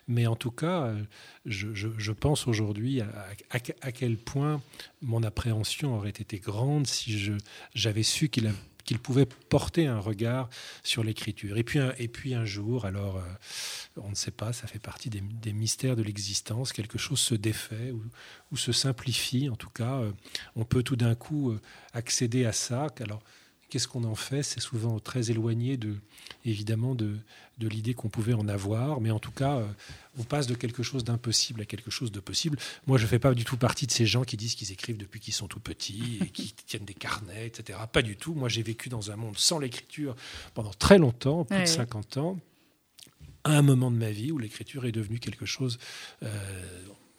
Mais 0.07 0.27
en 0.27 0.35
tout 0.35 0.51
cas, 0.51 0.93
je, 1.47 1.73
je- 1.73 1.87
je 1.97 2.11
pense 2.11 2.45
aujourd'hui 2.47 3.01
à, 3.01 3.07
à- 3.49 3.57
à 3.81 3.91
quel 3.91 4.17
point 4.17 4.61
mon 5.01 5.23
appréhension 5.23 5.95
aurait 5.95 6.09
été 6.11 6.37
grande 6.37 6.85
si 6.85 7.31
j'avais 7.73 8.03
su 8.03 8.29
qu'il 8.29 8.45
a- 8.47 8.51
qu'il 8.85 8.99
pouvait 8.99 9.25
porter 9.25 9.87
un 9.87 9.99
regard 9.99 10.49
sur 10.83 11.03
l'écriture. 11.03 11.57
Et 11.57 11.63
puis, 11.63 11.79
un, 11.79 11.93
et 11.97 12.07
puis 12.07 12.33
un 12.33 12.45
jour, 12.45 12.85
alors, 12.85 13.17
euh, 13.17 13.21
on 13.97 14.09
ne 14.09 14.15
sait 14.15 14.31
pas, 14.31 14.53
ça 14.53 14.67
fait 14.67 14.79
partie 14.79 15.09
des, 15.09 15.53
mystères 15.53 15.95
de 15.95 16.03
l'existence, 16.03 16.71
quelque 16.71 16.97
chose 16.97 17.19
se 17.19 17.35
défait 17.35 17.91
ou, 17.91 18.03
ou 18.51 18.57
se 18.57 18.71
simplifie. 18.71 19.49
En 19.49 19.55
tout 19.55 19.69
cas, 19.69 19.99
euh, 19.99 20.11
on 20.55 20.63
peut 20.63 20.83
tout 20.83 20.95
d'un 20.95 21.15
coup 21.15 21.51
euh, 21.51 21.61
accéder 21.93 22.45
à 22.45 22.51
ça. 22.51 22.87
Alors, 22.99 23.23
qu'est-ce 23.69 23.87
qu'on 23.87 24.03
en 24.03 24.15
fait? 24.15 24.43
C'est 24.43 24.59
souvent 24.59 24.99
très 24.99 25.31
éloigné 25.31 25.77
de, 25.77 25.95
évidemment, 26.45 26.95
de, 26.95 27.17
de 27.57 27.67
l'idée 27.67 27.93
qu'on 27.93 28.09
pouvait 28.09 28.33
en 28.33 28.47
avoir. 28.47 29.01
Mais 29.01 29.11
en 29.11 29.19
tout 29.19 29.31
cas, 29.31 29.57
euh, 29.57 29.65
on 30.17 30.23
passe 30.23 30.47
de 30.47 30.55
quelque 30.55 30.83
chose 30.83 31.03
d'impossible 31.03 31.61
à 31.61 31.65
quelque 31.65 31.91
chose 31.91 32.11
de 32.11 32.19
possible. 32.19 32.57
Moi, 32.87 32.97
je 32.97 33.03
ne 33.03 33.07
fais 33.09 33.19
pas 33.19 33.33
du 33.33 33.43
tout 33.45 33.57
partie 33.57 33.85
de 33.87 33.91
ces 33.91 34.05
gens 34.05 34.23
qui 34.23 34.37
disent 34.37 34.55
qu'ils 34.55 34.71
écrivent 34.71 34.97
depuis 34.97 35.19
qu'ils 35.19 35.33
sont 35.33 35.47
tout 35.47 35.59
petits 35.59 36.19
et 36.21 36.27
qui 36.29 36.53
tiennent 36.67 36.85
des 36.85 36.93
carnets, 36.93 37.47
etc. 37.47 37.79
Pas 37.91 38.01
du 38.01 38.15
tout. 38.15 38.33
Moi, 38.33 38.49
j'ai 38.49 38.63
vécu 38.63 38.89
dans 38.89 39.11
un 39.11 39.15
monde 39.15 39.37
sans 39.37 39.59
l'écriture 39.59 40.15
pendant 40.53 40.71
très 40.73 40.97
longtemps, 40.97 41.43
plus 41.45 41.55
Ouais. 41.55 41.63
de 41.63 41.67
50 41.67 42.17
ans, 42.17 42.39
à 43.43 43.51
un 43.57 43.61
moment 43.61 43.91
de 43.91 43.97
ma 43.97 44.09
vie 44.11 44.31
où 44.31 44.37
l'écriture 44.37 44.85
est 44.85 44.91
devenue 44.91 45.19
quelque 45.19 45.45
chose, 45.45 45.77
euh, 46.23 46.29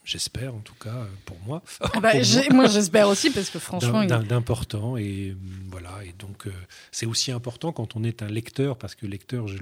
j'espère 0.06 0.54
en 0.54 0.60
tout 0.60 0.74
cas, 0.76 0.94
euh, 0.94 1.06
pour 1.26 1.38
moi. 1.40 1.62
Ah 1.80 1.88
bah, 2.00 2.12
pour 2.12 2.20
moi 2.22 2.62
moi, 2.62 2.66
j'espère 2.68 3.08
aussi 3.08 3.30
parce 3.30 3.50
que 3.50 3.58
franchement, 3.58 4.04
d'important 4.06 4.96
et 4.96 5.32
hum, 5.32 5.38
voilà 5.68 6.02
et 6.04 6.14
donc 6.18 6.46
euh, 6.46 6.52
c'est 6.92 7.04
aussi 7.06 7.30
important 7.32 7.72
quand 7.72 7.96
on 7.96 8.04
est 8.04 8.22
un 8.22 8.28
lecteur 8.28 8.78
parce 8.78 8.94
que 8.94 9.04
lecteur 9.06 9.46
je, 9.48 9.58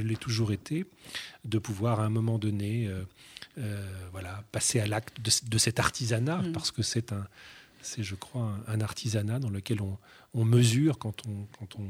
l'ai 0.00 0.16
toujours 0.16 0.52
été 0.52 0.86
de 1.44 1.58
pouvoir 1.58 2.00
à 2.00 2.04
un 2.06 2.10
moment 2.10 2.38
donné 2.38 2.86
euh, 2.86 3.02
euh, 3.58 3.86
voilà 4.12 4.44
passer 4.52 4.80
à 4.80 4.86
l'acte 4.86 5.20
de, 5.20 5.30
de 5.50 5.58
cet 5.58 5.78
artisanat 5.80 6.38
Mm. 6.38 6.52
parce 6.52 6.70
que 6.70 6.82
c'est 6.82 7.12
un 7.12 7.26
c'est 7.82 8.02
je 8.02 8.14
crois 8.14 8.42
un, 8.68 8.74
un 8.74 8.80
artisanat 8.80 9.38
dans 9.40 9.50
lequel 9.50 9.80
on, 9.82 9.98
on 10.34 10.44
mesure 10.44 10.98
quand 10.98 11.26
on 11.26 11.46
quand 11.58 11.76
on 11.78 11.86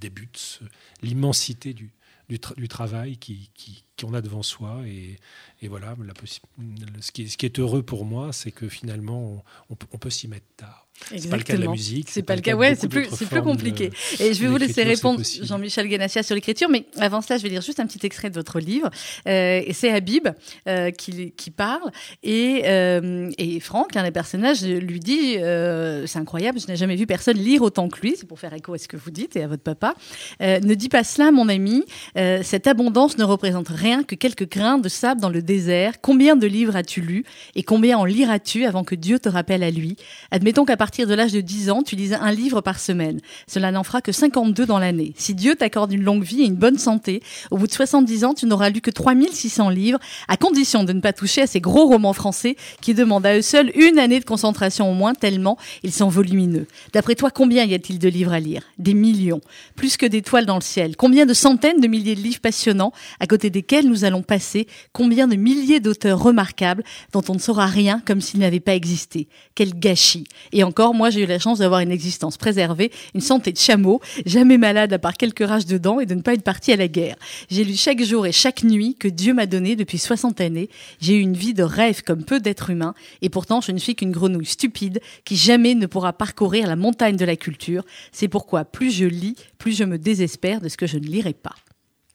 débute 0.00 0.60
l'immensité 1.02 1.74
du 1.74 1.90
du, 2.28 2.36
tra- 2.36 2.54
du 2.56 2.68
travail 2.68 3.16
qui, 3.16 3.50
qui- 3.54 3.84
qu'on 4.00 4.14
a 4.14 4.20
devant 4.20 4.42
soi 4.42 4.80
et, 4.86 5.18
et 5.62 5.68
voilà 5.68 5.96
la 6.04 6.14
ce, 6.24 7.12
qui 7.12 7.22
est, 7.22 7.26
ce 7.28 7.36
qui 7.36 7.46
est 7.46 7.58
heureux 7.58 7.82
pour 7.82 8.04
moi 8.04 8.32
c'est 8.32 8.52
que 8.52 8.68
finalement 8.68 9.20
on, 9.20 9.42
on 9.70 9.74
peut, 9.76 9.86
on 9.92 9.98
peut 9.98 10.10
s'y 10.10 10.28
mettre 10.28 10.46
tard 10.56 10.88
c'est 11.16 11.30
pas 11.30 11.36
le 11.36 11.42
cas 11.42 11.56
de 11.56 11.62
la 11.62 11.70
musique 11.70 12.08
C'est 12.10 12.22
pas 12.22 12.34
le 12.34 12.42
cas. 12.42 12.54
Ouais, 12.54 12.74
c'est 12.74 12.88
plus, 12.88 13.06
c'est 13.12 13.26
plus 13.26 13.42
compliqué. 13.42 13.90
Et 14.20 14.34
je 14.34 14.42
vais 14.42 14.48
vous 14.48 14.56
laisser 14.56 14.82
répondre. 14.82 15.22
Jean-Michel 15.42 15.88
Guénassia, 15.88 16.22
sur 16.22 16.34
l'écriture. 16.34 16.68
Mais 16.68 16.84
avant 16.98 17.20
cela, 17.20 17.38
je 17.38 17.42
vais 17.42 17.48
lire 17.48 17.62
juste 17.62 17.80
un 17.80 17.86
petit 17.86 18.04
extrait 18.04 18.30
de 18.30 18.34
votre 18.34 18.58
livre. 18.58 18.90
Euh, 19.26 19.62
et 19.64 19.72
c'est 19.72 19.90
Habib 19.90 20.28
euh, 20.66 20.90
qui, 20.90 21.32
qui 21.32 21.50
parle. 21.50 21.90
Et, 22.22 22.62
euh, 22.66 23.30
et 23.38 23.60
Franck, 23.60 23.96
un 23.96 24.02
des 24.02 24.10
personnages, 24.10 24.64
lui 24.64 25.00
dit 25.00 25.34
C'est 25.34 26.18
incroyable, 26.18 26.60
je 26.60 26.66
n'ai 26.66 26.76
jamais 26.76 26.96
vu 26.96 27.06
personne 27.06 27.38
lire 27.38 27.62
autant 27.62 27.88
que 27.88 28.00
lui. 28.00 28.14
C'est 28.16 28.26
pour 28.26 28.38
faire 28.38 28.52
écho 28.52 28.74
à 28.74 28.78
ce 28.78 28.88
que 28.88 28.96
vous 28.96 29.10
dites 29.10 29.36
et 29.36 29.42
à 29.42 29.48
votre 29.48 29.62
papa. 29.62 29.94
Ne 30.40 30.74
dis 30.74 30.88
pas 30.88 31.04
cela, 31.04 31.30
mon 31.30 31.48
ami. 31.48 31.84
Cette 32.14 32.66
abondance 32.66 33.16
ne 33.18 33.24
représente 33.24 33.68
rien 33.68 33.87
que 34.06 34.14
quelques 34.14 34.50
grains 34.50 34.78
de 34.78 34.88
sable 34.88 35.20
dans 35.20 35.30
le 35.30 35.40
désert. 35.40 36.00
Combien 36.02 36.36
de 36.36 36.46
livres 36.46 36.76
as-tu 36.76 37.00
lu 37.00 37.24
Et 37.54 37.62
combien 37.62 37.98
en 37.98 38.04
liras-tu 38.04 38.64
avant 38.64 38.84
que 38.84 38.94
Dieu 38.94 39.18
te 39.18 39.28
rappelle 39.28 39.62
à 39.62 39.70
lui? 39.70 39.96
Admettons 40.30 40.64
qu'à 40.64 40.76
partir 40.76 41.06
de 41.06 41.14
l'âge 41.14 41.32
de 41.32 41.40
10 41.40 41.70
ans, 41.70 41.82
tu 41.82 41.96
lises 41.96 42.16
un 42.20 42.32
livre 42.32 42.60
par 42.60 42.80
semaine. 42.80 43.20
Cela 43.46 43.70
n'en 43.72 43.84
fera 43.84 44.02
que 44.02 44.12
52 44.12 44.66
dans 44.66 44.78
l'année. 44.78 45.14
Si 45.16 45.34
Dieu 45.34 45.54
t'accorde 45.54 45.92
une 45.92 46.02
longue 46.02 46.22
vie 46.22 46.42
et 46.42 46.46
une 46.46 46.54
bonne 46.54 46.78
santé, 46.78 47.22
au 47.50 47.56
bout 47.56 47.66
de 47.66 47.72
70 47.72 48.24
ans, 48.24 48.34
tu 48.34 48.46
n'auras 48.46 48.68
lu 48.68 48.80
que 48.80 48.90
3600 48.90 49.70
livres, 49.70 49.98
à 50.28 50.36
condition 50.36 50.84
de 50.84 50.92
ne 50.92 51.00
pas 51.00 51.12
toucher 51.12 51.42
à 51.42 51.46
ces 51.46 51.60
gros 51.60 51.86
romans 51.86 52.12
français 52.12 52.56
qui 52.82 52.94
demandent 52.94 53.26
à 53.26 53.38
eux 53.38 53.42
seuls 53.42 53.72
une 53.74 53.98
année 53.98 54.20
de 54.20 54.24
concentration 54.24 54.90
au 54.90 54.94
moins, 54.94 55.14
tellement 55.14 55.56
ils 55.82 55.92
sont 55.92 56.08
volumineux. 56.08 56.66
D'après 56.92 57.14
toi, 57.14 57.30
combien 57.30 57.64
y 57.64 57.74
a-t-il 57.74 57.98
de 57.98 58.08
livres 58.08 58.32
à 58.32 58.40
lire? 58.40 58.62
Des 58.78 58.94
millions. 58.94 59.40
Plus 59.76 59.96
que 59.96 60.06
d'étoiles 60.06 60.46
dans 60.46 60.56
le 60.56 60.62
ciel. 60.62 60.96
Combien 60.96 61.26
de 61.26 61.34
centaines 61.34 61.80
de 61.80 61.86
milliers 61.86 62.14
de 62.14 62.20
livres 62.20 62.40
passionnants, 62.40 62.92
à 63.20 63.26
côté 63.26 63.50
desquels 63.50 63.77
nous 63.86 64.04
allons 64.04 64.22
passer, 64.22 64.66
combien 64.92 65.28
de 65.28 65.36
milliers 65.36 65.80
d'auteurs 65.80 66.22
remarquables 66.22 66.82
dont 67.12 67.22
on 67.28 67.34
ne 67.34 67.38
saura 67.38 67.66
rien 67.66 68.02
comme 68.04 68.20
s'ils 68.20 68.40
n'avaient 68.40 68.60
pas 68.60 68.74
existé. 68.74 69.28
Quel 69.54 69.78
gâchis. 69.78 70.24
Et 70.52 70.64
encore, 70.64 70.94
moi 70.94 71.10
j'ai 71.10 71.22
eu 71.22 71.26
la 71.26 71.38
chance 71.38 71.58
d'avoir 71.58 71.80
une 71.80 71.90
existence 71.90 72.36
préservée, 72.36 72.90
une 73.14 73.20
santé 73.20 73.52
de 73.52 73.58
chameau, 73.58 74.00
jamais 74.26 74.58
malade 74.58 74.92
à 74.92 74.98
part 74.98 75.16
quelques 75.16 75.46
rages 75.46 75.66
de 75.66 75.78
dents 75.78 76.00
et 76.00 76.06
de 76.06 76.14
ne 76.14 76.22
pas 76.22 76.34
être 76.34 76.42
parti 76.42 76.72
à 76.72 76.76
la 76.76 76.88
guerre. 76.88 77.16
J'ai 77.50 77.64
lu 77.64 77.74
chaque 77.74 78.02
jour 78.02 78.26
et 78.26 78.32
chaque 78.32 78.62
nuit 78.62 78.96
que 78.96 79.08
Dieu 79.08 79.34
m'a 79.34 79.46
donné 79.46 79.76
depuis 79.76 79.98
60 79.98 80.40
années. 80.40 80.68
J'ai 81.00 81.16
eu 81.16 81.20
une 81.20 81.34
vie 81.34 81.54
de 81.54 81.62
rêve 81.62 82.02
comme 82.02 82.24
peu 82.24 82.40
d'êtres 82.40 82.70
humains 82.70 82.94
et 83.22 83.28
pourtant 83.28 83.60
je 83.60 83.72
ne 83.72 83.78
suis 83.78 83.94
qu'une 83.94 84.12
grenouille 84.12 84.46
stupide 84.46 85.00
qui 85.24 85.36
jamais 85.36 85.74
ne 85.74 85.86
pourra 85.86 86.12
parcourir 86.12 86.66
la 86.66 86.76
montagne 86.76 87.16
de 87.16 87.24
la 87.24 87.36
culture. 87.36 87.84
C'est 88.12 88.28
pourquoi 88.28 88.64
plus 88.64 88.90
je 88.90 89.04
lis, 89.04 89.36
plus 89.58 89.76
je 89.76 89.84
me 89.84 89.98
désespère 89.98 90.60
de 90.60 90.68
ce 90.68 90.76
que 90.76 90.86
je 90.86 90.98
ne 90.98 91.06
lirai 91.06 91.32
pas. 91.32 91.54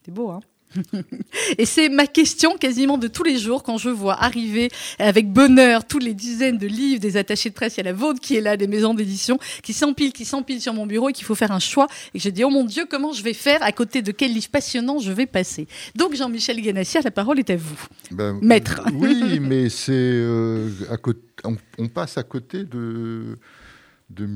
C'est 0.05 0.13
beau, 0.13 0.29
hein? 0.29 0.41
et 1.57 1.65
c'est 1.65 1.89
ma 1.89 2.07
question 2.07 2.57
quasiment 2.57 2.97
de 2.97 3.07
tous 3.07 3.23
les 3.23 3.37
jours 3.37 3.63
quand 3.63 3.77
je 3.77 3.89
vois 3.89 4.21
arriver 4.21 4.69
avec 4.99 5.31
bonheur 5.31 5.85
toutes 5.85 6.03
les 6.03 6.13
dizaines 6.13 6.57
de 6.57 6.67
livres 6.67 6.99
des 6.99 7.17
attachés 7.17 7.49
de 7.49 7.53
presse. 7.55 7.75
Il 7.75 7.77
y 7.77 7.81
a 7.81 7.83
la 7.91 7.93
vôtre 7.93 8.19
qui 8.19 8.35
est 8.35 8.41
là, 8.41 8.57
des 8.57 8.67
maisons 8.67 8.93
d'édition 8.93 9.37
qui 9.61 9.73
s'empilent, 9.73 10.13
qui 10.13 10.25
s'empilent 10.25 10.61
sur 10.61 10.73
mon 10.73 10.85
bureau 10.85 11.09
et 11.09 11.13
qu'il 11.13 11.25
faut 11.25 11.35
faire 11.35 11.51
un 11.51 11.59
choix. 11.59 11.87
Et 12.13 12.19
je 12.19 12.29
dis, 12.29 12.43
oh 12.43 12.49
mon 12.49 12.63
Dieu, 12.65 12.85
comment 12.89 13.11
je 13.13 13.23
vais 13.23 13.33
faire 13.33 13.61
À 13.63 13.71
côté 13.71 14.01
de 14.01 14.11
quel 14.11 14.33
livre 14.33 14.49
passionnant 14.49 14.99
je 14.99 15.11
vais 15.11 15.25
passer? 15.25 15.67
Donc 15.95 16.15
Jean-Michel 16.15 16.61
Ganassia, 16.61 17.01
la 17.03 17.11
parole 17.11 17.39
est 17.39 17.49
à 17.49 17.55
vous. 17.55 17.79
Ben, 18.11 18.37
Maître. 18.41 18.81
Oui, 18.93 19.39
mais 19.39 19.69
c'est 19.69 19.91
euh, 19.93 20.69
à 20.89 20.97
côté, 20.97 21.19
on, 21.43 21.55
on 21.77 21.87
passe 21.87 22.17
à 22.17 22.23
côté 22.23 22.63
de 22.63 23.37
de 24.09 24.27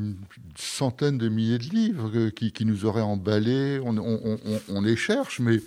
centaines 0.55 1.17
de 1.17 1.29
milliers 1.29 1.57
de 1.59 1.65
livres 1.65 2.09
euh, 2.15 2.29
qui, 2.31 2.51
qui 2.51 2.65
nous 2.65 2.85
auraient 2.85 3.01
emballés. 3.01 3.79
On, 3.83 3.95
on- 3.97 4.39
on- 4.45 4.59
on 4.69 4.81
les 4.81 4.95
cherche, 4.95 5.39
mais 5.39 5.59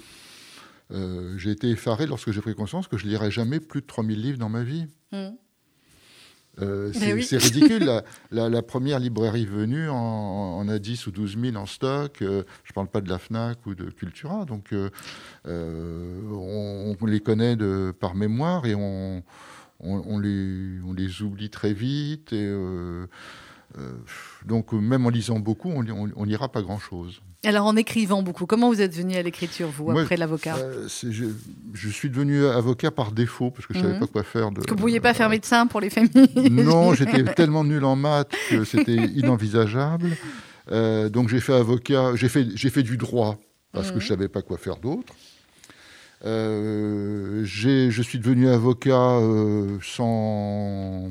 euh, 0.92 1.36
j'ai 1.38 1.50
été 1.50 1.68
effaré 1.70 2.06
lorsque 2.06 2.30
j'ai 2.32 2.40
pris 2.40 2.54
conscience 2.54 2.88
que 2.88 2.96
je 2.98 3.06
lirais 3.06 3.30
jamais 3.30 3.60
plus 3.60 3.80
de 3.80 3.86
3000 3.86 4.20
livres 4.20 4.38
dans 4.38 4.48
ma 4.48 4.62
vie. 4.62 4.86
Mm. 5.12 5.28
Euh, 6.60 6.90
Eh 6.94 6.98
c'est 7.22 7.36
oui. 7.36 7.42
ridicule. 7.42 7.84
la, 7.84 8.02
la- 8.32 8.48
la 8.48 8.60
première 8.62 8.98
librairie 8.98 9.46
venue 9.46 9.88
en, 9.88 9.94
en 9.96 10.68
a 10.68 10.78
10 10.78 11.06
ou 11.06 11.10
12 11.12 11.38
000 11.40 11.56
en 11.56 11.64
stock. 11.64 12.20
Euh, 12.22 12.42
je 12.64 12.72
ne 12.72 12.74
parle 12.74 12.88
pas 12.88 13.00
de 13.00 13.08
la 13.08 13.18
FNAC 13.18 13.64
ou 13.66 13.74
de 13.74 13.84
Cultura. 13.90 14.44
Donc, 14.44 14.74
on, 15.44 16.96
on 17.00 17.06
les 17.06 17.20
connaît 17.20 17.56
de, 17.56 17.94
par 17.98 18.14
mémoire 18.14 18.66
et 18.66 18.74
on, 18.74 19.22
on, 19.78 20.02
on 20.06 20.18
les, 20.18 20.80
on 20.84 20.92
les 20.92 21.22
oublie 21.22 21.50
très 21.50 21.72
vite. 21.72 22.32
Et, 22.32 22.52
donc, 24.44 24.72
même 24.72 25.06
en 25.06 25.10
lisant 25.10 25.38
beaucoup, 25.38 25.70
on 25.70 26.24
lira 26.24 26.50
pas 26.50 26.62
grand-chose. 26.62 27.22
Alors 27.44 27.66
en 27.66 27.74
écrivant 27.76 28.22
beaucoup, 28.22 28.44
comment 28.44 28.68
vous 28.68 28.82
êtes 28.82 28.94
venu 28.94 29.16
à 29.16 29.22
l'écriture, 29.22 29.70
vous, 29.70 29.90
après 29.90 30.18
l'avocat? 30.18 30.56
Euh, 30.56 30.86
je, 30.88 31.24
je 31.72 31.88
suis 31.88 32.10
devenu 32.10 32.44
avocat 32.46 32.90
par 32.90 33.12
défaut 33.12 33.50
parce 33.50 33.66
que 33.66 33.72
je 33.72 33.78
ne 33.78 33.82
savais 33.84 33.94
Mhm. 33.94 34.00
pas 34.00 34.06
quoi 34.08 34.22
faire. 34.24 34.50
De, 34.50 34.56
Parce 34.56 34.66
que 34.66 34.70
vous 34.72 34.76
ne 34.76 34.80
pouviez 34.82 35.00
pas 35.00 35.14
faire 35.14 35.30
médecin 35.30 35.66
pour 35.66 35.80
les 35.80 35.88
familles 35.88 36.50
Non, 36.50 36.92
j'étais 36.92 37.24
tellement 37.24 37.64
nul 37.64 37.82
en 37.84 37.96
maths 37.96 38.30
que 38.50 38.64
c'était 38.64 38.92
inenvisageable. 39.16 40.16
Euh, 40.70 41.08
donc 41.08 41.30
j'ai 41.30 41.40
fait 41.40 41.54
avocat, 41.54 42.14
j'ai 42.14 42.28
fait, 42.28 42.82
du 42.82 42.96
droit 42.98 43.38
parce 43.72 43.88
que 43.90 43.96
Mhm. 43.96 44.00
je 44.02 44.06
savais 44.06 44.28
pas 44.28 44.42
quoi 44.42 44.58
faire 44.58 44.76
d'autre. 44.76 45.14
Euh, 46.26 47.42
je 47.44 48.02
suis 48.02 48.18
devenu 48.18 48.48
avocat 48.48 49.18
euh, 49.18 49.78
sans 49.82 51.10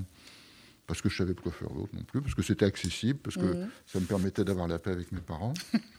parce 0.86 1.01
que 1.01 1.09
je 1.09 1.17
savais 1.17 1.34
pas 1.34 1.41
quoi 1.43 1.51
faire 1.51 1.69
d'autre 1.69 1.89
non 1.93 2.03
plus, 2.03 2.21
parce 2.21 2.34
que 2.36 2.41
c'était 2.41 2.65
accessible, 2.65 3.19
parce 3.23 3.36
que 3.38 3.45
Mhm. 3.45 3.57
ça 3.88 3.99
me 3.99 4.05
permettait 4.05 4.43
d'avoir 4.43 4.67
la 4.67 4.77
paix 4.80 4.91
avec 4.91 5.11
mes 5.11 5.21
parents. 5.21 5.53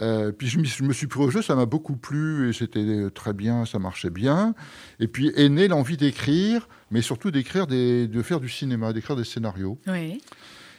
Euh, 0.00 0.32
puis 0.32 0.48
je, 0.48 0.82
me 0.82 0.92
suis 0.92 1.06
pris 1.06 1.20
au 1.20 1.30
jeu, 1.30 1.42
ça 1.42 1.54
m'a 1.54 1.66
beaucoup 1.66 1.96
plu 1.96 2.48
et 2.48 2.52
c'était 2.52 3.10
très 3.10 3.32
bien, 3.32 3.66
ça 3.66 3.78
marchait 3.78 4.10
bien. 4.10 4.54
Et 4.98 5.08
puis 5.08 5.32
est 5.36 5.48
née 5.48 5.68
l'envie 5.68 5.96
d'écrire, 5.96 6.68
mais 6.90 7.02
surtout 7.02 7.30
d'écrire, 7.30 7.66
des, 7.66 8.06
de 8.06 8.22
faire 8.22 8.40
du 8.40 8.48
cinéma, 8.48 8.92
d'écrire 8.92 9.16
des 9.16 9.24
scénarios. 9.24 9.78
Oui. 9.86 10.20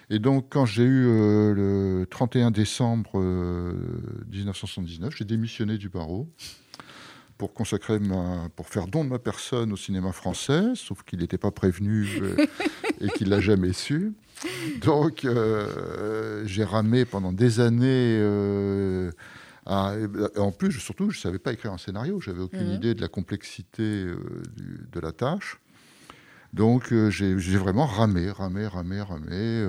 Et 0.10 0.20
donc 0.20 0.48
quand 0.50 0.66
j'ai 0.66 0.84
eu 0.84 1.06
euh, 1.08 1.54
le 1.54 2.06
31 2.06 2.52
décembre 2.52 3.12
euh, 3.16 3.74
1979, 4.30 5.16
j'ai 5.16 5.26
démissionné 5.26 5.78
du 5.78 5.88
barreau 5.88 6.28
pour 7.38 7.54
consacrer 7.54 7.98
ma, 7.98 8.50
pour 8.56 8.68
faire 8.68 8.88
don 8.88 9.06
de 9.06 9.10
ma 9.10 9.20
personne 9.20 9.72
au 9.72 9.78
cinéma 9.78 10.12
français, 10.12 10.74
sauf 10.76 11.04
qu'il 11.04 11.20
n'était 11.20 11.38
pas 11.38 11.50
prévenu 11.50 12.08
euh, 12.22 12.46
et 13.02 13.08
qu'il 13.08 13.30
l'a 13.30 13.40
jamais 13.40 13.74
su. 13.74 14.14
Donc 14.82 15.26
euh, 15.26 16.44
j'ai 16.46 16.64
ramé 16.64 17.06
pendant 17.06 17.34
des 17.34 17.60
années. 17.60 18.18
euh, 18.20 19.12
à- 19.66 19.94
en 20.38 20.52
plus, 20.52 20.72
surtout, 20.72 21.12
je 21.12 21.18
ne 21.18 21.22
savais 21.22 21.40
pas 21.40 21.54
écrire 21.54 21.72
un 21.72 21.78
scénario. 21.78 22.20
J'avais 22.20 22.42
aucune 22.42 22.68
Mhm. 22.70 22.74
idée 22.74 22.94
de 22.96 23.02
la 23.02 23.08
complexité 23.08 23.84
euh, 23.84 24.18
du- 24.58 24.80
de 24.92 25.00
la 25.00 25.12
tâche. 25.12 25.60
Donc 26.54 26.94
j'ai 27.10 27.36
vraiment 27.58 27.86
ramé, 27.86 28.30
ramé, 28.30 28.68
ramé, 28.68 29.00
ramé. 29.02 29.66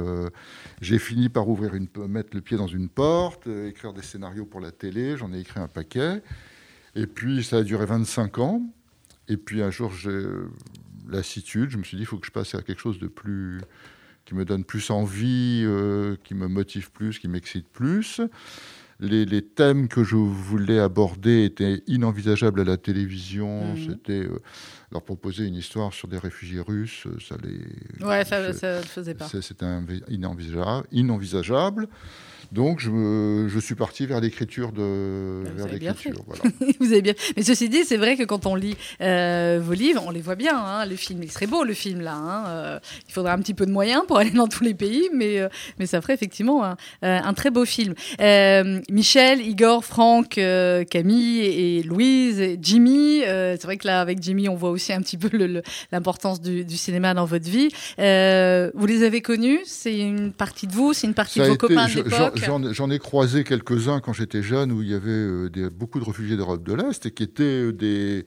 j'ai 0.80 0.98
fini 0.98 1.28
par 1.28 1.48
ouvrir 1.48 1.74
une, 1.76 1.86
mettre 2.08 2.30
le 2.34 2.40
pied 2.40 2.56
dans 2.56 2.66
une 2.66 2.88
porte, 2.88 3.46
écrire 3.46 3.92
des 3.92 4.02
scénarios 4.02 4.46
pour 4.46 4.58
la 4.60 4.72
télé. 4.72 5.16
J'en 5.16 5.32
ai 5.32 5.38
écrit 5.38 5.60
un 5.60 5.68
paquet. 5.68 6.22
Et 6.96 7.06
puis 7.06 7.44
ça 7.44 7.58
a 7.58 7.62
duré 7.62 7.86
25 7.86 8.38
ans. 8.38 8.62
Et 9.28 9.36
puis 9.36 9.62
un 9.62 9.70
jour, 9.70 9.92
j'ai 9.92 10.24
lassitude. 11.08 11.70
Je 11.70 11.78
me 11.78 11.84
suis 11.84 11.96
dit, 11.96 12.02
il 12.02 12.06
faut 12.06 12.18
que 12.18 12.26
je 12.26 12.32
passe 12.32 12.52
à 12.56 12.62
quelque 12.62 12.80
chose 12.80 12.98
de 12.98 13.06
plus 13.06 13.60
qui 14.24 14.34
me 14.34 14.44
donne 14.44 14.64
plus 14.64 14.90
envie, 14.90 15.62
euh, 15.64 16.16
qui 16.24 16.34
me 16.34 16.48
motive 16.48 16.90
plus, 16.90 17.18
qui 17.18 17.28
m'excite 17.28 17.68
plus. 17.68 18.20
Les, 19.00 19.24
les 19.24 19.42
thèmes 19.42 19.88
que 19.88 20.04
je 20.04 20.14
voulais 20.14 20.78
aborder 20.78 21.44
étaient 21.44 21.82
inenvisageables 21.88 22.60
à 22.60 22.64
la 22.64 22.76
télévision. 22.76 23.74
Mhm. 23.74 23.88
C'était 23.88 24.20
euh, 24.20 24.38
leur 24.92 25.02
proposer 25.02 25.44
une 25.44 25.56
histoire 25.56 25.92
sur 25.92 26.06
des 26.06 26.18
réfugiés 26.18 26.60
russes, 26.60 27.08
ça 27.26 27.36
les. 27.42 28.06
Ouais, 28.06 28.24
ça 28.24 28.46
ne 28.46 28.52
faisait 28.52 29.14
pas. 29.14 29.26
C'était 29.26 29.66
inenvisageable, 30.08 30.86
inenvisageable. 30.92 31.88
Donc, 32.52 32.80
je, 32.80 32.90
me- 32.90 33.48
je 33.48 33.58
suis 33.58 33.74
parti 33.74 34.04
vers 34.06 34.20
l'écriture 34.20 34.72
de 34.72 35.42
vous 35.46 35.56
vers 35.56 35.64
avez 35.66 35.78
bien 35.78 35.90
l'écriture. 35.92 36.22
Voilà. 36.26 36.42
Vous 36.80 36.92
avez 36.92 37.02
bien. 37.02 37.14
Mais 37.36 37.42
ceci 37.42 37.68
dit, 37.68 37.84
c'est 37.84 37.96
vrai 37.96 38.16
que 38.16 38.24
quand 38.24 38.44
on 38.46 38.54
lit 38.54 38.76
euh, 39.00 39.58
vos 39.62 39.72
livres, 39.72 40.02
on 40.06 40.10
les 40.10 40.20
voit 40.20 40.34
bien. 40.34 40.56
Hein, 40.56 40.84
le 40.86 40.96
film, 40.96 41.20
il 41.22 41.30
serait 41.32 41.46
beau, 41.46 41.64
le 41.64 41.72
film 41.74 42.00
là. 42.02 42.14
hein, 42.14 42.44
euh, 42.48 42.78
il 43.08 43.12
faudrait 43.12 43.32
un 43.32 43.38
petit 43.38 43.54
peu 43.54 43.64
de 43.64 43.70
moyens 43.72 44.02
pour 44.06 44.18
aller 44.18 44.30
dans 44.30 44.48
tous 44.48 44.64
les 44.64 44.74
pays, 44.74 45.08
mais 45.14 45.38
euh, 45.40 45.48
mais 45.78 45.86
ça 45.86 46.00
ferait 46.02 46.12
effectivement 46.14 46.64
un, 46.64 46.76
euh, 47.04 47.18
un 47.24 47.32
très 47.34 47.50
beau 47.50 47.64
film. 47.64 47.94
Euh, 48.20 48.80
Michel, 48.90 49.40
Igor, 49.40 49.84
Franck, 49.84 50.36
euh, 50.38 50.84
Camille 50.84 51.40
et 51.40 51.82
Louise, 51.82 52.38
et 52.40 52.58
Jimmy. 52.60 53.22
euh, 53.24 53.56
c'est 53.58 53.64
vrai 53.66 53.76
que 53.78 53.86
là, 53.86 54.00
avec 54.00 54.22
Jimmy, 54.22 54.48
on 54.50 54.56
voit 54.56 54.70
aussi 54.70 54.92
un 54.92 55.00
petit 55.00 55.16
peu 55.16 55.30
le- 55.36 55.46
le- 55.46 55.62
l'importance 55.90 56.40
du, 56.40 56.64
du 56.64 56.76
cinéma 56.76 57.14
dans 57.14 57.24
votre 57.24 57.48
vie. 57.48 57.68
Euh, 57.98 58.70
vous 58.74 58.86
les 58.86 59.04
avez 59.04 59.22
connus? 59.22 59.60
C'est 59.64 59.98
une 59.98 60.32
partie 60.32 60.66
de 60.66 60.72
vous 60.72 60.92
C'est 60.92 61.06
une 61.06 61.14
partie 61.14 61.38
Ça 61.38 61.44
de 61.44 61.48
vos 61.48 61.54
été- 61.54 61.66
copains 61.68 61.88
de 61.88 61.94
l'époque? 61.94 62.41
J'en- 62.72 62.90
ai 62.90 62.98
croisé 62.98 63.44
quelques-uns 63.44 64.00
quand 64.00 64.12
j'étais 64.12 64.42
jeune, 64.42 64.72
où 64.72 64.82
il 64.82 64.88
y 64.88 64.94
avait 64.94 65.10
euh, 65.10 65.48
des- 65.50 65.70
beaucoup 65.70 65.98
de 66.00 66.04
réfugiés 66.04 66.36
d'Europe 66.36 66.62
de 66.64 66.72
l'Est 66.74 67.06
et 67.06 67.10
qui 67.10 67.22
étaient 67.22 67.42
euh, 67.70 67.72
des, 67.72 68.26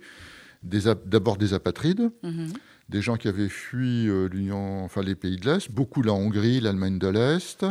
d'abord 1.06 1.38
des 1.38 1.54
apatrides, 1.54 2.10
Mhm. 2.24 2.48
des 2.90 3.02
gens 3.02 3.18
qui 3.18 3.28
avaient 3.28 3.50
fui 3.50 4.08
euh, 4.10 4.28
l'Union, 4.32 4.84
enfin 4.84 5.02
les 5.02 5.16
pays 5.16 5.38
de 5.38 5.46
l'Est, 5.46 5.72
beaucoup 5.72 6.02
la 6.02 6.14
Hongrie, 6.14 6.60
l'Allemagne 6.60 6.98
de 7.00 7.08
l'Est, 7.08 7.66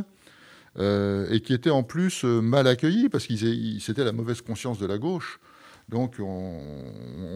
euh, 0.78 1.26
et 1.30 1.40
qui 1.40 1.52
étaient 1.54 1.70
en 1.70 1.82
plus 1.84 2.24
mal 2.24 2.66
accueillis 2.66 3.08
parce 3.08 3.26
qu'ils 3.26 3.80
c'était 3.80 4.04
la 4.04 4.12
mauvaise 4.12 4.40
conscience 4.42 4.78
de 4.78 4.86
la 4.86 4.98
gauche. 4.98 5.38
Donc 5.88 6.16
on- 6.18 6.24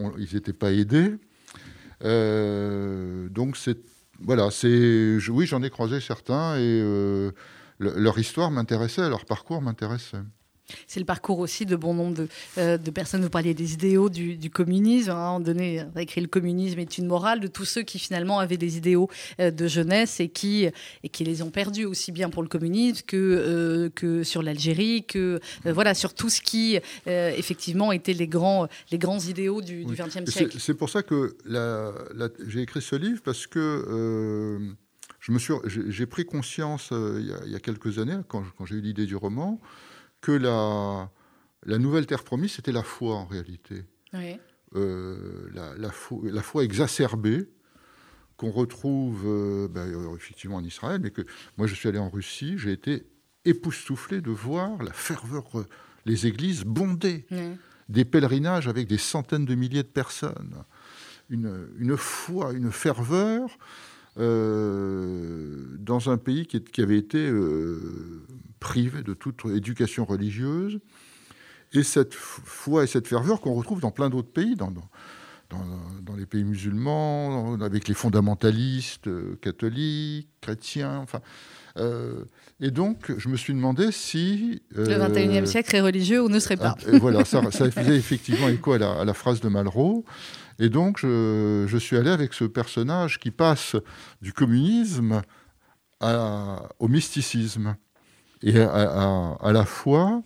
on- 0.05 0.13
ils 0.19 0.35
n'étaient 0.35 0.53
pas 0.53 0.73
aidés. 0.73 1.13
Euh, 2.05 3.29
donc 3.29 3.57
c'est 3.57 3.79
voilà, 4.21 4.51
c'est 4.51 5.19
je- 5.21 5.31
oui 5.31 5.47
j'en 5.47 5.63
ai 5.63 5.71
croisé 5.71 6.01
certains 6.01 6.57
et 6.57 6.61
euh, 6.83 7.31
le- 7.79 7.95
leur 7.97 8.19
histoire 8.19 8.51
m'intéressait, 8.51 9.09
leur 9.09 9.25
parcours 9.25 9.63
m'intéressait. 9.63 10.19
C'est 10.87 11.01
le 11.01 11.07
parcours 11.07 11.39
aussi 11.39 11.65
de 11.65 11.77
bon 11.77 11.95
nombre 11.95 12.15
de, 12.15 12.29
euh, 12.59 12.77
de 12.77 12.91
personnes. 12.91 13.23
Vous 13.23 13.31
parliez 13.31 13.55
des 13.55 13.73
idéaux 13.73 14.11
du, 14.11 14.37
du 14.37 14.51
communisme. 14.51 15.13
hein, 15.13 15.15
moment 15.15 15.41
donné, 15.41 15.83
on 15.95 15.99
a 15.99 16.03
écrit 16.03 16.21
Le 16.21 16.27
communisme 16.27 16.79
est 16.79 16.99
une 16.99 17.07
morale 17.07 17.41
de 17.41 17.47
tous 17.47 17.65
ceux 17.65 17.81
qui 17.81 17.99
finalement 17.99 18.39
avaient 18.39 18.59
des 18.59 18.77
idéaux 18.77 19.09
euh, 19.41 19.51
de 19.51 19.67
jeunesse 19.67 20.21
et 20.21 20.29
qui, 20.29 20.69
et 21.03 21.09
qui 21.09 21.25
les 21.25 21.41
ont 21.41 21.49
perdus 21.51 21.87
aussi 21.87 22.13
bien 22.13 22.29
pour 22.29 22.43
le 22.43 22.51
communisme 22.51 23.01
que, 23.07 23.17
euh, 23.17 23.89
que 23.89 24.23
sur 24.25 24.43
l'Algérie, 24.43 25.05
que 25.07 25.41
voilà, 25.65 25.95
sur 25.95 26.13
tout 26.13 26.29
ce 26.29 26.43
qui 26.43 26.79
effectivement 27.07 27.91
étaient 27.91 28.13
les 28.13 28.29
grands, 28.29 28.69
les 28.93 28.99
grands 28.99 29.21
idéaux 29.21 29.63
du. 29.63 29.87
XXe 29.87 30.31
siècle. 30.31 30.59
C'est 30.61 30.75
pour 30.75 30.91
ça 30.91 31.03
que 31.03 31.35
j'ai 32.47 32.61
écrit 32.61 32.83
ce 32.83 32.95
livre 32.97 33.23
parce 33.25 33.47
que 33.47 34.75
je 35.29 35.33
me 35.33 35.39
suis, 35.39 35.53
j'ai 35.67 36.07
pris 36.07 36.25
conscience 36.25 36.89
euh, 36.91 37.19
il, 37.21 37.27
y 37.27 37.33
a, 37.33 37.41
il 37.45 37.53
y 37.53 37.55
a 37.55 37.61
quelques 37.61 37.99
années, 37.99 38.17
quand, 38.29 38.45
quand 38.57 38.65
j'ai 38.65 38.77
eu 38.77 38.81
l'idée 38.81 39.05
du 39.05 39.15
roman, 39.15 39.61
que 40.23 40.33
la, 40.33 41.11
la 41.67 41.79
nouvelle 41.79 42.07
terre 42.07 42.25
promise, 42.25 42.53
c'était 42.53 42.73
la 42.73 42.83
foi 42.83 43.15
en 43.15 43.27
réalité. 43.27 43.85
Oui. 44.15 44.39
Euh, 44.75 45.51
la, 45.53 45.77
la 45.77 45.91
foi, 45.91 46.21
la 46.25 46.43
foi 46.43 46.65
exacerbée 46.65 47.47
qu'on 48.39 48.51
retrouve 48.51 49.25
euh, 49.27 49.69
ben, 49.69 50.15
effectivement 50.17 50.57
en 50.57 50.65
Israël, 50.65 51.01
mais 51.03 51.11
que 51.11 51.23
moi 51.59 51.67
je 51.67 51.75
suis 51.75 51.89
allé 51.91 51.99
en 51.99 52.09
Russie, 52.09 52.57
j'ai 52.57 52.73
été 52.73 53.07
époustouflé 53.45 54.23
de 54.23 54.31
voir 54.31 54.83
la 54.83 54.93
ferveur, 54.93 55.45
les 56.07 56.27
églises 56.27 56.65
bondées 56.65 57.27
des 57.91 58.05
pèlerinages 58.05 58.67
avec 58.67 58.87
des 58.87 58.99
centaines 58.99 59.45
de 59.45 59.55
milliers 59.55 59.83
de 59.83 59.89
personnes, 59.89 60.65
une, 61.29 61.69
une 61.79 61.97
foi, 61.97 62.53
une 62.53 62.73
ferveur 62.73 63.59
euh, 64.19 65.77
dans 65.79 66.11
un 66.11 66.17
pays 66.17 66.47
qui, 66.47 66.63
qui 66.63 66.83
avait 66.83 66.99
été 66.99 67.19
euh, 67.19 68.25
privé 68.61 69.03
de 69.03 69.15
toute 69.15 69.45
éducation 69.47 70.05
religieuse, 70.05 70.81
et 71.73 71.83
cette 71.83 72.15
foi 72.15 72.85
et 72.85 72.87
cette 72.87 73.07
ferveur 73.07 73.41
qu'on 73.41 73.55
retrouve 73.55 73.81
dans 73.81 73.91
plein 73.91 74.09
d'autres 74.09 74.31
pays, 74.31 74.57
dans, 74.57 74.71
dans, 74.71 74.89
dans, 75.51 75.65
dans, 76.03 76.17
les 76.17 76.27
pays 76.27 76.45
musulmans, 76.45 77.55
avec 77.61 77.89
les 77.89 77.95
fondamentalistes 77.95 79.09
euh, 79.09 79.39
catholiques, 79.41 80.29
chrétiens, 80.41 80.99
enfin. 80.99 81.21
Euh, 81.77 82.25
et 82.61 82.71
donc, 82.71 83.13
je 83.17 83.29
me 83.29 83.37
suis 83.37 83.55
demandé 83.55 83.93
si... 83.93 84.63
Euh, 84.77 84.85
le 84.85 85.15
21e 85.15 85.47
siècle 85.47 85.77
est 85.77 85.81
religieux 85.81 86.23
ou 86.23 86.29
ne 86.29 86.41
serait 86.41 86.57
pas. 86.57 86.75
voilà, 87.01 87.25
ça, 87.25 87.43
ça, 87.53 87.71
faisait 87.71 87.97
effectivement 87.97 88.49
écho 88.49 88.73
à 88.73 88.79
la, 88.79 88.93
à 89.01 89.05
la, 89.05 89.15
phrase 89.15 89.41
de 89.41 89.49
Malraux. 89.49 90.05
Et 90.59 90.69
donc, 90.69 90.99
je, 91.01 91.79
suis 91.79 91.97
allé 91.97 92.11
avec 92.11 92.35
ce 92.35 92.45
personnage 92.45 93.19
qui 93.19 93.31
passe 93.31 93.77
du 94.21 94.33
communisme 94.33 95.23
au 96.01 96.89
mysticisme 96.89 97.77
et 98.43 98.61
à 98.61 99.53
la 99.53 99.65
fois 99.65 100.23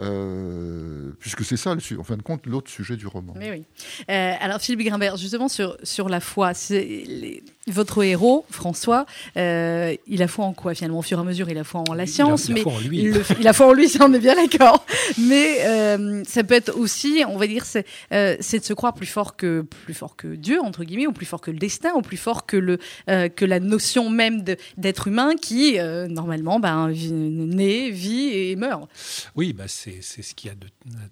euh, 0.00 1.12
puisque 1.20 1.44
c'est 1.44 1.56
ça, 1.56 1.76
en 1.98 2.02
fin 2.02 2.16
de 2.16 2.22
compte, 2.22 2.46
l'autre 2.46 2.70
sujet 2.70 2.96
du 2.96 3.06
roman. 3.06 3.32
Mais 3.36 3.50
oui. 3.50 3.64
Euh, 4.10 4.34
alors, 4.40 4.60
Philippe 4.60 4.86
Grimbert, 4.86 5.16
justement, 5.16 5.48
sur, 5.48 5.76
sur 5.84 6.08
la 6.08 6.20
foi, 6.20 6.52
les, 6.70 7.44
votre 7.68 8.02
héros, 8.02 8.44
François, 8.50 9.06
euh, 9.36 9.96
il 10.06 10.22
a 10.22 10.28
foi 10.28 10.44
en 10.44 10.52
quoi 10.52 10.74
finalement 10.74 10.98
Au 10.98 11.02
fur 11.02 11.18
et 11.18 11.20
à 11.20 11.24
mesure, 11.24 11.48
il 11.48 11.56
a 11.56 11.64
foi 11.64 11.82
en 11.88 11.94
la 11.94 12.06
science, 12.06 12.48
il 12.48 12.58
a, 12.58 12.60
il 12.60 12.60
mais 12.60 12.60
a 12.60 12.64
foi 12.64 12.72
en 12.72 12.80
lui. 12.80 12.98
Il, 12.98 13.10
le, 13.10 13.22
il, 13.40 13.48
a 13.48 13.52
foi 13.52 13.66
en 13.68 13.72
lui, 13.72 13.88
ça 13.90 14.04
on 14.06 14.12
est 14.12 14.18
bien 14.18 14.34
d'accord. 14.34 14.84
Mais 15.18 15.64
euh, 15.66 16.22
ça 16.24 16.44
peut 16.44 16.54
être 16.54 16.76
aussi, 16.76 17.22
on 17.26 17.38
va 17.38 17.46
dire, 17.46 17.64
c'est 17.64 17.86
euh, 18.12 18.36
de 18.36 18.64
se 18.64 18.72
croire 18.74 18.94
plus 18.94 19.06
fort 19.06 19.36
que 19.36 19.62
plus 19.62 19.94
fort 19.94 20.16
que 20.16 20.28
Dieu 20.28 20.60
entre 20.60 20.84
guillemets, 20.84 21.06
ou 21.06 21.12
plus 21.12 21.26
fort 21.26 21.40
que 21.40 21.50
le 21.50 21.58
destin, 21.58 21.92
ou 21.94 22.02
plus 22.02 22.16
fort 22.16 22.46
que 22.46 22.56
le 22.56 22.78
que 23.06 23.44
la 23.44 23.60
notion 23.60 24.10
même 24.10 24.44
d'être 24.76 25.08
humain 25.08 25.34
qui 25.36 25.78
normalement 26.08 26.60
ben, 26.60 26.90
naît, 26.90 27.90
vit 27.90 28.28
et 28.28 28.56
meurt. 28.56 28.88
Oui, 29.34 29.52
bah 29.52 29.64
c'est 29.68 30.02
ce 30.02 30.34
qu'il 30.34 30.50
y 30.50 30.52
a 30.52 30.54
de, 30.54 30.66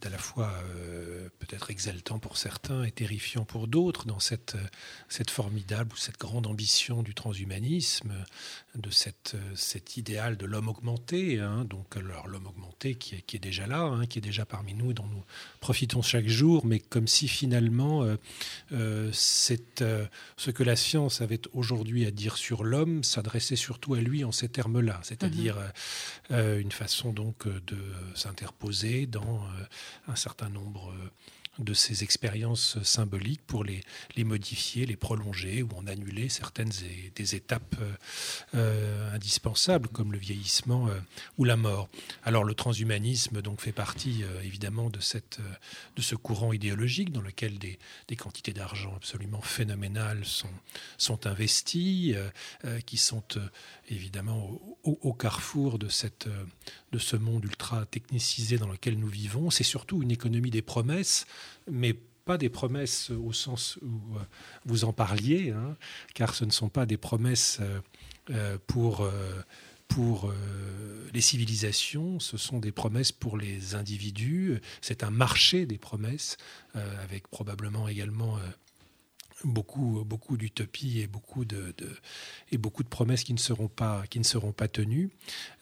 à 0.07 0.11
la 0.11 0.19
fois 0.19 0.53
peut-être 1.39 1.71
exaltant 1.71 2.19
pour 2.19 2.37
certains 2.37 2.85
et 2.85 2.91
terrifiant 2.91 3.45
pour 3.45 3.67
d'autres 3.67 4.07
dans 4.07 4.21
cette 4.21 4.57
cette 5.09 5.31
formidable 5.31 5.93
ou 5.93 5.97
cette 5.97 6.19
grande 6.19 6.42
ambition 6.45 7.03
du 7.03 7.15
transhumanisme, 7.15 8.13
de 8.75 8.91
cette, 8.91 9.37
cet 9.55 9.97
idéal 9.97 10.37
de 10.37 10.47
l'homme 10.47 10.69
augmenté, 10.69 11.41
hein, 11.41 11.65
donc 11.65 11.97
l'homme 11.97 12.47
augmenté 12.47 12.95
qui 12.95 13.17
est, 13.17 13.23
qui 13.23 13.37
est, 13.37 13.41
déjà 13.41 13.67
là, 13.67 13.83
hein, 13.83 14.07
qui 14.07 14.19
est 14.19 14.23
déjà 14.23 14.45
parmi 14.47 14.75
nous 14.75 14.91
et 14.91 14.95
dont 14.95 15.07
nous 15.07 15.23
profitons 15.61 16.03
chaque 16.03 16.29
jour, 16.29 16.65
mais 16.65 16.79
comme 16.79 17.07
si 17.07 17.29
finalement 17.29 18.03
euh, 18.03 18.17
euh, 18.73 19.11
c'est, 19.13 19.83
euh, 19.83 20.07
ce 20.37 20.51
que 20.51 20.63
la 20.63 20.77
science 20.77 21.21
avait 21.21 21.41
aujourd'hui 21.53 22.07
à 22.07 22.11
dire 22.11 22.37
sur 22.37 22.65
l'homme 22.65 23.05
s'adressait 23.05 23.57
surtout 23.57 23.95
à 23.95 24.01
lui 24.01 24.25
en 24.25 24.33
ces 24.33 24.49
termes-là, 24.49 25.01
c'est-à-dire 25.03 25.57
mmh. 25.57 26.33
euh, 26.33 26.61
une 26.61 26.73
façon 26.73 27.13
donc 27.13 27.47
de 27.47 27.79
s'interposer 28.15 29.07
dans 29.07 29.43
un 30.09 30.17
certain 30.17 30.49
nombre 30.49 30.95
de 31.59 31.75
ces 31.75 32.03
expériences 32.03 32.83
symboliques 32.83 33.47
pour 33.47 33.63
les, 33.63 33.83
les, 34.17 34.25
modifier, 34.25 34.87
les 34.87 34.97
prolonger 34.97 35.63
ou 35.63 35.69
en 35.77 35.87
annuler 35.87 36.29
certaines 36.29 36.71
des 37.15 37.35
étapes 37.35 37.77
euh, 38.55 39.15
indispensables 39.15 39.89
comme 39.89 40.13
le 40.13 40.19
vieillissement 40.19 40.89
euh, 40.89 40.99
ou 41.37 41.45
la 41.45 41.57
mort. 41.57 41.89
Alors 42.25 42.45
le 42.45 42.55
transhumanisme 42.55 43.43
donc 43.43 43.61
fait 43.61 43.73
partie 43.73 44.25
euh, 44.25 44.43
évidemment 44.43 44.89
de, 44.89 45.01
cette, 45.01 45.41
de 45.97 46.03
ce 46.03 46.15
courant 46.15 46.55
idéologique 46.55 47.13
dans 47.13 47.21
lequel 47.21 47.59
des, 47.59 47.79
des 48.09 48.17
quantités 48.17 48.55
d'argent 48.55 48.95
absolument 48.97 49.43
phénoménales 49.43 50.25
sont, 50.25 50.49
sont 50.97 51.27
investies, 51.27 52.15
qui 52.87 52.97
sont 52.97 53.23
évidemment 53.93 54.61
au, 54.83 55.13
carrefour 55.13 55.79
de, 55.79 55.89
cette, 55.89 56.29
de 56.93 56.99
ce 56.99 57.17
monde 57.17 57.45
ultra 57.45 57.87
technicisé 57.87 58.59
dans 58.59 58.69
lequel 58.69 58.99
nous 58.99 59.09
vivons. 59.09 59.51
C'est 59.51 59.65
surtout 59.65 60.03
une 60.03 60.11
économie 60.11 60.51
des 60.51 60.63
promesses, 60.63 61.27
mais 61.71 61.95
pas 62.25 62.39
des 62.39 62.49
promesses 62.49 63.11
au 63.11 63.33
sens 63.33 63.79
où 63.83 64.17
vous 64.65 64.85
en 64.85 64.93
parliez, 64.93 65.51
hein, 65.51 65.77
car 66.15 66.35
ce 66.35 66.45
ne 66.45 66.51
sont 66.51 66.69
pas 66.69 66.87
des 66.87 66.97
promesses 66.97 67.61
euh, 68.31 68.57
pour, 68.69 69.01
euh, 69.01 69.43
pour 69.89 70.31
euh, 70.31 71.09
les 71.13 71.21
civilisations, 71.21 72.21
ce 72.21 72.37
sont 72.37 72.61
des 72.61 72.71
promesses 72.71 73.11
pour 73.11 73.37
les 73.37 73.75
individus, 73.75 74.61
c'est 74.81 75.03
un 75.03 75.11
marché 75.11 75.67
des 75.67 75.79
promesses, 75.79 76.37
avec 76.75 77.29
probablement 77.29 77.89
également 77.89 78.39
beaucoup, 79.45 80.05
beaucoup 80.05 80.37
d'utopies 80.37 81.01
et 81.01 81.07
beaucoup 81.07 81.45
de, 81.45 81.75
et 82.51 82.59
beaucoup 82.59 82.83
de 82.83 82.89
promesses 82.89 83.25
qui 83.25 83.33
ne 83.33 83.39
seront 83.39 83.69
pas, 83.69 84.05
qui 84.09 84.19
ne 84.19 84.25
seront 84.25 84.53
pas 84.53 84.69
tenues, 84.69 85.11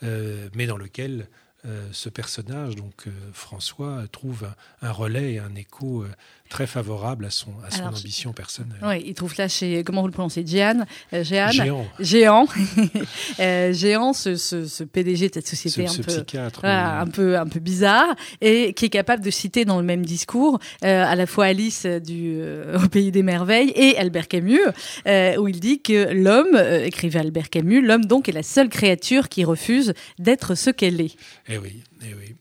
euh, 0.02 0.48
mais 0.54 0.66
dans 0.66 0.76
lequel 0.76 1.28
euh, 1.66 1.86
ce 1.92 2.08
personnage, 2.08 2.76
donc 2.76 3.06
euh, 3.06 3.11
François, 3.32 4.04
trouve 4.11 4.44
un, 4.82 4.88
un, 4.88 4.92
relais 4.92 5.34
et 5.34 5.38
un 5.38 5.54
écho 5.54 6.04
très 6.50 6.66
favorable 6.66 7.24
à 7.24 7.30
son, 7.30 7.52
à 7.64 7.70
son 7.70 7.82
Alors, 7.82 7.98
ambition 7.98 8.32
personnelle. 8.32 8.80
Oui, 8.82 9.02
il 9.06 9.14
trouve 9.14 9.32
là 9.38 9.48
chez, 9.48 9.82
comment 9.84 10.02
vous 10.02 10.08
le 10.08 10.12
prononcez, 10.12 10.44
Jeanne, 10.44 10.84
euh, 11.14 11.24
Jeanne 11.24 11.52
Géant. 11.52 11.86
Géant, 12.00 12.46
euh, 13.40 13.72
Géant 13.72 14.12
ce, 14.12 14.34
ce, 14.34 14.66
ce, 14.66 14.84
PDG 14.84 15.28
de 15.28 15.34
cette 15.34 15.46
société 15.46 15.86
ce, 15.86 16.00
un, 16.00 16.02
peu, 16.02 16.12
psychiatre, 16.12 16.61
voilà, 16.61 16.96
oui. 16.96 17.08
un, 17.08 17.11
peu, 17.11 17.38
un 17.38 17.46
peu 17.46 17.61
bizarre, 17.61 18.14
et 18.40 18.74
qui 18.74 18.86
est 18.86 18.90
capable 18.90 19.22
de 19.24 19.30
citer 19.30 19.64
dans 19.64 19.78
le 19.78 19.86
même 19.86 20.04
discours 20.04 20.58
euh, 20.84 21.04
à 21.04 21.14
la 21.14 21.26
fois 21.26 21.46
Alice 21.46 21.86
du, 21.86 22.38
euh, 22.40 22.78
au 22.84 22.88
Pays 22.88 23.12
des 23.12 23.22
Merveilles 23.22 23.72
et 23.76 23.96
Albert 23.96 24.26
Camus, 24.26 24.61
euh, 25.06 25.36
où 25.36 25.46
il 25.46 25.61
dit 25.61 25.80
que 25.80 26.12
l'homme, 26.12 26.54
euh, 26.54 26.84
écrivait 26.84 27.20
Albert 27.20 27.48
Camus, 27.48 27.80
l'homme 27.80 28.04
donc 28.04 28.28
est 28.28 28.32
la 28.32 28.42
seule 28.42 28.68
créature 28.68 29.28
qui 29.28 29.44
refuse 29.44 29.94
d'être 30.18 30.56
ce 30.56 30.70
qu'elle 30.70 31.00
est. 31.00 31.16
Eh 31.51 31.59
oui, 31.59 31.82
eh 32.03 32.14
oui 32.14 32.36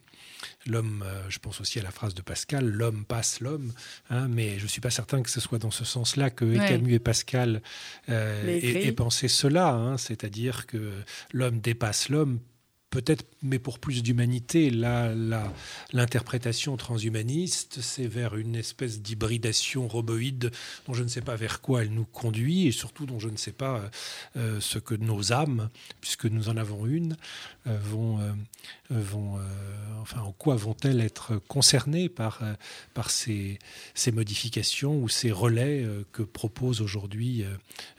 l'homme, 0.66 1.04
euh, 1.06 1.30
je 1.30 1.40
pense 1.40 1.60
aussi 1.62 1.80
à 1.80 1.84
la 1.84 1.92
phrase 1.92 2.14
de 2.14 2.22
Pascal, 2.22 2.66
l'homme 2.66 3.06
passe 3.06 3.40
l'homme, 3.40 3.74
hein, 4.10 4.28
mais 4.30 4.58
je 4.58 4.64
ne 4.64 4.68
suis 4.68 4.82
pas 4.82 4.90
certain 4.90 5.22
que 5.22 5.30
ce 5.30 5.40
soit 5.40 5.60
dans 5.60 5.72
ce 5.72 5.86
sens-là 5.86 6.30
que 6.30 6.46
Ouais. 6.46 6.58
Camus 6.68 6.94
et 6.94 7.00
Pascal 7.00 7.62
euh, 8.10 8.60
aient 8.62 8.92
pensé 8.92 9.28
cela, 9.28 9.70
hein, 9.70 9.98
c'est-à-dire 9.98 10.66
que 10.66 10.92
l'homme 11.34 11.60
dépasse 11.60 12.10
l'homme, 12.10 12.40
peut-être, 12.90 13.26
mais 13.42 13.60
pour 13.60 13.80
plus 13.80 14.02
d'humanité. 14.04 14.70
Là, 14.70 15.14
l'interprétation 15.94 16.76
transhumaniste, 16.78 17.82
c'est 17.82 18.08
vers 18.08 18.36
une 18.36 18.56
espèce 18.56 19.02
d'hybridation 19.02 19.88
roboïde 19.88 20.52
dont 20.88 20.94
je 20.94 21.04
ne 21.04 21.08
sais 21.08 21.22
pas 21.22 21.36
vers 21.36 21.62
quoi 21.62 21.84
elle 21.84 21.92
nous 21.92 22.06
conduit 22.06 22.68
et 22.68 22.72
surtout 22.72 23.06
dont 23.06 23.20
je 23.20 23.30
ne 23.30 23.38
sais 23.38 23.52
pas 23.52 23.90
euh, 24.38 24.60
ce 24.60 24.80
que 24.80 24.96
nos 24.96 25.32
âmes, 25.32 25.70
puisque 26.02 26.26
nous 26.26 26.50
en 26.50 26.58
avons 26.58 26.86
une, 26.86 27.16
euh, 27.68 27.78
vont, 27.80 28.20
euh, 28.20 28.32
vont 28.90 29.40
enfin, 30.02 30.22
en 30.22 30.32
quoi 30.32 30.56
vont-elles 30.56 31.02
être 31.02 31.38
concernées 31.48 32.10
par, 32.10 32.42
par 32.94 33.12
ces, 33.12 33.60
ces 33.94 34.12
modifications 34.12 35.00
ou 35.00 35.10
ces 35.10 35.32
relais 35.32 35.86
que 36.12 36.24
propose 36.24 36.82
aujourd'hui 36.82 37.44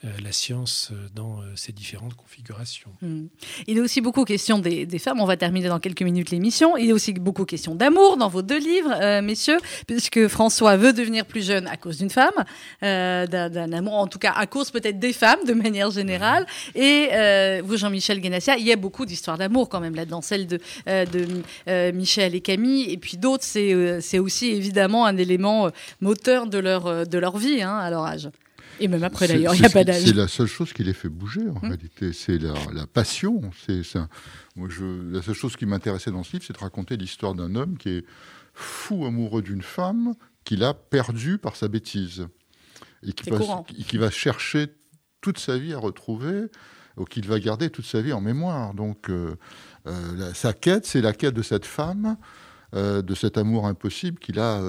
la 0.03 0.33
science 0.33 0.93
dans 1.15 1.43
ces 1.57 1.73
différentes 1.73 2.15
configurations. 2.15 2.93
Mm. 3.03 3.27
Il 3.67 3.79
est 3.79 3.81
aussi 3.81 4.01
beaucoup 4.01 4.25
question 4.25 4.59
des, 4.59 4.80
des, 4.87 4.99
femmes. 4.99 5.21
On 5.21 5.25
va 5.25 5.37
terminer 5.37 5.69
dans 5.69 5.79
quelques 5.79 6.03
minutes 6.03 6.31
l'émission. 6.31 6.77
Il 6.77 6.91
est 6.91 6.93
aussi 6.93 7.13
beaucoup 7.13 7.45
question 7.45 7.75
d'amour 7.75 8.17
dans 8.17 8.29
vos 8.29 8.43
deux 8.43 8.59
livres, 8.59 8.93
euh, 9.01 9.23
messieurs, 9.23 9.59
puisque 9.87 10.29
François 10.29 10.77
veut 10.77 10.93
devenir 10.93 11.25
plus 11.25 11.45
jeune 11.45 11.67
à 11.67 11.77
cause 11.77 11.99
d'une 11.99 12.11
femme, 12.11 12.31
euh, 12.83 13.27
d'un 13.27 13.73
amour, 13.73 13.95
en 13.95 14.07
tout 14.07 14.19
cas 14.19 14.33
à 14.37 14.47
cause 14.47 14.71
peut-être 14.71 14.99
des 14.99 15.13
femmes 15.13 15.45
de 15.47 15.55
manière 15.55 15.91
générale. 15.91 16.47
Et 16.75 17.09
euh, 17.13 17.63
vous, 17.65 17.77
Jean-Michel 17.77 18.21
Guénassia, 18.21 18.57
il 18.57 18.67
y 18.67 18.73
a 18.73 18.77
beaucoup 18.77 19.07
d'histoires 19.07 19.39
d'amour 19.39 19.69
quand 19.69 19.81
même 19.81 19.95
là-dedans, 19.95 20.23
celle 20.23 20.47
de, 20.47 20.59
de 20.87 21.91
Michel 21.93 22.35
et 22.35 22.41
Camille, 22.41 22.91
et 22.91 22.97
puis 22.97 23.17
d'autres. 23.17 23.45
C'est 23.45 24.19
aussi 24.19 24.51
évidemment 24.51 25.07
un 25.07 25.17
élément 25.17 25.71
moteur 26.01 26.47
de 26.47 26.59
leur, 26.59 27.07
de 27.07 27.19
leur 27.19 27.37
vie 27.39 27.63
hein, 27.63 27.77
à 27.77 27.91
leur 27.91 28.05
âge. 28.05 28.29
Et 28.81 28.89
même 28.89 29.05
après 29.05 29.29
d'ailleurs, 29.29 29.55
il 29.55 29.61
n'y 29.61 29.67
a 29.67 29.71
pas 29.71 29.85
d'âge. 29.85 30.03
C'est 30.05 30.15
la 30.15 30.27
seule 30.27 30.47
chose 30.47 30.73
qui 30.73 30.83
les 30.83 30.95
fait 30.95 31.09
bouger 31.11 31.43
en 31.49 31.57
Hum. 31.57 31.59
réalité. 31.63 32.13
C'est 32.13 32.39
la, 32.39 32.55
la 32.73 32.87
passion. 32.87 33.51
C'est 33.67 33.83
moi, 34.57 34.69
je, 34.71 34.85
la 35.13 35.23
seule 35.23 35.35
chose 35.35 35.57
qui 35.57 35.67
m'intéressait 35.67 36.11
dans 36.11 36.23
ce 36.25 36.33
livre, 36.33 36.45
c'est 36.47 36.55
de 36.55 36.59
raconter 36.59 36.97
l'histoire 36.97 37.35
d'un 37.35 37.55
homme 37.55 37.77
qui 37.79 37.91
est 37.91 38.05
fou 38.55 39.05
amoureux 39.07 39.43
d'une 39.43 39.63
femme 39.63 40.15
qu'il 40.45 40.65
a 40.65 40.75
perdue 40.75 41.39
par 41.39 41.55
sa 41.57 41.69
bêtise 41.69 42.27
et 43.07 43.13
qui, 43.13 43.31
va, 43.31 43.39
qui 43.67 44.11
chercher 44.11 44.69
toute 45.21 45.39
sa 45.39 45.59
vie 45.59 45.73
à 45.75 45.79
retrouver 45.79 46.47
ou 46.97 47.05
qu'il 47.05 47.27
va 47.27 47.39
garder 47.39 47.71
toute 47.71 47.87
sa 47.87 48.01
vie 48.01 48.13
en 48.13 48.21
mémoire. 48.21 48.75
Donc 48.75 49.09
euh, 49.11 49.37
euh, 49.87 50.17
la- 50.17 50.35
sa 50.35 50.53
quête, 50.53 50.87
c'est 50.87 51.01
la 51.01 51.13
quête 51.13 51.35
de 51.35 51.43
cette 51.43 51.65
femme, 51.67 52.17
euh, 52.75 53.03
de 53.03 53.15
cet 53.15 53.39
amour 53.39 53.67
impossible 53.67 54.19
qu'il 54.19 54.39
a 54.39 54.61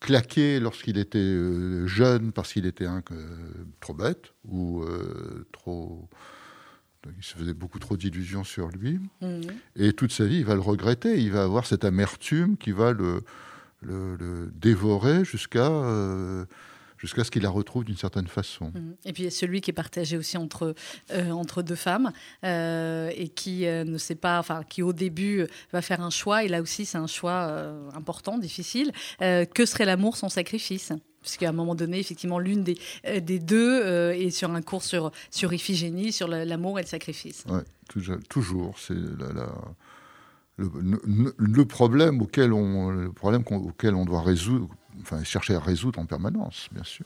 claqué 0.00 0.60
lorsqu'il 0.60 0.98
était 0.98 1.18
euh, 1.18 1.86
jeune 1.86 2.32
parce 2.32 2.52
qu'il 2.52 2.66
était 2.66 2.86
un, 2.86 3.02
euh, 3.12 3.36
trop 3.80 3.94
bête 3.94 4.32
ou 4.48 4.82
euh, 4.82 5.46
trop 5.52 6.08
il 7.18 7.24
se 7.24 7.34
faisait 7.34 7.54
beaucoup 7.54 7.78
trop 7.78 7.96
d'illusions 7.96 8.44
sur 8.44 8.68
lui. 8.68 9.00
Mhm. 9.22 9.42
Et 9.76 9.92
toute 9.92 10.12
sa 10.12 10.26
vie, 10.26 10.38
il 10.38 10.44
va 10.44 10.54
le 10.54 10.60
regretter. 10.60 11.18
Il 11.18 11.32
va 11.32 11.42
avoir 11.42 11.66
cette 11.66 11.84
amertume 11.84 12.56
qui 12.56 12.72
va 12.72 12.92
le, 12.92 13.22
le, 13.80 14.16
le 14.16 14.50
dévorer 14.54 15.24
jusqu'à 15.24 15.70
euh, 15.70 16.44
jusqu'à 17.00 17.24
ce 17.24 17.30
qu'il 17.30 17.42
la 17.42 17.48
retrouve 17.50 17.84
d'une 17.84 17.96
certaine 17.96 18.26
façon. 18.26 18.66
Mhm. 18.74 18.94
Et 19.06 19.12
puis 19.14 19.22
il 19.22 19.24
y 19.24 19.28
a 19.28 19.30
celui 19.32 19.62
qui 19.62 19.70
est 19.70 19.74
partagé 19.74 20.18
aussi 20.18 20.36
entre, 20.36 20.74
euh, 21.12 21.30
entre 21.30 21.62
deux 21.62 21.74
femmes 21.74 22.12
euh, 22.44 23.10
et 23.16 23.28
qui 23.28 23.64
euh, 23.66 23.84
ne 23.84 23.96
sait 23.96 24.14
pas, 24.14 24.38
enfin 24.38 24.62
qui 24.68 24.82
au 24.82 24.92
début 24.92 25.46
va 25.72 25.80
faire 25.80 26.02
un 26.02 26.10
choix 26.10 26.44
et 26.44 26.48
là 26.48 26.60
aussi 26.60 26.84
c'est 26.84 26.98
un 26.98 27.06
choix 27.06 27.50
important, 27.94 28.36
difficile. 28.38 28.92
Que 29.18 29.64
serait 29.66 29.86
l'amour 29.86 30.16
sans 30.16 30.28
sacrifice? 30.28 30.92
Puisqu'à 31.22 31.50
un 31.50 31.52
moment 31.52 31.74
donné, 31.74 31.98
effectivement, 31.98 32.38
l'une 32.38 32.62
des, 32.64 32.78
des 33.20 33.38
deux 33.38 33.82
est 34.12 34.30
sur 34.30 34.50
un 34.52 34.62
cours 34.62 34.82
sur, 34.82 35.10
sur 35.30 35.52
Iphigénie, 35.52 36.12
sur 36.12 36.28
la- 36.28 36.44
l'amour 36.46 36.78
et 36.78 36.82
le 36.82 36.88
sacrifice. 36.88 37.44
Ouais, 37.46 37.60
toujours, 38.30 38.78
c'est 38.78 38.94
la- 38.94 39.32
la- 39.34 39.54
le, 40.56 40.70
le- 41.06 41.34
le 41.36 41.64
problème 41.66 42.20
auquel 42.22 42.52
on, 42.52 42.90
le 42.90 43.12
problème 43.12 43.42
auquel 43.50 43.94
on 43.94 44.04
doit 44.04 44.22
résoudre, 44.22 44.68
enfin 45.02 45.22
chercher 45.24 45.54
à 45.54 45.60
résoudre 45.60 45.98
en 45.98 46.06
permanence, 46.06 46.68
bien 46.72 46.84
sûr. 46.84 47.04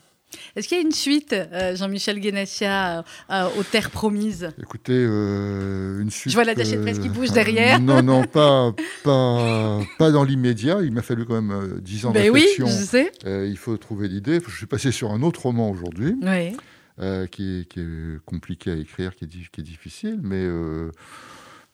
Est-ce 0.55 0.67
qu'il 0.67 0.77
y 0.77 0.81
a 0.81 0.83
une 0.83 0.91
suite, 0.91 1.31
euh, 1.33 1.75
Jean-Michel 1.77 2.19
Guénassia, 2.19 2.99
euh, 2.99 3.03
euh, 3.31 3.47
aux 3.57 3.63
terres 3.63 3.89
promises? 3.91 4.49
Écoutez, 4.61 4.91
euh, 4.93 6.01
une 6.01 6.09
suite. 6.09 6.33
vois 6.33 6.43
l'attaché 6.43 6.75
de 6.75 6.81
presse 6.81 6.99
qui 6.99 7.07
bouge 7.09 7.31
derrière. 7.31 7.79
Non, 7.79 8.01
non, 8.03 8.23
pas, 8.27 8.73
pas, 9.03 9.79
pas 9.97 10.11
dans 10.11 10.23
l'immédiat. 10.23 10.79
Il 10.81 10.91
m'a 10.91 11.03
fallu 11.03 11.25
quand 11.25 11.35
même 11.41 11.51
euh, 11.51 11.79
dix 11.79 12.05
ans 12.05 12.09
de 12.09 12.15
Ben 12.15 12.31
oui, 12.31 12.41
réflexion. 12.41 12.67
je 12.67 12.83
sais. 12.83 13.11
Il 13.47 13.57
faut 13.57 13.77
trouver 13.77 14.07
l'idée. 14.09 14.39
Je 14.45 14.55
suis 14.57 14.65
passé 14.65 14.91
sur 14.91 15.11
un 15.11 15.21
autre 15.21 15.43
roman 15.43 15.69
aujourd'hui, 15.69 16.15
Oui. 16.21 16.57
qui, 17.31 17.59
est, 17.61 17.65
qui 17.69 17.79
est 17.79 18.19
compliqué 18.25 18.71
à 18.71 18.75
écrire, 18.75 19.15
qui 19.15 19.25
est, 19.25 19.29
qui 19.29 19.61
est 19.61 19.63
difficile, 19.63 20.19
mais 20.21 20.45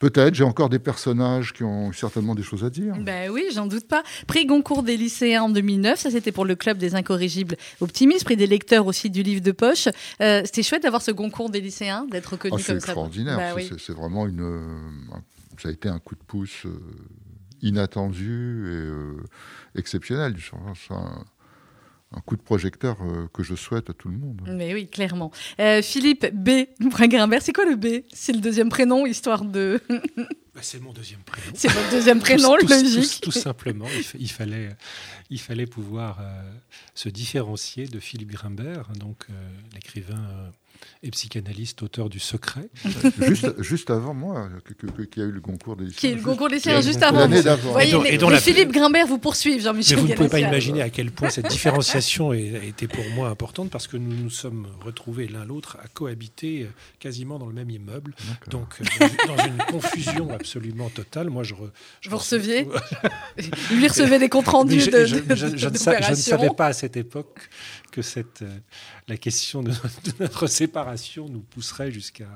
peut-être. 0.02 0.36
J'ai 0.36 0.44
encore 0.44 0.68
des 0.68 0.80
personnages 0.80 1.54
qui 1.54 1.64
ont 1.64 1.94
certainement 1.94 2.36
des 2.36 2.44
choses 2.44 2.66
à 2.66 2.70
dire. 2.70 2.94
Ben 3.00 3.30
oui, 3.32 3.46
j'en 3.54 3.68
doute 3.68 3.88
pas. 3.88 4.04
Prix 4.28 4.46
Goncourt 4.46 4.84
des 4.84 4.98
lycéens 4.98 5.44
en 5.44 5.50
2009, 5.50 5.98
ça 6.00 6.12
c'était 6.12 6.34
pour 6.34 6.44
le 6.44 6.56
club 6.56 6.78
des 6.78 6.96
incorrigibles 6.96 7.56
optimistes. 7.80 8.26
Prix 8.26 8.36
des 8.36 8.48
lecteurs 8.48 8.86
aussi 8.88 9.10
du 9.10 9.24
livre 9.24 9.42
de 9.42 9.52
poche. 9.54 9.88
Euh, 10.20 10.42
c'était 10.44 10.64
chouette 10.64 10.84
d'avoir 10.84 11.02
ce 11.02 11.12
Goncourt 11.12 11.50
des 11.50 11.62
lycéens, 11.62 12.06
d'être 12.12 12.26
reconnu 12.34 12.56
Ah, 12.56 12.58
comme 12.58 12.66
ça. 12.66 12.74
extraordinaire. 12.74 13.38
Bah 13.38 13.54
C'est- 13.62 13.72
oui. 13.74 13.80
c'est, 13.80 13.94
vraiment 13.94 14.28
une. 14.28 14.42
euh, 14.42 14.60
ça 15.62 15.70
a 15.70 15.72
été 15.72 15.88
un 15.88 16.00
coup 16.00 16.16
de 16.16 16.24
pouce 16.28 16.66
euh, 16.66 16.78
inattendu 17.62 18.66
et 19.76 19.80
exceptionnel. 19.80 20.36
C'est 20.76 20.94
un, 20.94 21.24
un 22.16 22.20
coup 22.20 22.36
de 22.36 22.42
projecteur 22.42 22.98
euh, 23.02 23.28
que 23.34 23.44
je 23.44 23.56
souhaite 23.56 23.90
à 23.90 23.94
tout 23.94 24.10
le 24.10 24.18
monde. 24.18 24.42
Mais 24.48 24.74
oui, 24.74 24.88
clairement. 24.88 25.32
Euh, 25.60 25.82
Philippe 25.82 26.28
B. 26.34 26.66
Brimbert, 26.80 27.42
c'est 27.42 27.54
quoi 27.54 27.66
le 27.66 27.76
B? 27.76 28.04
C'est 28.12 28.34
le 28.34 28.42
deuxième 28.42 28.70
prénom, 28.70 29.06
histoire 29.06 29.46
de. 29.46 29.80
Bah, 30.54 30.60
c'est 30.64 30.82
mon 30.82 30.92
deuxième 30.92 31.22
prénom. 31.22 31.48
c'est 31.56 31.70
votre 31.70 31.90
deuxième 31.92 32.20
prénom, 32.20 32.56
Tout- 32.60 32.68
logique. 32.68 33.22
Tout, 33.22 33.32
tout 33.32 33.40
simplement, 33.40 33.86
il, 33.96 34.04
fa- 34.04 34.18
il 34.20 34.30
fallait, 34.30 34.70
il 35.30 35.40
fallait 35.40 35.66
pouvoir 35.66 36.18
euh, 36.20 36.52
se 36.94 37.08
différencier 37.08 37.88
de 37.88 38.00
Philippe 38.00 38.32
Grimbert, 38.32 38.90
donc 39.00 39.26
euh, 39.30 39.34
l'écrivain 39.74 40.20
euh, 40.20 40.50
et 41.04 41.12
psychanalyste, 41.12 41.84
auteur 41.84 42.10
du 42.10 42.20
Secret. 42.20 42.68
juste, 43.22 43.62
juste 43.62 43.90
avant 43.92 44.14
moi, 44.16 44.50
que- 44.66 44.74
que- 44.74 44.88
que- 44.88 45.02
qui 45.04 45.22
a 45.22 45.26
eu 45.26 45.32
le 45.32 45.40
concours 45.42 45.76
des 45.76 45.88
Qui 45.92 46.08
est 46.08 46.10
le 46.12 46.16
Juste- 46.18 46.26
Goncourt 46.26 46.50
des 46.50 46.68
a 46.68 46.74
eu 46.74 46.76
le 46.78 46.82
juste 46.82 47.04
avant. 47.04 47.28
vous. 47.28 47.72
voyez, 47.72 47.90
Et 47.90 47.92
dont- 47.94 48.02
les, 48.02 48.10
et 48.10 48.18
dont 48.18 48.30
les 48.30 48.36
la- 48.36 48.42
Philippe 48.42 48.72
Grimbert 48.72 49.06
vous 49.08 49.20
poursuivent, 49.20 49.58
Mais 49.58 49.62
Jean-Michel 49.62 50.00
vous 50.00 50.08
ne 50.08 50.14
pouvez 50.16 50.28
pas 50.30 50.40
imaginer 50.40 50.82
à 50.82 50.90
quel 50.90 51.12
point 51.12 51.30
cette 51.30 51.48
différenciation 51.50 52.32
a 52.32 52.36
été 52.38 52.88
pour 52.88 53.06
moi 53.16 53.30
importante 53.30 53.70
parce 53.70 53.88
que 53.88 53.96
nous 53.98 54.14
nous 54.16 54.30
sommes 54.32 54.68
retrouvés 54.84 55.28
l'un 55.28 55.46
l'autre 55.46 55.78
à 55.84 55.88
cohabiter 55.88 56.68
quasiment 57.00 57.38
dans 57.40 57.48
le 57.48 57.54
même 57.54 57.70
immeuble. 57.70 58.16
Donc, 58.50 58.74
euh, 58.82 59.08
dans 59.28 59.38
une 59.46 59.58
confusion 59.70 60.34
absolument 60.42 60.90
totale. 60.90 61.30
Moi, 61.30 61.44
je, 61.44 61.54
re- 61.56 61.70
je 62.02 62.10
Vous 62.10 62.18
recevais- 62.18 62.68
receviez 62.68 63.50
Lui 63.76 63.88
recevait 63.88 64.20
des 64.20 64.30
comptes 64.30 64.48
rendus 64.48 64.82
je, 64.82 64.92
de, 64.92 65.06
je- 65.06 65.16
de- 65.16 65.36
je- 65.36 65.48
de- 65.48 65.58
je 65.58 65.68
ne 65.70 66.16
savais 66.16 66.50
pas 66.56 66.68
à 66.68 66.74
cette 66.74 66.98
époque 66.98 67.50
que 67.92 68.02
cette, 68.02 68.42
euh, 68.42 68.58
la 69.08 69.18
question 69.18 69.62
de, 69.64 69.72
notre 70.20 70.48
séparation 70.48 71.28
nous 71.30 71.42
pousserait 71.42 71.92
jusqu'à 71.92 72.28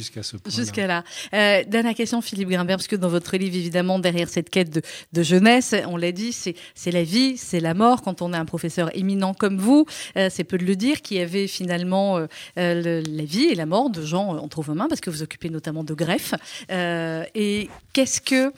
jusqu'à 0.00 0.22
ce 0.22 0.36
point. 0.36 0.52
Jusqu'à 0.52 0.86
là. 0.86 1.04
Euh, 1.34 1.62
dernière 1.66 1.94
question, 1.94 2.20
Philippe 2.22 2.48
Grimbert, 2.48 2.76
parce 2.76 2.86
que 2.86 2.96
dans 2.96 3.08
votre 3.08 3.36
livre, 3.36 3.54
évidemment, 3.54 3.98
derrière 3.98 4.28
cette 4.28 4.50
quête 4.50 4.70
de, 4.70 5.22
jeunesse, 5.22 5.74
on 5.86 5.96
l'a 5.96 6.12
dit, 6.12 6.32
c'est 6.32 6.90
la 6.90 7.02
vie, 7.02 7.36
c'est 7.36 7.60
la 7.60 7.74
mort. 7.74 8.02
Quand 8.02 8.22
on 8.22 8.32
est 8.32 8.36
un 8.36 8.44
professeur 8.46 8.96
éminent 8.96 9.34
comme 9.34 9.58
vous, 9.58 9.86
euh, 10.16 10.28
c'est 10.30 10.44
peu 10.44 10.58
de 10.58 10.64
le 10.64 10.76
dire, 10.76 11.02
qui 11.02 11.18
avait 11.18 11.46
finalement 11.46 12.26
euh, 12.58 13.02
la 13.06 13.24
vie 13.24 13.48
et 13.50 13.54
la 13.54 13.66
mort 13.66 13.90
de 13.90 14.04
gens 14.04 14.36
entre 14.38 14.62
vos 14.62 14.74
mains, 14.74 14.88
parce 14.88 15.00
que 15.00 15.10
vous 15.10 15.22
occupez 15.22 15.50
notamment 15.50 15.84
de 15.84 15.94
greffe. 15.94 16.34
Euh, 16.70 17.24
et 17.34 17.68
qu'est-ce 17.92 18.20
que 18.20 18.52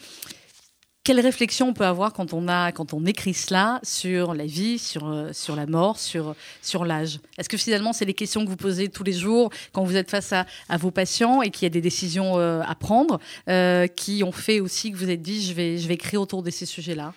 quelle 1.05 1.21
réflexion 1.21 1.69
on 1.69 1.75
peut 1.75 1.85
avoir 1.87 2.13
quand 2.13 2.33
on 2.33 2.49
a 2.49 2.71
quand 2.73 2.95
on 2.95 3.05
écrit 3.07 3.35
cela 3.35 3.81
sur 3.83 4.35
la 4.35 4.47
vie, 4.47 4.79
sur 4.79 5.09
euh, 5.09 5.33
sur 5.33 5.57
la 5.57 5.67
mort, 5.67 5.99
sur 5.99 6.35
sur 6.63 6.85
l'âge? 6.85 7.19
Est-ce 7.39 7.49
que 7.49 7.57
finalement 7.57 7.93
c'est 7.93 8.05
les 8.05 8.15
questions 8.15 8.45
que 8.45 8.51
vous 8.51 8.57
posez 8.57 8.89
tous 8.89 9.03
les 9.03 9.13
jours 9.13 9.51
quand 9.73 9.85
vous 9.85 9.97
êtes 9.97 10.11
face 10.11 10.33
à, 10.33 10.47
à 10.69 10.77
vos 10.77 10.91
patients 10.91 11.43
et 11.43 11.51
qu'il 11.51 11.65
y 11.65 11.67
a 11.67 11.71
des 11.71 11.81
décisions 11.81 12.39
euh, 12.39 12.63
à 12.63 12.75
prendre 12.75 13.21
euh, 13.49 13.87
qui 13.87 14.23
ont 14.23 14.33
fait 14.33 14.61
aussi 14.61 14.93
que 14.93 14.97
vous 14.97 15.11
êtes 15.11 15.23
dit 15.23 15.45
je 15.45 15.55
vais 15.55 15.79
je 15.79 15.89
vais 15.89 15.95
écrire 15.95 16.21
autour 16.21 16.43
de 16.43 16.51
ces 16.51 16.67
sujets-là? 16.67 17.15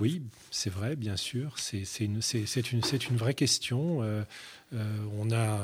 Oui, 0.00 0.22
c'est 0.50 0.70
vrai, 0.70 0.96
bien 0.96 1.16
sûr. 1.16 1.54
C'est 1.58 1.82
une, 2.00 2.20
une, 2.34 2.80
une 3.10 3.16
vraie 3.16 3.34
question. 3.34 4.00
On, 4.72 5.30
a, 5.32 5.60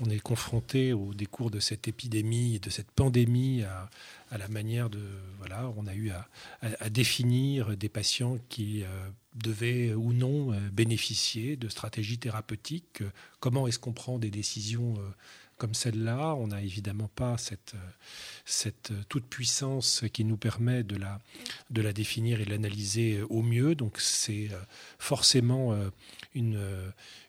on 0.00 0.10
est 0.10 0.20
confronté 0.20 0.92
au 0.92 1.14
décours 1.14 1.50
de 1.50 1.60
cette 1.60 1.88
épidémie, 1.88 2.58
de 2.58 2.70
cette 2.70 2.90
pandémie, 2.90 3.62
à, 3.62 3.88
à 4.34 4.38
la 4.38 4.48
manière 4.48 4.90
de. 4.90 5.00
Voilà, 5.38 5.72
on 5.76 5.86
a 5.86 5.94
eu 5.94 6.10
à, 6.10 6.90
définir 6.90 7.76
des 7.76 7.88
patients 7.88 8.38
qui 8.48 8.82
euh, 8.82 8.86
devaient 9.34 9.94
ou 9.94 10.12
non 10.12 10.52
euh, 10.52 10.58
bénéficier 10.72 11.56
de 11.56 11.68
stratégies 11.68 12.18
thérapeutiques. 12.18 13.02
Comment 13.38 13.68
est-ce 13.68 13.78
qu'on 13.78 13.92
prend 13.92 14.18
des 14.18 14.30
décisions 14.30 14.94
euh, 14.94 15.02
comme 15.56 15.74
celle-là? 15.74 16.34
On 16.34 16.48
n'a 16.48 16.62
évidemment 16.62 17.10
pas 17.14 17.38
cette, 17.38 17.74
euh, 17.74 17.90
cette 18.44 18.90
euh, 18.90 19.02
toute 19.08 19.26
puissance 19.26 20.02
qui 20.12 20.24
nous 20.24 20.38
permet 20.38 20.82
de 20.82 20.96
la, 20.96 21.20
de 21.70 21.82
la 21.82 21.92
définir 21.92 22.40
et 22.40 22.44
de 22.44 22.50
l'analyser 22.50 23.22
au 23.22 23.42
mieux. 23.42 23.76
Donc 23.76 24.00
c'est 24.00 24.48
forcément 24.98 25.76
une, 26.34 26.58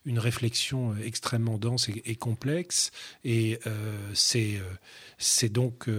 une 0.05 0.19
réflexion 0.19 0.95
extrêmement 0.97 1.57
dense 1.59 1.89
et, 1.89 2.01
et 2.05 2.15
complexe. 2.15 2.91
Et 3.23 3.59
c'est 4.13 5.49
donc 5.49 5.89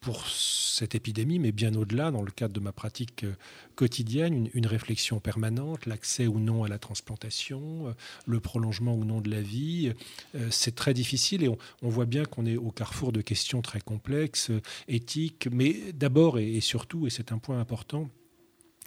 pour 0.00 0.28
cette 0.28 0.94
épidémie, 0.94 1.38
mais 1.40 1.50
bien 1.50 1.74
au-delà, 1.74 2.10
dans 2.12 2.22
le 2.22 2.30
cadre 2.30 2.54
de 2.54 2.60
ma 2.60 2.70
pratique 2.72 3.24
euh, 3.24 3.34
quotidienne, 3.74 4.32
une, 4.34 4.50
une 4.54 4.66
réflexion 4.66 5.18
permanente, 5.18 5.86
l'accès 5.86 6.28
ou 6.28 6.38
non 6.38 6.62
à 6.62 6.68
la 6.68 6.78
transplantation, 6.78 7.88
euh, 7.88 7.92
le 8.26 8.38
prolongement 8.38 8.94
ou 8.94 9.04
non 9.04 9.20
de 9.20 9.30
la 9.30 9.40
vie. 9.42 9.92
Euh, 10.36 10.48
c'est 10.50 10.74
très 10.76 10.94
difficile 10.94 11.42
et 11.42 11.48
on, 11.48 11.58
on 11.82 11.88
voit 11.88 12.06
bien 12.06 12.24
qu'on 12.24 12.46
est 12.46 12.56
au 12.56 12.70
carrefour 12.70 13.10
de 13.10 13.20
questions 13.22 13.60
très 13.60 13.80
complexes, 13.80 14.52
éthiques, 14.86 15.48
mais 15.50 15.92
d'abord 15.92 16.38
et, 16.38 16.54
et 16.54 16.60
surtout, 16.60 17.06
et 17.08 17.10
c'est 17.10 17.32
un 17.32 17.38
point 17.38 17.58
important, 17.58 18.08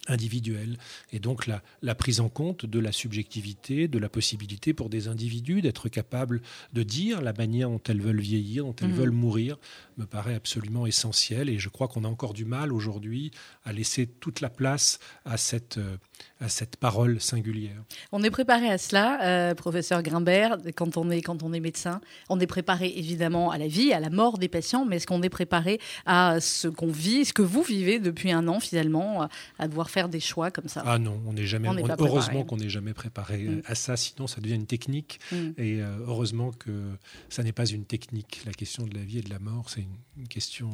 individuelle. 0.07 0.79
Et 1.11 1.19
donc 1.19 1.45
la, 1.45 1.61
la 1.83 1.93
prise 1.93 2.21
en 2.21 2.29
compte 2.29 2.65
de 2.65 2.79
la 2.79 2.91
subjectivité, 2.91 3.87
de 3.87 3.99
la 3.99 4.09
possibilité 4.09 4.73
pour 4.73 4.89
des 4.89 5.07
individus 5.07 5.61
d'être 5.61 5.89
capables 5.89 6.41
de 6.73 6.81
dire 6.81 7.21
la 7.21 7.33
manière 7.33 7.69
dont 7.69 7.81
elles 7.87 8.01
veulent 8.01 8.19
vieillir, 8.19 8.63
dont 8.65 8.75
elles 8.81 8.87
Mhm. 8.89 8.95
veulent 8.95 9.11
mourir, 9.11 9.59
me 10.01 10.05
paraît 10.07 10.35
absolument 10.35 10.85
essentiel. 10.87 11.49
Et 11.49 11.59
je 11.59 11.69
crois 11.69 11.87
qu'on 11.87 12.03
a 12.03 12.07
encore 12.07 12.33
du 12.33 12.45
mal 12.45 12.73
aujourd'hui 12.73 13.31
à 13.65 13.71
laisser 13.71 14.07
toute 14.07 14.41
la 14.41 14.49
place 14.49 14.99
à 15.25 15.37
cette, 15.37 15.77
euh, 15.77 15.97
à 16.39 16.49
cette 16.49 16.77
parole 16.77 17.21
singulière. 17.21 17.81
On 18.11 18.23
est 18.23 18.31
préparé 18.31 18.67
à 18.69 18.77
cela, 18.77 19.21
euh, 19.23 19.53
professeur 19.55 20.01
Grimbert, 20.01 20.57
quand 20.75 20.97
on 20.97 21.09
est 21.09 21.21
quand 21.21 21.43
on 21.43 21.53
est 21.53 21.59
médecin. 21.59 22.01
On 22.29 22.39
est 22.39 22.47
préparé 22.47 22.91
évidemment 22.95 23.51
à 23.51 23.57
la 23.57 23.67
vie, 23.67 23.93
à 23.93 23.99
la 23.99 24.09
mort 24.09 24.37
des 24.39 24.47
patients, 24.47 24.85
mais 24.85 24.95
est-ce 24.97 25.07
qu'on 25.07 25.21
est 25.21 25.29
préparé 25.29 25.79
à 26.05 26.39
ce 26.39 26.67
qu'on 26.67 26.91
vit, 26.91 27.25
ce 27.25 27.33
que 27.33 27.41
vous 27.43 27.61
vivez 27.63 27.99
depuis 27.99 28.31
un 28.31 28.47
an 28.47 28.59
finalement, 28.59 29.27
à- 29.59 29.67
devoir 29.67 29.89
faire 29.89 30.09
des 30.09 30.19
choix 30.19 30.49
comme 30.51 30.67
ça? 30.67 30.83
Ah 30.85 30.97
non, 30.97 31.21
on 31.27 31.33
n'est 31.33 31.45
jamais. 31.45 31.67
On 31.69 31.77
on- 31.77 31.87
pas 31.87 31.95
heureusement 31.99 32.43
qu'on 32.43 32.57
n'est 32.57 32.69
jamais 32.69 32.93
préparé 32.93 33.37
Mm. 33.43 33.61
à 33.65 33.75
ça, 33.75 33.95
sinon 33.97 34.25
ça 34.27 34.41
devient 34.41 34.55
une 34.55 34.65
technique. 34.65 35.19
Mm. 35.31 35.35
Et 35.57 35.81
euh, 35.81 35.97
heureusement 36.07 36.51
que 36.51 36.71
ça 37.29 37.43
n'est 37.43 37.51
pas 37.51 37.65
une 37.65 37.85
technique. 37.85 38.41
La 38.45 38.53
question 38.53 38.85
de 38.87 38.95
la 38.95 39.01
vie 39.03 39.19
et 39.19 39.21
de 39.21 39.29
la 39.29 39.39
mort, 39.39 39.69
c'est 39.69 39.81
une, 39.81 39.90
une 40.17 40.27
question 40.27 40.69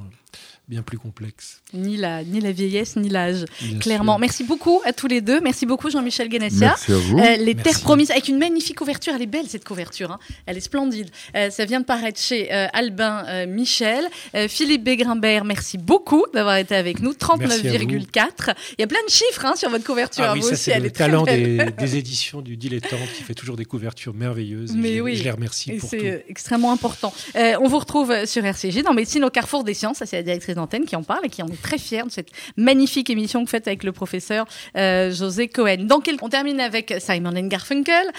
bien 0.68 0.82
plus 0.82 0.98
complexe. 0.98 1.62
Ni 1.74 1.96
la 1.96 2.24
ni 2.24 2.42
la 2.42 2.52
vieillesse 2.52 2.96
ni 2.98 3.08
l'âge. 3.08 3.46
Clairement. 3.80 4.14
sûr. 4.14 4.20
Merci 4.20 4.44
beaucoup 4.44 4.82
à 4.84 4.92
tous 4.94 5.08
les 5.08 5.22
deux. 5.22 5.40
Merci 5.40 5.66
beaucoup 5.66 5.90
Jean-Michel 5.90 6.28
Guénessia. 6.28 6.70
Merci 6.70 6.92
à 6.92 6.98
vous. 6.98 7.18
Euh, 7.20 7.38
les 7.38 7.54
Merci. 7.54 7.56
Terres 7.72 7.80
Promises, 7.82 8.12
avec 8.12 8.28
une 8.28 8.38
magnifique 8.40 8.78
couverture. 8.78 9.14
Elle 9.16 9.22
est 9.22 9.26
belle 9.28 9.48
cette 9.48 9.64
couverture. 9.64 10.12
hein. 10.12 10.20
Elle 10.46 10.58
est 10.58 10.62
splendide. 10.62 11.10
Euh, 11.36 11.50
ça 11.50 11.66
vient 11.66 11.80
de 11.80 11.86
paraître 11.86 12.20
chez 12.20 12.52
euh, 12.54 12.68
Albin 12.74 13.24
euh, 13.28 13.46
Michel. 13.48 14.06
Euh, 14.36 14.48
Philippe 14.50 14.84
Bégrimbert, 14.84 15.46
merci 15.46 15.78
beaucoup 15.78 16.26
d'avoir 16.34 16.58
été 16.58 16.76
avec 16.76 17.00
nous. 17.00 17.14
Merci 17.40 17.68
à 17.70 17.72
vous. 17.78 17.86
39,4. 17.88 18.54
Il 18.78 18.82
y 18.82 18.84
a 18.84 18.88
plein 18.88 19.04
de 19.06 19.12
chiffres 19.12 19.46
hein, 19.46 19.56
sur 19.56 19.70
votre 19.70 19.86
couverture. 19.86 20.26
Ah 20.28 20.34
oui, 20.34 20.42
vous 20.42 20.48
ça 20.48 20.54
aussi, 20.54 20.72
elle 20.72 20.82
le 20.82 20.88
est 20.88 20.92
talent 20.92 21.24
des, 21.24 21.58
des 21.78 21.96
éditions 21.98 22.42
du 22.42 22.58
Dilettante 22.58 23.00
qui 23.16 23.24
fait 23.24 23.36
toujours 23.36 23.56
des 23.56 23.66
couvertures 23.66 24.14
merveilleuses. 24.14 24.74
Mais 24.76 24.98
je, 24.98 25.02
oui. 25.02 25.16
je 25.16 25.24
les 25.24 25.32
remercie 25.32 25.74
pour 25.74 25.90
c'est 25.90 25.98
tout. 25.98 26.30
extrêmement 26.30 26.72
important. 26.74 27.14
Euh, 27.36 27.56
on 27.62 27.68
vous 27.68 27.80
retrouve 27.80 28.26
sur 28.26 28.44
RCG 28.44 28.84
dans 28.84 28.94
Médecine 29.08 29.24
au 29.24 29.30
carrefour 29.30 29.64
des 29.64 29.74
sciences. 29.74 30.04
C'est 30.04 30.18
la 30.18 30.24
directrice 30.24 30.56
d'antenne 30.56 30.84
qui 30.84 30.98
en 30.98 31.02
parle 31.02 31.28
et 31.28 31.30
qui 31.30 31.42
en 31.42 31.48
est 31.48 31.62
très 31.62 31.78
fière 31.78 32.06
de 32.06 32.12
cette 32.12 32.28
magnifique 32.58 33.10
émission 33.10 33.46
que 33.46 33.50
faites 33.50 33.66
avec 33.66 33.86
le 33.86 33.94
professeur 33.94 34.46
euh, 34.76 35.14
José 35.14 35.48
Cohen. 35.48 35.86
Donc, 35.86 36.14
on 36.22 36.28
termine 36.28 36.60
avec 36.60 36.94
Simon 37.00 37.34
and 37.38 37.48
Garfunkel. 37.48 38.12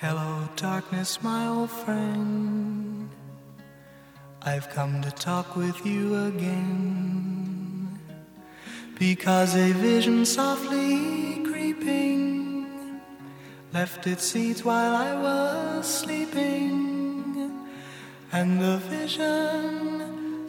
Hello, 0.00 0.46
darkness, 0.56 1.18
my 1.24 1.48
old 1.48 1.68
friend. 1.68 3.08
I've 4.46 4.68
come 4.72 5.00
to 5.00 5.10
talk 5.10 5.56
with 5.56 5.84
you 5.84 6.14
again. 6.14 7.98
Because 9.00 9.56
a 9.56 9.72
vision 9.72 10.24
softly 10.24 11.42
creeping 11.42 12.64
left 13.74 14.06
its 14.06 14.22
seeds 14.22 14.64
while 14.64 14.94
I 14.94 15.16
was 15.16 15.84
sleeping. 15.84 17.50
And 18.32 18.60
the 18.60 18.78
vision 18.88 20.11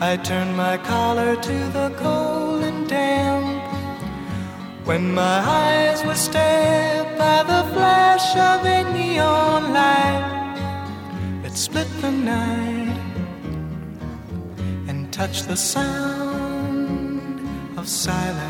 I 0.00 0.16
turned 0.16 0.56
my 0.56 0.76
collar 0.78 1.36
to 1.36 1.68
the 1.72 1.92
cold 1.96 2.62
and 2.64 2.88
damp. 2.88 3.62
When 4.84 5.14
my 5.14 5.38
eyes 5.40 6.04
were 6.04 6.14
stared 6.14 7.16
by 7.16 7.42
the 7.42 7.62
flash 7.72 8.36
of 8.36 8.66
a 8.66 8.82
neon 8.92 9.72
light 9.72 10.58
that 11.42 11.56
split 11.56 11.88
the 12.00 12.10
night 12.10 12.98
and 14.88 15.12
touched 15.12 15.48
the 15.48 15.56
sound 15.56 17.40
of 17.78 17.88
silence. 17.88 18.44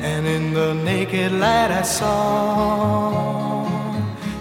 And 0.00 0.26
in 0.26 0.54
the 0.54 0.74
naked 0.74 1.32
light 1.32 1.70
I 1.70 1.82
saw 1.82 3.68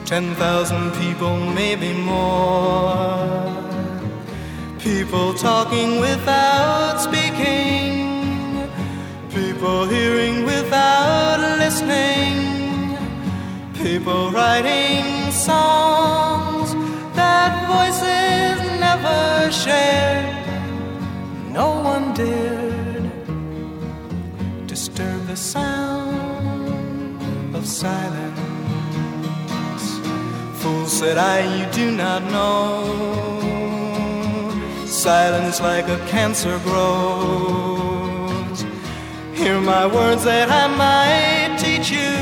ten 0.05 0.33
thousand 0.35 0.93
people, 0.93 1.37
maybe 1.37 1.93
more. 1.93 3.56
People 4.87 5.33
talking 5.33 5.99
without 5.99 6.97
speaking 7.01 8.07
People 9.29 9.85
hearing 9.85 10.45
without 10.45 11.39
listening. 11.59 12.95
People 13.73 14.31
writing 14.31 15.29
songs 15.31 16.73
that 17.17 17.51
voices 17.75 18.57
never 18.79 19.51
shared. 19.51 20.25
No 21.51 21.81
one 21.81 22.13
dared 22.13 23.11
disturb 24.67 25.27
the 25.27 25.35
sound 25.35 27.21
of 27.53 27.67
silence. 27.67 28.39
Fool 30.61 30.85
said 30.85 31.17
I, 31.17 31.37
you 31.57 31.65
do 31.73 31.91
not 31.91 32.23
know. 32.31 33.36
Silence 34.97 35.61
like 35.61 35.87
a 35.89 35.99
cancer 36.07 36.57
grows. 36.63 38.65
Hear 39.35 39.61
my 39.61 39.85
words 39.85 40.23
that 40.23 40.49
I 40.49 40.65
might 40.83 41.59
teach 41.59 41.91
you. 41.91 42.17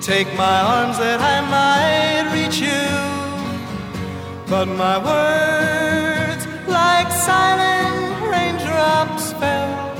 Take 0.00 0.32
my 0.36 0.60
arms 0.60 0.98
that 0.98 1.20
I 1.20 1.40
might 1.50 2.32
reach 2.32 2.60
you. 2.60 2.86
But 4.48 4.68
my 4.68 4.98
words, 4.98 6.46
like 6.68 7.10
silent 7.10 8.20
raindrops, 8.30 9.32
fell 9.32 9.96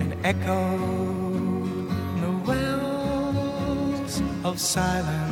and 0.00 0.16
echoed 0.24 1.88
the 2.22 2.32
wells 2.44 4.20
of 4.42 4.58
silence. 4.58 5.31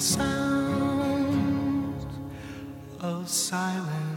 sound 0.00 1.94
of 3.00 3.28
silence. 3.28 4.09